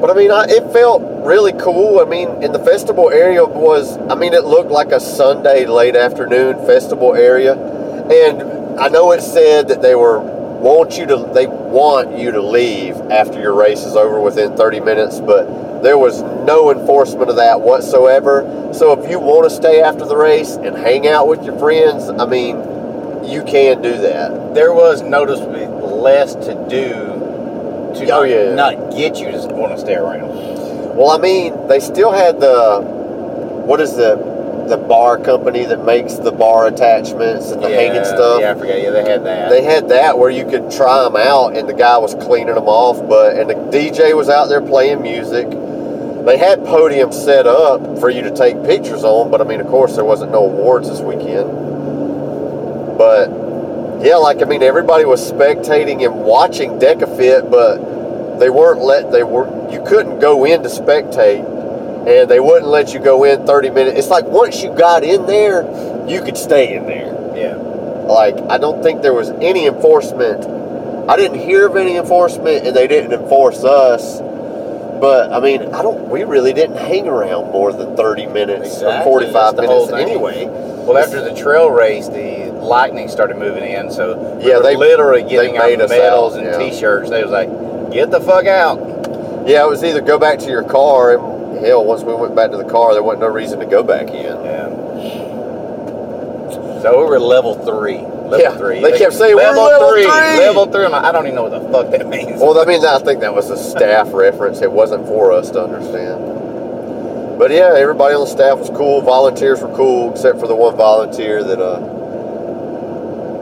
But 0.00 0.10
I 0.10 0.14
mean, 0.14 0.30
I, 0.30 0.46
it 0.48 0.72
felt 0.72 1.02
really 1.26 1.52
cool. 1.52 2.00
I 2.00 2.04
mean, 2.04 2.42
in 2.42 2.52
the 2.52 2.58
festival 2.58 3.10
area 3.10 3.44
was, 3.44 3.98
I 4.08 4.14
mean, 4.14 4.32
it 4.34 4.44
looked 4.44 4.70
like 4.70 4.92
a 4.92 5.00
Sunday 5.00 5.66
late 5.66 5.94
afternoon 5.94 6.56
festival 6.66 7.14
area, 7.14 7.54
and 7.54 8.59
I 8.78 8.88
know 8.88 9.12
it 9.12 9.22
said 9.22 9.68
that 9.68 9.82
they 9.82 9.94
were 9.94 10.20
want 10.60 10.98
you 10.98 11.06
to 11.06 11.30
they 11.32 11.46
want 11.46 12.18
you 12.18 12.30
to 12.32 12.42
leave 12.42 12.94
after 13.10 13.40
your 13.40 13.54
race 13.54 13.84
is 13.84 13.96
over 13.96 14.20
within 14.20 14.56
30 14.56 14.80
minutes, 14.80 15.20
but 15.20 15.82
there 15.82 15.96
was 15.96 16.20
no 16.22 16.70
enforcement 16.70 17.30
of 17.30 17.36
that 17.36 17.60
whatsoever. 17.60 18.44
So 18.74 18.92
if 18.92 19.10
you 19.10 19.18
want 19.18 19.48
to 19.48 19.54
stay 19.54 19.80
after 19.80 20.04
the 20.04 20.16
race 20.16 20.56
and 20.56 20.76
hang 20.76 21.08
out 21.08 21.28
with 21.28 21.42
your 21.44 21.58
friends, 21.58 22.08
I 22.10 22.26
mean, 22.26 22.56
you 23.24 23.42
can 23.44 23.80
do 23.80 23.96
that. 24.02 24.54
There 24.54 24.72
was 24.74 25.02
noticeably 25.02 25.66
less 25.66 26.34
to 26.34 26.54
do 26.68 26.94
to 27.94 28.04
Oh, 28.04 28.20
not, 28.20 28.28
yeah. 28.28 28.54
not 28.54 28.92
get 28.92 29.16
you 29.18 29.30
to 29.30 29.48
want 29.48 29.72
to 29.72 29.78
stay 29.78 29.94
around. 29.94 30.28
Well, 30.96 31.10
I 31.10 31.18
mean, 31.18 31.66
they 31.68 31.80
still 31.80 32.12
had 32.12 32.40
the 32.40 32.80
what 32.80 33.80
is 33.80 33.96
the 33.96 34.16
the 34.70 34.78
bar 34.78 35.18
company 35.18 35.66
that 35.66 35.84
makes 35.84 36.14
the 36.14 36.32
bar 36.32 36.68
attachments 36.68 37.50
and 37.50 37.62
the 37.62 37.68
hanging 37.68 38.04
stuff. 38.04 38.40
Yeah, 38.40 38.52
I 38.52 38.54
forgot. 38.54 38.80
Yeah, 38.80 38.90
they 38.90 39.04
had 39.04 39.24
that. 39.24 39.50
They 39.50 39.62
had 39.62 39.88
that 39.90 40.18
where 40.18 40.30
you 40.30 40.46
could 40.46 40.70
try 40.70 41.02
them 41.02 41.16
out, 41.16 41.56
and 41.56 41.68
the 41.68 41.74
guy 41.74 41.98
was 41.98 42.14
cleaning 42.14 42.54
them 42.54 42.68
off. 42.68 43.06
But 43.08 43.36
and 43.36 43.50
the 43.50 43.54
DJ 43.54 44.16
was 44.16 44.28
out 44.28 44.48
there 44.48 44.62
playing 44.62 45.02
music. 45.02 45.50
They 45.50 46.38
had 46.38 46.60
podiums 46.60 47.14
set 47.14 47.46
up 47.46 47.98
for 47.98 48.08
you 48.10 48.22
to 48.22 48.30
take 48.34 48.62
pictures 48.64 49.04
on, 49.04 49.30
but 49.30 49.40
I 49.40 49.44
mean, 49.44 49.60
of 49.60 49.66
course, 49.66 49.96
there 49.96 50.04
wasn't 50.04 50.32
no 50.32 50.44
awards 50.44 50.88
this 50.88 51.00
weekend. 51.00 51.50
But 52.96 53.30
yeah, 54.04 54.16
like 54.16 54.40
I 54.40 54.44
mean, 54.44 54.62
everybody 54.62 55.04
was 55.04 55.20
spectating 55.30 56.04
and 56.04 56.14
watching 56.22 56.78
DEKA 56.78 57.16
FIT, 57.16 57.50
but 57.50 58.38
they 58.38 58.50
weren't 58.50 58.80
let 58.80 59.10
they 59.10 59.22
were 59.22 59.48
you 59.70 59.82
couldn't 59.84 60.20
go 60.20 60.44
in 60.44 60.62
to 60.62 60.68
spectate, 60.68 61.44
and 62.06 62.30
they 62.30 62.40
wouldn't 62.40 62.68
let 62.70 62.92
you 62.94 63.00
go 63.00 63.24
in 63.24 63.46
30 63.46 63.70
minutes. 63.70 63.98
It's 63.98 64.08
like 64.08 64.24
once 64.24 64.62
you 64.62 64.74
got 64.74 65.04
in 65.04 65.26
there, 65.26 65.62
you 66.08 66.22
could 66.22 66.36
stay 66.36 66.74
in 66.76 66.86
there. 66.86 67.14
yeah. 67.36 67.56
Like, 67.56 68.36
I 68.50 68.58
don't 68.58 68.82
think 68.82 69.02
there 69.02 69.12
was 69.14 69.30
any 69.30 69.66
enforcement. 69.66 70.44
I 71.08 71.16
didn't 71.16 71.38
hear 71.38 71.66
of 71.66 71.76
any 71.76 71.96
enforcement, 71.96 72.66
and 72.66 72.74
they 72.74 72.86
didn't 72.88 73.12
enforce 73.12 73.62
us. 73.62 74.20
But 75.00 75.32
I 75.32 75.40
mean, 75.40 75.62
I 75.74 75.80
don't. 75.82 76.08
We 76.10 76.24
really 76.24 76.52
didn't 76.52 76.76
hang 76.76 77.06
around 77.08 77.52
more 77.52 77.72
than 77.72 77.96
thirty 77.96 78.26
minutes 78.26 78.74
Exactly, 78.74 79.00
or 79.00 79.04
forty-five 79.04 79.56
the 79.56 79.62
minutes 79.62 79.92
anyway. 79.92 80.46
Well, 80.46 80.98
after 80.98 81.22
the 81.22 81.34
trail 81.34 81.70
race, 81.70 82.08
the 82.08 82.50
lightning 82.52 83.08
started 83.08 83.38
moving 83.38 83.64
in, 83.64 83.90
so 83.90 84.18
we 84.42 84.50
Yeah, 84.50 84.58
they- 84.58 84.76
literally 84.76 85.22
they 85.22 85.28
getting 85.28 85.52
made 85.56 85.80
our 85.80 85.88
medals 85.88 86.34
out, 86.34 86.40
and 86.42 86.46
yeah. 86.48 86.70
T-shirts. 86.70 87.08
They 87.10 87.22
was 87.22 87.30
like, 87.32 87.48
"Get 87.92 88.10
the 88.10 88.20
fuck 88.20 88.46
out!" 88.46 88.78
Yeah, 89.46 89.64
it 89.64 89.68
was 89.68 89.82
either 89.84 90.00
go 90.02 90.18
back 90.18 90.38
to 90.40 90.50
your 90.50 90.64
car, 90.64 91.14
and 91.14 91.22
hell, 91.58 91.84
once 91.84 92.02
we 92.02 92.14
went 92.14 92.34
back 92.34 92.50
to 92.52 92.56
the 92.56 92.64
car, 92.64 92.92
there 92.94 93.02
wasn't 93.02 93.22
no 93.22 93.28
reason 93.28 93.58
to 93.60 93.66
go 93.66 93.82
back 93.82 94.08
in. 94.08 94.44
Yeah. 94.44 94.68
So 96.82 96.98
we 97.04 97.10
were 97.10 97.18
level 97.20 97.54
three. 97.54 97.98
Level 97.98 98.40
Yeah, 98.40 98.56
three. 98.56 98.80
they 98.80 98.96
kept 98.96 99.12
saying, 99.14 99.34
"We're 99.36 99.54
level 99.54 99.90
three." 99.90 100.06
Level 100.06 100.66
three. 100.66 100.84
I'm 100.86 100.92
like, 100.92 101.04
I 101.04 101.12
don't 101.12 101.24
even 101.26 101.34
know 101.34 101.44
what 101.48 101.62
the 101.62 101.68
fuck 101.70 101.90
that 101.90 102.08
means. 102.08 102.40
Well, 102.40 102.58
I 102.58 102.64
mean, 102.64 102.84
I 102.84 102.98
think 102.98 103.20
that 103.20 103.34
was 103.34 103.50
a 103.50 103.56
staff 103.56 104.08
reference. 104.14 104.62
It 104.62 104.70
wasn't 104.72 105.06
for 105.06 105.32
us 105.32 105.50
to 105.50 105.62
understand. 105.62 107.38
But 107.38 107.50
yeah, 107.50 107.74
everybody 107.76 108.14
on 108.14 108.20
the 108.20 108.26
staff 108.26 108.58
was 108.58 108.70
cool. 108.70 109.00
Volunteers 109.02 109.60
were 109.62 109.74
cool, 109.74 110.12
except 110.12 110.38
for 110.40 110.46
the 110.46 110.54
one 110.54 110.76
volunteer 110.76 111.42
that 111.44 111.58
uh, 111.60 111.80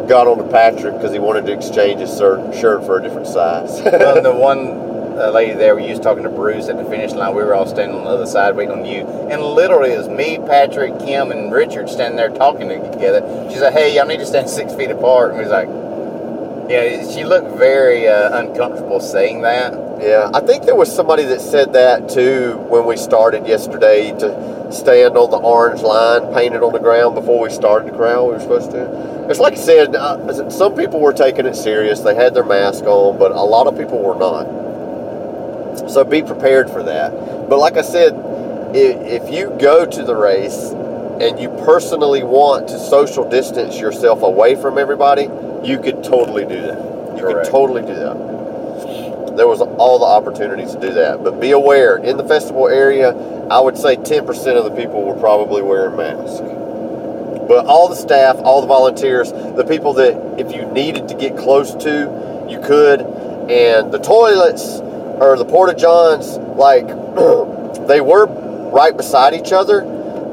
got 0.06 0.26
on 0.26 0.38
to 0.38 0.44
Patrick 0.44 0.94
because 0.94 1.12
he 1.12 1.18
wanted 1.18 1.46
to 1.46 1.52
exchange 1.52 2.00
his 2.00 2.16
shirt, 2.16 2.54
shirt 2.54 2.84
for 2.84 2.98
a 2.98 3.02
different 3.02 3.26
size. 3.26 3.80
well, 3.82 4.22
the 4.22 4.32
one 4.48 4.87
uh, 5.18 5.30
lady 5.30 5.54
there, 5.54 5.74
we 5.74 5.88
was 5.90 6.00
talking 6.00 6.22
to 6.22 6.28
Bruce 6.28 6.68
at 6.68 6.76
the 6.76 6.84
finish 6.84 7.12
line. 7.12 7.34
We 7.34 7.42
were 7.42 7.54
all 7.54 7.66
standing 7.66 7.96
on 7.96 8.04
the 8.04 8.10
other 8.10 8.26
side 8.26 8.56
waiting 8.56 8.72
on 8.72 8.84
you. 8.84 9.06
And 9.30 9.42
literally, 9.42 9.92
it 9.92 9.98
was 9.98 10.08
me, 10.08 10.38
Patrick, 10.38 10.98
Kim, 11.00 11.32
and 11.32 11.52
Richard 11.52 11.88
standing 11.88 12.16
there 12.16 12.30
talking 12.30 12.68
together. 12.68 13.48
She's 13.50 13.60
like, 13.60 13.72
hey, 13.72 13.94
y'all 13.94 14.06
need 14.06 14.18
to 14.18 14.26
stand 14.26 14.48
six 14.58 14.74
feet 14.74 14.90
apart. 14.90 15.30
And 15.30 15.38
we 15.38 15.44
was 15.44 15.52
like, 15.52 15.68
yeah, 16.70 17.10
she 17.10 17.24
looked 17.24 17.56
very 17.58 18.06
uh, 18.06 18.38
uncomfortable 18.38 19.00
saying 19.00 19.42
that. 19.42 19.72
yeah, 20.02 20.30
I 20.34 20.40
think 20.40 20.64
there 20.64 20.76
was 20.76 20.94
somebody 20.94 21.24
that 21.24 21.40
said 21.40 21.72
that 21.72 22.10
too 22.10 22.58
when 22.68 22.84
we 22.84 22.96
started 22.96 23.46
yesterday 23.46 24.10
to 24.18 24.70
stand 24.70 25.16
on 25.16 25.30
the 25.30 25.38
orange 25.38 25.80
line 25.80 26.32
painted 26.34 26.62
on 26.62 26.74
the 26.74 26.78
ground 26.78 27.14
before 27.14 27.40
we 27.40 27.50
started 27.50 27.90
the 27.90 27.96
crowd. 27.96 28.26
We 28.26 28.32
were 28.34 28.40
supposed 28.40 28.70
to. 28.72 29.28
It's 29.30 29.40
like 29.40 29.54
I 29.54 29.56
said, 29.56 29.96
uh, 29.96 30.50
some 30.50 30.74
people 30.74 31.00
were 31.00 31.14
taking 31.14 31.46
it 31.46 31.56
serious. 31.56 32.00
They 32.00 32.14
had 32.14 32.34
their 32.34 32.44
mask 32.44 32.84
on, 32.84 33.18
but 33.18 33.30
a 33.32 33.42
lot 33.42 33.66
of 33.66 33.76
people 33.78 34.02
were 34.02 34.14
not. 34.14 34.67
So 35.86 36.04
be 36.04 36.22
prepared 36.22 36.70
for 36.70 36.82
that. 36.82 37.10
But 37.48 37.58
like 37.58 37.76
I 37.76 37.82
said, 37.82 38.14
if, 38.74 39.24
if 39.24 39.32
you 39.32 39.56
go 39.60 39.86
to 39.86 40.02
the 40.02 40.14
race 40.14 40.70
and 41.20 41.40
you 41.40 41.48
personally 41.64 42.22
want 42.22 42.68
to 42.68 42.78
social 42.78 43.28
distance 43.28 43.78
yourself 43.78 44.22
away 44.22 44.54
from 44.54 44.78
everybody, 44.78 45.28
you 45.64 45.80
could 45.80 46.04
totally 46.04 46.44
do 46.44 46.60
that. 46.60 47.16
You 47.16 47.22
Correct. 47.22 47.44
could 47.44 47.50
totally 47.50 47.82
do 47.82 47.94
that. 47.94 49.36
There 49.36 49.48
was 49.48 49.60
all 49.60 49.98
the 49.98 50.04
opportunities 50.04 50.74
to 50.74 50.80
do 50.80 50.92
that. 50.94 51.22
But 51.22 51.40
be 51.40 51.52
aware, 51.52 51.96
in 51.96 52.16
the 52.16 52.26
festival 52.26 52.68
area, 52.68 53.10
I 53.50 53.60
would 53.60 53.78
say 53.78 53.96
10% 53.96 54.28
of 54.56 54.64
the 54.64 54.70
people 54.70 55.04
were 55.04 55.18
probably 55.18 55.62
wearing 55.62 55.96
masks. 55.96 56.40
But 57.48 57.64
all 57.64 57.88
the 57.88 57.96
staff, 57.96 58.36
all 58.36 58.60
the 58.60 58.66
volunteers, 58.66 59.32
the 59.32 59.64
people 59.66 59.94
that 59.94 60.38
if 60.38 60.52
you 60.54 60.66
needed 60.66 61.08
to 61.08 61.14
get 61.14 61.36
close 61.36 61.74
to, 61.76 62.46
you 62.48 62.60
could. 62.60 63.00
And 63.00 63.90
the 63.90 63.98
toilets 63.98 64.80
or 65.20 65.36
the 65.36 65.44
porta 65.44 65.74
johns, 65.74 66.36
like 66.56 66.86
they 67.88 68.00
were 68.00 68.26
right 68.70 68.96
beside 68.96 69.34
each 69.34 69.52
other, 69.52 69.82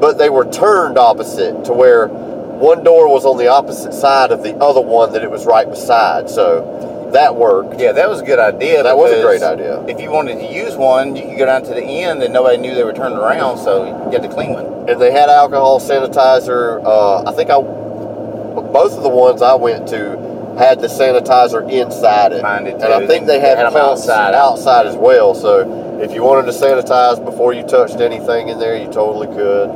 but 0.00 0.18
they 0.18 0.30
were 0.30 0.44
turned 0.50 0.98
opposite 0.98 1.64
to 1.64 1.72
where 1.72 2.08
one 2.08 2.82
door 2.84 3.08
was 3.08 3.24
on 3.24 3.36
the 3.36 3.48
opposite 3.48 3.92
side 3.92 4.32
of 4.32 4.42
the 4.42 4.54
other 4.56 4.80
one 4.80 5.12
that 5.12 5.22
it 5.22 5.30
was 5.30 5.44
right 5.46 5.68
beside. 5.68 6.30
So 6.30 7.10
that 7.12 7.36
worked. 7.36 7.80
Yeah, 7.80 7.92
that 7.92 8.08
was 8.08 8.20
a 8.20 8.24
good 8.24 8.38
idea. 8.38 8.82
That 8.82 8.96
was 8.96 9.12
a 9.12 9.22
great 9.22 9.42
idea. 9.42 9.84
If 9.86 10.00
you 10.00 10.10
wanted 10.10 10.38
to 10.38 10.52
use 10.52 10.74
one, 10.74 11.16
you 11.16 11.22
could 11.22 11.38
go 11.38 11.46
down 11.46 11.62
to 11.64 11.74
the 11.74 11.82
end 11.82 12.22
and 12.22 12.32
nobody 12.32 12.56
knew 12.58 12.74
they 12.74 12.84
were 12.84 12.92
turning 12.92 13.18
around, 13.18 13.58
so 13.58 13.84
you 13.84 14.10
get 14.10 14.22
the 14.22 14.28
clean 14.28 14.52
one. 14.52 14.88
And 14.88 15.00
they 15.00 15.12
had 15.12 15.28
alcohol 15.28 15.80
sanitizer. 15.80 16.82
Uh, 16.84 17.28
I 17.28 17.32
think 17.32 17.50
I, 17.50 17.60
both 17.60 18.96
of 18.96 19.02
the 19.02 19.08
ones 19.08 19.42
I 19.42 19.54
went 19.54 19.88
to 19.88 20.25
had 20.58 20.80
the 20.80 20.86
sanitizer 20.88 21.70
inside 21.70 22.32
it. 22.32 22.42
Mine 22.42 22.64
did 22.64 22.74
And 22.74 22.84
I 22.84 23.06
think 23.06 23.26
they 23.26 23.40
had, 23.40 23.58
had 23.58 23.74
outside. 23.76 24.34
outside 24.34 24.86
as 24.86 24.96
well. 24.96 25.34
So 25.34 26.00
if 26.00 26.12
you 26.12 26.22
wanted 26.22 26.46
to 26.50 26.52
sanitize 26.58 27.22
before 27.24 27.52
you 27.52 27.62
touched 27.62 27.96
anything 28.00 28.48
in 28.48 28.58
there, 28.58 28.76
you 28.76 28.86
totally 28.90 29.26
could. 29.28 29.70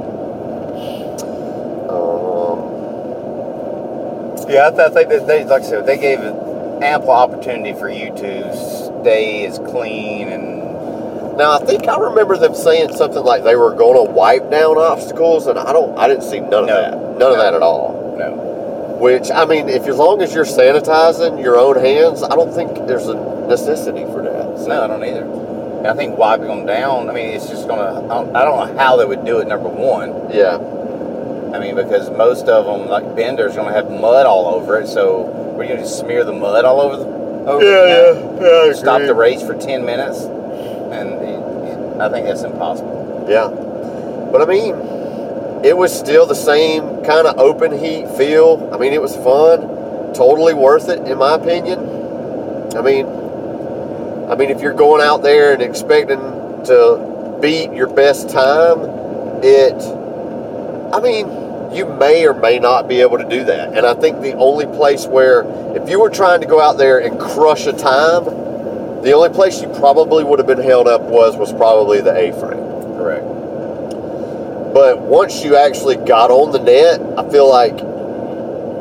Um, 1.91 2.59
Yeah, 4.49 4.66
I, 4.68 4.70
th- 4.70 4.81
I 4.81 4.91
think 4.91 5.09
that 5.11 5.26
they, 5.26 5.45
like 5.45 5.62
I 5.62 5.66
said, 5.66 5.87
they 5.87 5.99
gave 5.99 6.20
it 6.20 6.35
ample 6.83 7.11
opportunity 7.11 7.72
for 7.78 7.89
you 7.91 8.09
to 8.16 8.57
stay 9.03 9.45
as 9.47 9.59
clean 9.59 10.28
and 10.28 10.59
now 11.37 11.53
I 11.53 11.64
think 11.64 11.87
I 11.89 11.99
remember 11.99 12.37
them 12.37 12.55
saying 12.55 12.95
something 12.97 13.22
like 13.22 13.45
they 13.45 13.55
were 13.57 13.74
going 13.74 14.07
to 14.07 14.12
wipe 14.12 14.51
down 14.51 14.76
obstacles, 14.76 15.47
and 15.47 15.59
I 15.59 15.72
don't, 15.72 15.97
I 15.99 16.07
didn't 16.09 16.24
see 16.24 16.41
none 16.41 16.64
of 16.64 16.66
No. 16.66 16.74
that, 16.83 17.18
none 17.18 17.33
of 17.33 17.39
that 17.39 17.55
at 17.55 17.62
all. 17.62 18.14
no. 18.18 18.49
Which 19.01 19.30
I 19.30 19.44
mean, 19.46 19.68
if 19.68 19.86
as 19.88 19.96
long 19.96 20.20
as 20.20 20.34
you're 20.34 20.44
sanitizing 20.44 21.42
your 21.42 21.57
own 21.59 21.76
hands, 21.78 22.22
I 22.22 22.28
don't 22.28 22.53
think 22.53 22.86
there's 22.86 23.07
a 23.09 23.14
necessity 23.48 24.05
for 24.05 24.22
that. 24.22 24.59
So, 24.59 24.66
No, 24.68 24.82
I 24.82 24.86
don't 24.86 25.03
either. 25.03 25.24
And 25.24 25.86
I 25.86 25.94
think 25.94 26.18
wiping 26.18 26.48
them 26.48 26.66
down. 26.66 27.09
I 27.09 27.12
mean, 27.14 27.30
it's 27.30 27.48
just 27.48 27.66
gonna. 27.66 28.05
I 28.05 28.09
don't, 28.22 28.36
I 28.36 28.44
don't 28.44 28.59
know 28.68 28.78
how 28.78 28.96
they 28.96 29.07
would 29.07 29.24
do 29.24 29.38
it. 29.38 29.48
Number 29.48 29.68
one, 29.70 30.11
Yeah, 30.30 30.57
I 31.55 31.59
mean, 31.59 31.74
because 31.76 32.11
most 32.11 32.46
of 32.48 32.66
them, 32.66 32.88
like 32.88 33.16
Bender's, 33.16 33.57
gonna 33.57 33.72
have 33.72 33.90
mud 33.90 34.26
all 34.26 34.55
over 34.55 34.78
it. 34.80 34.86
So 34.86 35.22
we're 35.57 35.66
gonna 35.68 35.86
smear 35.86 36.22
the 36.24 36.34
mud 36.34 36.66
all 36.66 36.80
over 36.82 36.96
the. 36.98 37.05
Over 37.51 37.64
it 37.64 38.38
now? 38.38 38.66
yeah. 38.66 38.72
Stop 38.74 39.01
the 39.01 39.14
race 39.14 39.40
for 39.42 39.55
ten 39.55 39.86
minutes, 39.86 40.24
and 40.24 41.09
it- 41.24 41.72
it- 41.72 42.01
I 42.01 42.11
think 42.11 42.26
that's 42.26 42.42
impossible. 42.42 43.24
Yeah, 43.26 43.48
but 44.30 44.42
I 44.42 44.44
mean, 44.44 44.74
it 45.64 45.76
was 45.76 45.96
still 45.96 46.26
the 46.26 46.34
same 46.34 47.04
kind 47.04 47.26
of 47.26 47.38
open 47.38 47.72
heat 47.72 48.08
feel. 48.16 48.70
I 48.72 48.78
mean, 48.78 48.92
it 48.92 49.02
was 49.02 49.14
fun, 49.16 49.61
totally 50.14 50.54
worth 50.54 50.88
it 50.88 51.06
in 51.06 51.18
my 51.18 51.34
opinion. 51.34 51.78
I 52.76 52.82
mean, 52.82 53.06
I 54.30 54.36
mean, 54.36 54.50
if 54.50 54.61
you're 54.61 54.74
going 54.74 55.02
out 55.02 55.22
there 55.22 55.52
and 55.52 55.61
expecting 55.61 56.18
to 56.18 57.38
beat 57.42 57.72
your 57.72 57.88
best 57.88 58.30
time, 58.30 58.78
it, 59.42 59.74
I 60.94 61.00
mean, 61.00 61.74
you 61.74 61.86
may 61.86 62.26
or 62.26 62.34
may 62.34 62.58
not 62.58 62.88
be 62.88 63.00
able 63.00 63.18
to 63.18 63.28
do 63.28 63.44
that. 63.44 63.76
And 63.76 63.86
I 63.86 63.94
think 63.94 64.20
the 64.20 64.34
only 64.34 64.66
place 64.66 65.06
where, 65.06 65.44
if 65.76 65.88
you 65.88 66.00
were 66.00 66.11
trying 66.11 66.40
to 66.40 66.46
go 66.46 66.61
out 66.61 66.78
there 66.78 67.00
and 67.00 67.18
crush 67.18 67.66
a 67.66 67.72
time, 67.72 68.24
the 69.02 69.12
only 69.12 69.30
place 69.30 69.61
you 69.62 69.68
probably 69.68 70.24
would 70.24 70.38
have 70.38 70.46
been 70.46 70.62
held 70.62 70.86
up 70.86 71.02
was 71.02 71.36
was 71.36 71.52
probably 71.52 72.00
the 72.00 72.14
A-frame. 72.14 72.58
Correct. 72.96 73.39
But 74.73 75.01
once 75.01 75.43
you 75.43 75.57
actually 75.57 75.97
got 75.97 76.31
on 76.31 76.53
the 76.53 76.59
net, 76.61 77.01
I 77.18 77.29
feel 77.31 77.49
like 77.49 77.79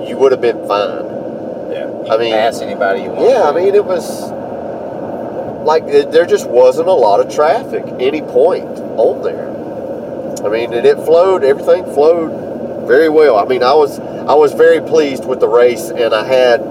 you 0.07 0.17
would 0.17 0.31
have 0.31 0.41
been 0.41 0.67
fine. 0.67 1.05
Yeah. 1.71 1.89
I 2.09 2.17
mean- 2.17 2.33
pass 2.33 2.61
anybody 2.61 3.03
you 3.03 3.09
want. 3.09 3.29
Yeah, 3.29 3.43
I 3.49 3.51
mean, 3.51 3.73
it 3.75 3.85
was 3.85 4.31
like 5.65 5.85
there 5.87 6.25
just 6.25 6.49
wasn't 6.49 6.87
a 6.87 6.93
lot 6.93 7.19
of 7.19 7.33
traffic 7.33 7.83
any 7.99 8.21
point 8.21 8.67
on 8.97 9.21
there. 9.23 9.49
I 10.45 10.49
mean, 10.49 10.73
and 10.73 10.85
it 10.85 10.95
flowed. 11.05 11.43
Everything 11.43 11.83
flowed 11.93 12.87
very 12.87 13.09
well. 13.09 13.37
I 13.37 13.45
mean, 13.45 13.61
I 13.61 13.73
was 13.73 13.99
I 13.99 14.33
was 14.33 14.53
very 14.53 14.81
pleased 14.81 15.25
with 15.25 15.39
the 15.39 15.47
race, 15.47 15.89
and 15.89 16.13
I 16.13 16.23
had 16.25 16.61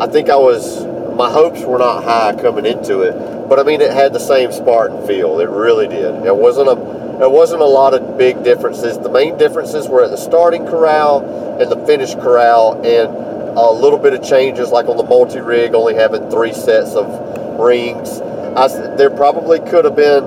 I 0.00 0.06
think 0.06 0.28
I 0.30 0.36
was 0.36 0.84
my 1.16 1.30
hopes 1.30 1.62
were 1.62 1.78
not 1.78 2.04
high 2.04 2.34
coming 2.40 2.66
into 2.66 3.00
it, 3.00 3.48
but 3.48 3.58
I 3.58 3.62
mean, 3.62 3.80
it 3.80 3.92
had 3.92 4.12
the 4.12 4.20
same 4.20 4.52
Spartan 4.52 5.06
feel. 5.06 5.40
It 5.40 5.48
really 5.48 5.88
did. 5.88 6.24
It 6.26 6.36
wasn't 6.36 6.68
a 6.68 7.01
there 7.18 7.30
wasn't 7.30 7.62
a 7.62 7.66
lot 7.66 7.94
of 7.94 8.18
big 8.18 8.42
differences. 8.42 8.98
The 8.98 9.10
main 9.10 9.38
differences 9.38 9.88
were 9.88 10.04
at 10.04 10.10
the 10.10 10.16
starting 10.16 10.66
corral 10.66 11.60
and 11.60 11.70
the 11.70 11.86
finish 11.86 12.14
corral, 12.14 12.84
and 12.84 13.56
a 13.56 13.70
little 13.70 13.98
bit 13.98 14.14
of 14.14 14.24
changes, 14.24 14.70
like 14.70 14.86
on 14.86 14.96
the 14.96 15.02
multi 15.02 15.40
rig, 15.40 15.74
only 15.74 15.94
having 15.94 16.30
three 16.30 16.52
sets 16.52 16.94
of 16.94 17.60
rings. 17.60 18.20
I 18.56 18.68
there 18.96 19.10
probably 19.10 19.60
could 19.60 19.84
have 19.84 19.96
been 19.96 20.24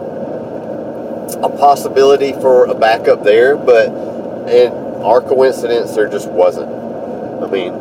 a 1.43 1.49
possibility 1.49 2.33
for 2.33 2.65
a 2.65 2.75
backup 2.75 3.23
there, 3.23 3.57
but 3.57 3.87
in 4.49 4.71
our 5.03 5.21
coincidence, 5.21 5.95
there 5.95 6.07
just 6.07 6.29
wasn't. 6.29 6.69
I 7.43 7.47
mean, 7.47 7.73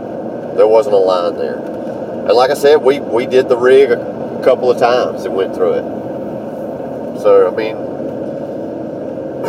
there 0.57 0.67
wasn't 0.67 0.95
a 0.95 0.99
line 0.99 1.37
there. 1.37 1.57
And 1.57 2.33
like 2.33 2.51
I 2.51 2.55
said, 2.55 2.77
we, 2.77 3.01
we 3.01 3.27
did 3.27 3.49
the 3.49 3.57
rig 3.57 3.91
a 3.91 4.41
couple 4.43 4.71
of 4.71 4.79
times 4.79 5.25
and 5.25 5.35
went 5.35 5.55
through 5.55 5.75
it. 5.75 7.21
So, 7.21 7.51
I 7.51 7.55
mean, 7.55 7.77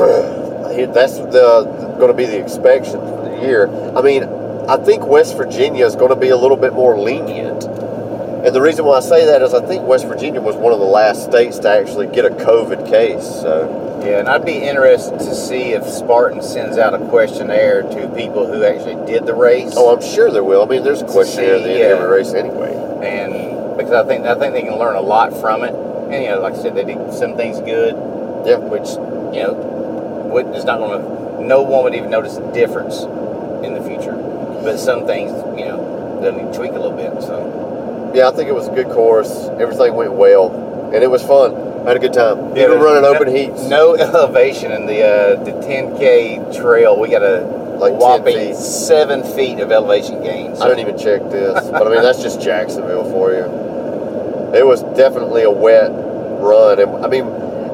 Uh, 0.04 0.92
that's 0.94 1.18
the 1.18 1.64
going 1.98 2.12
to 2.12 2.14
be 2.14 2.26
the 2.26 2.40
expectation 2.42 3.00
for 3.00 3.30
the 3.30 3.42
year. 3.46 3.68
I 3.96 4.02
mean, 4.02 4.24
I 4.68 4.78
think 4.78 5.06
West 5.06 5.38
Virginia 5.38 5.86
is 5.86 5.96
going 5.96 6.10
to 6.10 6.16
be 6.16 6.30
a 6.30 6.38
little 6.38 6.58
bit 6.58 6.74
more 6.74 6.98
lenient. 7.00 7.64
And 7.64 8.54
the 8.54 8.62
reason 8.62 8.86
why 8.86 8.98
I 8.98 9.00
say 9.00 9.26
that 9.26 9.42
is 9.42 9.54
I 9.54 9.66
think 9.66 9.84
West 9.88 10.06
Virginia 10.06 10.40
was 10.42 10.56
one 10.56 10.72
of 10.74 10.80
the 10.80 10.86
last 10.86 11.24
states 11.24 11.58
to 11.60 11.70
actually 11.70 12.08
get 12.08 12.26
a 12.26 12.30
COVID 12.30 12.88
case. 12.88 13.24
So, 13.24 14.02
Yeah, 14.06 14.20
and 14.20 14.28
I'd 14.30 14.46
be 14.46 14.58
interested 14.58 15.18
to 15.18 15.34
see 15.34 15.72
if 15.74 15.84
Spartan 15.88 16.44
sends 16.44 16.78
out 16.78 16.94
a 16.94 17.00
questionnaire 17.10 17.82
to 17.82 18.08
people 18.16 18.46
who 18.46 18.64
actually 18.64 19.04
did 19.12 19.26
the 19.26 19.34
race. 19.34 19.74
oh, 19.76 19.96
I'm 19.96 20.02
sure 20.04 20.30
there 20.30 20.44
will. 20.44 20.62
I 20.62 20.68
mean, 20.68 20.84
there's 20.84 21.02
a 21.02 21.06
questionnaire 21.08 21.56
at 21.56 21.64
the 21.64 21.72
end 21.74 21.94
of 21.94 22.00
every 22.02 22.18
race 22.18 22.34
anyway. 22.34 22.74
and 23.02 23.78
because 23.78 23.94
I 23.94 24.06
think 24.08 24.26
I 24.26 24.36
think 24.36 24.54
they 24.54 24.62
can 24.62 24.78
learn 24.78 24.96
a 24.96 25.02
lot 25.02 25.34
from 25.42 25.64
it. 25.64 25.74
And 25.74 26.24
you 26.24 26.30
know, 26.30 26.42
like 26.42 26.54
I 26.54 26.58
said, 26.62 26.76
they 26.76 26.84
did 26.86 27.14
some 27.14 27.36
things 27.36 27.60
good, 27.62 27.96
Yeah. 28.46 28.58
which 28.58 28.90
you 29.36 29.42
know, 29.44 29.54
would, 30.36 30.54
is 30.56 30.66
not 30.66 30.80
going 30.80 31.00
to. 31.02 31.44
No 31.46 31.62
one 31.64 31.84
would 31.86 31.96
even 31.96 32.10
notice 32.10 32.36
a 32.38 32.54
difference 32.54 33.04
in 33.66 33.74
the 33.74 33.82
future. 33.82 34.14
But 34.64 34.78
some 34.78 35.06
things, 35.06 35.32
you 35.58 35.66
know, 35.66 36.20
they'll 36.22 36.34
need 36.34 36.52
to 36.52 36.58
tweak 36.58 36.72
a 36.72 36.80
little 36.80 36.96
bit. 36.98 37.22
So 37.22 38.12
Yeah, 38.14 38.28
I 38.28 38.32
think 38.32 38.50
it 38.50 38.54
was 38.54 38.68
a 38.68 38.72
good 38.74 38.88
course. 38.90 39.48
Everything 39.60 39.94
went 39.96 40.14
well, 40.14 40.92
and 40.94 41.04
it 41.04 41.10
was 41.10 41.24
fun. 41.24 41.56
I 41.86 41.90
had 41.90 41.98
a 41.98 42.00
good 42.00 42.14
time. 42.14 42.40
Even 42.40 42.56
there's 42.56 42.84
running 42.84 43.04
no, 43.04 43.16
open 43.16 43.34
heats. 43.36 43.64
No 43.70 43.96
elevation 44.00 44.72
in 44.72 44.86
the 44.88 45.04
uh, 45.04 45.44
the 45.44 45.52
10k 45.52 46.60
trail. 46.60 47.00
We 47.00 47.10
got 47.10 47.22
a 47.22 47.42
Like 47.78 47.92
10 47.94 48.00
whopping 48.00 48.36
feet. 48.36 48.56
seven 48.56 49.24
feet 49.24 49.60
of 49.60 49.72
elevation 49.72 50.24
gain. 50.24 50.54
I 50.54 50.68
didn't 50.68 50.80
even 50.80 50.98
check 50.98 51.22
this, 51.30 51.54
but 51.70 51.86
I 51.86 51.90
mean 51.92 52.02
that's 52.02 52.22
just 52.24 52.42
Jacksonville 52.42 53.06
for 53.12 53.32
you. 53.34 53.46
It 54.58 54.66
was 54.66 54.82
definitely 54.98 55.44
a 55.44 55.52
wet 55.52 55.92
run, 56.42 56.80
and 56.80 57.06
I 57.06 57.08
mean 57.08 57.26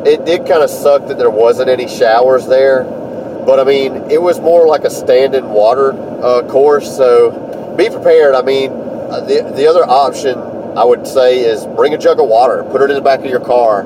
it 0.05 0.25
did 0.25 0.47
kind 0.47 0.63
of 0.63 0.69
suck 0.69 1.07
that 1.07 1.17
there 1.17 1.29
wasn't 1.29 1.69
any 1.69 1.87
showers 1.87 2.47
there, 2.47 2.83
but 2.83 3.59
I 3.59 3.63
mean 3.63 4.09
it 4.09 4.21
was 4.21 4.39
more 4.39 4.67
like 4.67 4.83
a 4.83 4.89
standing 4.89 5.49
water 5.49 5.93
uh, 5.93 6.43
course. 6.47 6.95
So 6.95 7.75
be 7.77 7.89
prepared. 7.89 8.35
I 8.35 8.41
mean 8.41 8.71
uh, 8.71 9.21
the 9.21 9.53
the 9.55 9.67
other 9.67 9.83
option 9.83 10.37
I 10.77 10.83
would 10.83 11.05
say 11.05 11.39
is 11.39 11.65
bring 11.65 11.93
a 11.93 11.97
jug 11.97 12.19
of 12.19 12.27
water, 12.27 12.63
put 12.63 12.81
it 12.81 12.89
in 12.89 12.95
the 12.95 13.01
back 13.01 13.19
of 13.19 13.25
your 13.25 13.41
car, 13.41 13.81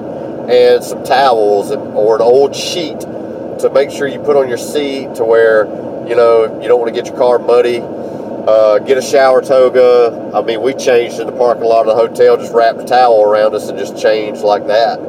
and 0.49 0.83
some 0.83 1.03
towels 1.03 1.71
or 1.71 2.15
an 2.15 2.21
old 2.21 2.55
sheet 2.55 2.99
to 2.99 3.71
make 3.73 3.89
sure 3.89 4.07
you 4.07 4.19
put 4.19 4.35
on 4.35 4.47
your 4.47 4.57
seat 4.57 5.15
to 5.15 5.25
where 5.25 5.65
you 6.07 6.15
know 6.15 6.61
you 6.61 6.67
don't 6.67 6.79
want 6.79 6.93
to 6.93 7.01
get 7.01 7.09
your 7.09 7.17
car 7.17 7.39
muddy. 7.39 7.81
Uh, 7.81 8.77
get 8.77 8.95
a 8.95 9.01
shower 9.01 9.41
toga. 9.41 10.31
I 10.35 10.41
mean, 10.43 10.61
we 10.61 10.75
changed 10.75 11.19
in 11.19 11.25
the 11.25 11.33
parking 11.33 11.63
lot 11.63 11.87
of 11.87 11.95
the 11.95 11.95
hotel, 11.95 12.37
just 12.37 12.53
wrapped 12.53 12.79
a 12.79 12.85
towel 12.85 13.23
around 13.23 13.55
us 13.55 13.69
and 13.69 13.79
just 13.79 13.97
changed 13.99 14.41
like 14.41 14.67
that. 14.67 14.99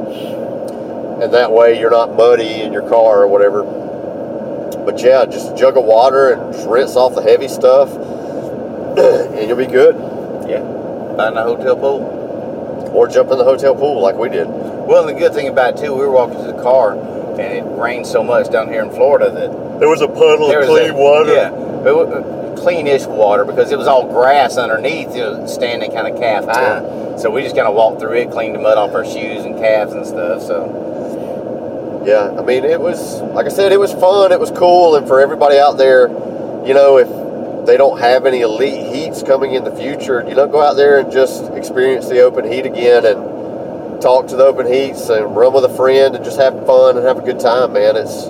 And 1.23 1.33
that 1.33 1.51
way 1.53 1.79
you're 1.81 1.91
not 1.91 2.15
muddy 2.17 2.61
in 2.63 2.73
your 2.73 2.89
car 2.89 3.23
or 3.23 3.29
whatever. 3.29 3.63
But 4.85 5.01
yeah, 5.03 5.25
just 5.25 5.53
a 5.53 5.57
jug 5.57 5.77
of 5.77 5.85
water 5.85 6.33
and 6.35 6.53
just 6.53 6.69
rinse 6.69 6.95
off 6.97 7.15
the 7.15 7.23
heavy 7.23 7.49
stuff 7.49 7.91
and 8.99 9.49
you'll 9.49 9.57
be 9.57 9.67
good. 9.67 9.95
yeah, 10.49 10.61
find 11.17 11.37
a 11.37 11.43
hotel 11.43 11.77
pool. 11.77 12.13
Or 12.95 13.09
jump 13.09 13.31
in 13.31 13.39
the 13.39 13.45
hotel 13.45 13.75
pool 13.75 14.01
like 14.01 14.17
we 14.17 14.29
did. 14.29 14.47
Well, 14.47 15.05
the 15.07 15.13
good 15.13 15.35
thing 15.35 15.49
about 15.49 15.75
it 15.79 15.85
too, 15.85 15.93
we 15.93 16.01
were 16.01 16.11
walking 16.13 16.39
to 16.39 16.53
the 16.53 16.63
car, 16.63 16.93
and 16.93 17.41
it 17.41 17.65
rained 17.79 18.07
so 18.07 18.23
much 18.23 18.51
down 18.51 18.69
here 18.69 18.83
in 18.83 18.91
Florida 18.91 19.31
that 19.31 19.81
There 19.81 19.89
was 19.89 20.01
a 20.01 20.09
puddle 20.09 20.49
of 20.63 20.67
clean 20.69 20.91
a- 20.91 20.95
Yeah, 21.35 21.51
it 21.51 21.95
was, 21.97 22.09
uh, 22.09 22.63
cleanish 22.63 23.07
water 23.07 23.45
because 23.45 23.71
it 23.73 23.77
was 23.79 23.87
all 23.87 24.07
grass 24.07 24.57
underneath, 24.57 25.15
you 25.15 25.23
know, 25.23 25.47
standing 25.47 25.93
kind 25.93 26.07
of 26.09 26.19
calf 26.19 26.45
high. 26.47 27.17
So 27.19 27.31
we 27.31 27.43
just 27.43 27.55
kind 27.55 27.69
of 27.69 27.75
walked 27.75 28.01
through 28.01 28.15
it, 28.15 28.31
cleaned 28.31 28.55
the 28.55 28.59
mud 28.61 28.79
off 28.79 28.95
our 28.95 29.05
shoes 29.05 29.45
and 29.45 29.59
calves 29.59 29.93
and 29.93 30.07
stuff. 30.07 30.43
So 30.43 30.65
Yeah, 32.07 32.37
I 32.39 32.43
mean, 32.43 32.65
it 32.65 32.81
was, 32.81 33.21
like 33.35 33.47
I 33.47 33.49
said, 33.49 33.73
it 33.73 33.81
was 33.81 33.93
fun, 33.93 34.31
it 34.31 34.39
was 34.39 34.53
cool, 34.53 34.95
and 34.95 35.09
for 35.09 35.21
everybody 35.21 35.59
out 35.59 35.77
there, 35.77 36.07
you 36.65 36.73
know, 36.73 36.99
if 36.99 37.67
they 37.67 37.77
don't 37.77 37.99
have 37.99 38.27
any 38.27 38.43
elite 38.43 38.95
heats 38.95 39.25
coming 39.25 39.55
in 39.55 39.65
the 39.65 39.75
future, 39.75 40.25
you 40.29 40.37
know, 40.37 40.47
go 40.47 40.63
out 40.63 40.75
there 40.75 41.01
and 41.01 41.11
just 41.11 41.51
experience 41.55 42.09
the 42.09 42.21
open 42.21 42.45
heat 42.45 42.65
again 42.65 43.05
and 43.05 44.01
talk 44.01 44.29
to 44.29 44.37
the 44.37 44.45
open 44.45 44.73
heats 44.73 45.09
and 45.09 45.37
run 45.37 45.53
with 45.53 45.65
a 45.65 45.77
friend 45.77 46.15
and 46.15 46.25
just 46.25 46.39
have 46.39 46.55
fun 46.65 46.97
and 46.97 47.05
have 47.05 47.19
a 47.19 47.23
good 47.23 47.41
time, 47.41 47.73
man. 47.73 47.97
It's 47.97 48.27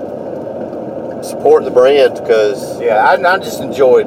support 1.28 1.64
the 1.64 1.70
brand 1.70 2.14
because, 2.14 2.80
yeah, 2.80 3.04
I, 3.04 3.12
I 3.12 3.36
just 3.36 3.60
enjoyed 3.60 4.06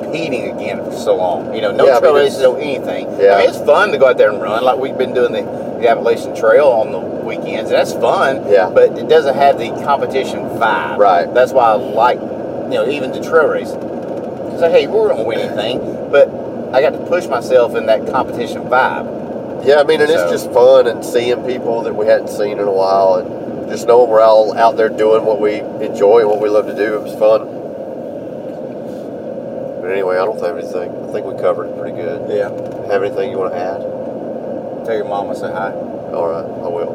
competing 0.00 0.56
again 0.56 0.84
for 0.84 0.92
so 0.92 1.16
long. 1.16 1.54
You 1.54 1.62
know, 1.62 1.72
no 1.72 1.86
Yeah, 1.86 2.00
trail 2.00 2.14
races, 2.14 2.40
no 2.40 2.56
anything. 2.56 3.06
Yeah. 3.20 3.34
I 3.34 3.40
mean, 3.40 3.50
it's 3.50 3.58
fun 3.58 3.90
to 3.92 3.98
go 3.98 4.08
out 4.08 4.18
there 4.18 4.30
and 4.30 4.40
run. 4.40 4.64
Like 4.64 4.78
we've 4.78 4.96
been 4.96 5.14
doing 5.14 5.32
the, 5.32 5.42
the 5.80 5.88
Appalachian 5.88 6.34
Trail 6.34 6.68
on 6.68 6.92
the 6.92 7.00
weekends, 7.00 7.70
and 7.70 7.78
that's 7.78 7.92
fun. 7.92 8.48
Yeah. 8.50 8.70
But 8.70 8.98
it 8.98 9.08
doesn't 9.08 9.34
have 9.34 9.58
the 9.58 9.70
competition 9.84 10.40
vibe. 10.40 10.98
Right. 10.98 11.32
That's 11.32 11.52
why 11.52 11.64
I 11.64 11.74
like, 11.74 12.20
you 12.20 12.78
know, 12.78 12.88
even 12.88 13.12
the 13.12 13.20
trail 13.22 13.48
racing. 13.48 13.80
It's 14.52 14.60
like, 14.60 14.72
hey, 14.72 14.86
we're 14.86 15.08
gonna 15.08 15.24
win 15.24 15.38
anything, 15.38 15.78
but 16.10 16.28
I 16.74 16.80
got 16.80 16.90
to 16.90 17.04
push 17.06 17.26
myself 17.26 17.74
in 17.74 17.86
that 17.86 18.06
competition 18.10 18.62
vibe. 18.62 19.66
Yeah, 19.66 19.76
I 19.76 19.84
mean, 19.84 20.00
and 20.00 20.10
it's 20.10 20.30
just 20.30 20.50
fun 20.52 20.86
and 20.86 21.04
seeing 21.04 21.44
people 21.44 21.82
that 21.82 21.94
we 21.94 22.06
hadn't 22.06 22.28
seen 22.28 22.58
in 22.58 22.66
a 22.66 22.72
while, 22.72 23.16
and 23.16 23.68
just 23.68 23.86
knowing 23.86 24.10
we're 24.10 24.20
all 24.20 24.56
out 24.56 24.76
there 24.76 24.88
doing 24.88 25.24
what 25.24 25.40
we 25.40 25.60
enjoy 25.84 26.20
and 26.20 26.28
what 26.28 26.40
we 26.40 26.48
love 26.48 26.66
to 26.66 26.74
do. 26.74 26.96
It 26.96 27.02
was 27.02 27.14
fun. 27.14 27.61
But 29.82 29.90
anyway, 29.90 30.14
I 30.14 30.24
don't 30.24 30.40
have 30.40 30.56
anything. 30.56 30.94
I 30.94 31.12
think 31.12 31.26
we 31.26 31.34
covered 31.42 31.66
it 31.66 31.76
pretty 31.76 31.96
good. 31.96 32.30
Yeah. 32.30 32.50
Have 32.86 33.02
anything 33.02 33.32
you 33.32 33.38
want 33.38 33.52
to 33.52 33.58
add? 33.58 33.82
Tell 34.86 34.94
your 34.94 35.06
mama 35.06 35.34
say 35.34 35.50
hi. 35.50 35.72
All 36.14 36.28
right, 36.30 36.46
I 36.46 36.68
will. 36.70 36.94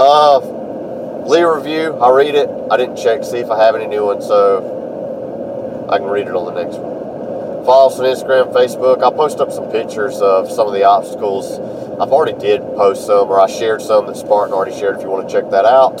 Uh, 0.00 1.28
leave 1.28 1.44
a 1.44 1.54
review. 1.54 1.92
I 2.00 2.10
read 2.16 2.34
it. 2.34 2.48
I 2.70 2.78
didn't 2.78 2.96
check 2.96 3.20
to 3.20 3.26
see 3.26 3.38
if 3.38 3.50
I 3.50 3.62
have 3.62 3.74
any 3.76 3.86
new 3.86 4.06
ones, 4.06 4.24
so 4.26 5.86
I 5.92 5.98
can 5.98 6.08
read 6.08 6.28
it 6.28 6.34
on 6.34 6.46
the 6.46 6.62
next 6.62 6.78
one. 6.78 7.64
Follow 7.66 7.92
us 7.92 7.98
on 7.98 8.06
Instagram, 8.06 8.54
Facebook. 8.54 9.02
I'll 9.02 9.12
post 9.12 9.40
up 9.40 9.52
some 9.52 9.70
pictures 9.70 10.22
of 10.22 10.50
some 10.50 10.66
of 10.66 10.72
the 10.72 10.84
obstacles. 10.84 11.60
I've 12.00 12.08
already 12.08 12.38
did 12.38 12.62
post 12.62 13.04
some, 13.04 13.28
or 13.28 13.38
I 13.38 13.48
shared 13.48 13.82
some 13.82 14.06
that 14.06 14.16
Spartan 14.16 14.54
already 14.54 14.72
shared. 14.72 14.96
If 14.96 15.02
you 15.02 15.10
want 15.10 15.28
to 15.28 15.34
check 15.34 15.50
that 15.50 15.66
out. 15.66 16.00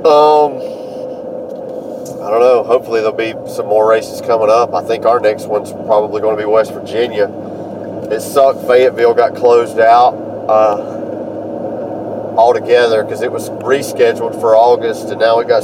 Um, 0.00 0.83
I 2.24 2.30
don't 2.30 2.40
know. 2.40 2.64
Hopefully 2.64 3.00
there'll 3.00 3.16
be 3.16 3.34
some 3.50 3.66
more 3.66 3.88
races 3.88 4.20
coming 4.22 4.48
up. 4.48 4.72
I 4.72 4.82
think 4.82 5.04
our 5.04 5.20
next 5.20 5.46
one's 5.46 5.72
probably 5.72 6.22
going 6.22 6.36
to 6.36 6.42
be 6.42 6.46
West 6.46 6.72
Virginia. 6.72 7.28
It 8.10 8.20
sucked. 8.20 8.66
Fayetteville 8.66 9.14
got 9.14 9.36
closed 9.36 9.78
out. 9.78 10.14
Uh, 10.48 10.94
altogether 12.36 13.04
because 13.04 13.22
it 13.22 13.30
was 13.30 13.50
rescheduled 13.50 14.38
for 14.40 14.56
August 14.56 15.08
and 15.08 15.20
now 15.20 15.38
it 15.40 15.48
got 15.48 15.62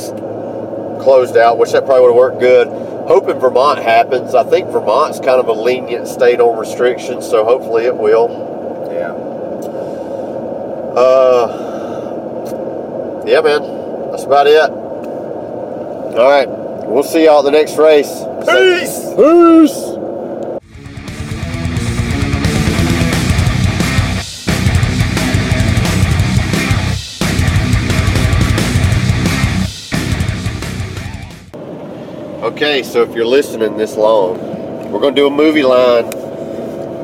closed 1.02 1.36
out, 1.36 1.58
which 1.58 1.72
that 1.72 1.84
probably 1.84 2.02
would 2.02 2.10
have 2.10 2.16
worked 2.16 2.40
good. 2.40 2.68
Hoping 3.08 3.38
Vermont 3.40 3.80
happens. 3.80 4.34
I 4.34 4.44
think 4.44 4.68
Vermont's 4.68 5.18
kind 5.18 5.40
of 5.40 5.48
a 5.48 5.52
lenient 5.52 6.06
state 6.06 6.40
on 6.40 6.58
restrictions, 6.58 7.28
so 7.28 7.44
hopefully 7.44 7.86
it 7.86 7.96
will. 7.96 8.28
Yeah. 8.92 9.12
Uh, 11.00 11.66
yeah, 13.26 13.40
man, 13.40 14.10
that's 14.10 14.24
about 14.24 14.46
it. 14.46 14.79
All 16.10 16.28
right, 16.28 16.48
we'll 16.88 17.04
see 17.04 17.26
y'all 17.26 17.38
at 17.38 17.44
the 17.44 17.52
next 17.52 17.78
race. 17.78 18.08
Peace. 18.44 19.14
Peace. 19.14 19.90
Okay, 32.42 32.82
so 32.82 33.02
if 33.02 33.14
you're 33.14 33.24
listening 33.24 33.76
this 33.76 33.94
long, 33.94 34.36
we're 34.90 34.98
going 34.98 35.14
to 35.14 35.20
do 35.20 35.28
a 35.28 35.30
movie 35.30 35.62
line, 35.62 36.12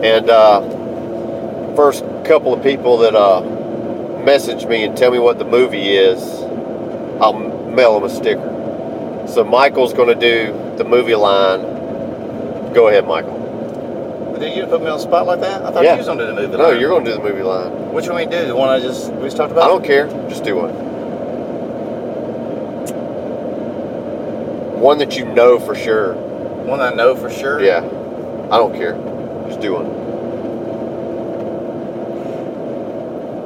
and 0.02 0.28
uh, 0.28 1.76
first 1.76 2.04
couple 2.24 2.52
of 2.52 2.60
people 2.60 2.98
that 2.98 3.14
uh, 3.14 3.40
message 4.24 4.66
me 4.66 4.82
and 4.82 4.96
tell 4.96 5.12
me 5.12 5.20
what 5.20 5.38
the 5.38 5.44
movie 5.44 5.96
is, 5.96 6.20
I'll 7.22 7.34
mail 7.34 7.94
them 7.94 8.02
a 8.02 8.12
sticker. 8.12 8.55
So 9.36 9.44
Michael's 9.44 9.92
going 9.92 10.08
to 10.08 10.14
do 10.14 10.50
the 10.78 10.84
movie 10.84 11.14
line. 11.14 11.60
Go 12.72 12.88
ahead, 12.88 13.06
Michael. 13.06 14.34
Did 14.40 14.56
you 14.56 14.64
put 14.64 14.80
me 14.80 14.86
on 14.86 14.96
the 14.96 14.98
spot 14.98 15.26
like 15.26 15.40
that? 15.40 15.60
I 15.62 15.70
thought 15.70 15.84
Yeah. 15.84 15.92
you 15.92 15.98
was 15.98 16.06
going 16.06 16.20
to 16.20 16.24
do 16.24 16.34
the 16.34 16.40
movie. 16.40 16.56
No, 16.56 16.70
line. 16.70 16.80
you're 16.80 16.88
going 16.88 17.04
to 17.04 17.10
do 17.10 17.16
the 17.18 17.22
movie 17.22 17.42
line. 17.42 17.92
Which 17.92 18.08
one 18.08 18.16
we 18.16 18.24
do? 18.24 18.46
The 18.46 18.56
one 18.56 18.70
I 18.70 18.80
just 18.80 19.12
we 19.12 19.24
just 19.24 19.36
talked 19.36 19.52
about? 19.52 19.64
I 19.64 19.68
don't 19.68 19.84
care. 19.84 20.06
Just 20.30 20.42
do 20.42 20.56
one. 20.56 20.70
One 24.80 24.96
that 25.00 25.18
you 25.18 25.26
know 25.26 25.58
for 25.60 25.74
sure. 25.74 26.14
One 26.14 26.80
I 26.80 26.94
know 26.94 27.14
for 27.14 27.28
sure. 27.28 27.60
Yeah. 27.62 27.80
I 28.50 28.56
don't 28.56 28.72
care. 28.72 28.94
Just 29.48 29.60
do 29.60 29.74
one. 29.74 30.06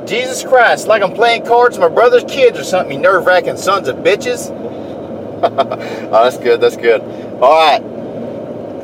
Jesus 0.07 0.45
Christ, 0.45 0.87
like 0.87 1.03
I'm 1.03 1.15
playing 1.15 1.47
cards 1.47 1.77
with 1.77 1.89
my 1.91 1.93
brother's 1.93 2.23
kids 2.31 2.61
or 2.61 2.63
something, 2.63 2.97
you 2.97 3.03
nerve 3.03 3.27
wracking 3.27 3.57
sons 3.57 3.89
of 3.89 3.97
bitches. 3.97 4.60
Oh, 6.13 6.25
that's 6.25 6.39
good. 6.39 6.61
That's 6.61 6.77
good. 6.77 7.01
All 7.41 7.51
right. 7.51 7.81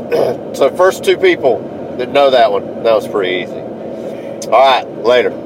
so 0.57 0.74
first 0.76 1.04
two 1.04 1.16
people 1.16 1.59
that 1.98 2.11
know 2.11 2.30
that 2.30 2.52
one, 2.52 2.82
that 2.84 2.94
was 2.94 3.09
pretty 3.09 3.42
easy. 3.42 4.46
All 4.48 4.50
right. 4.50 4.86
Later. 5.04 5.45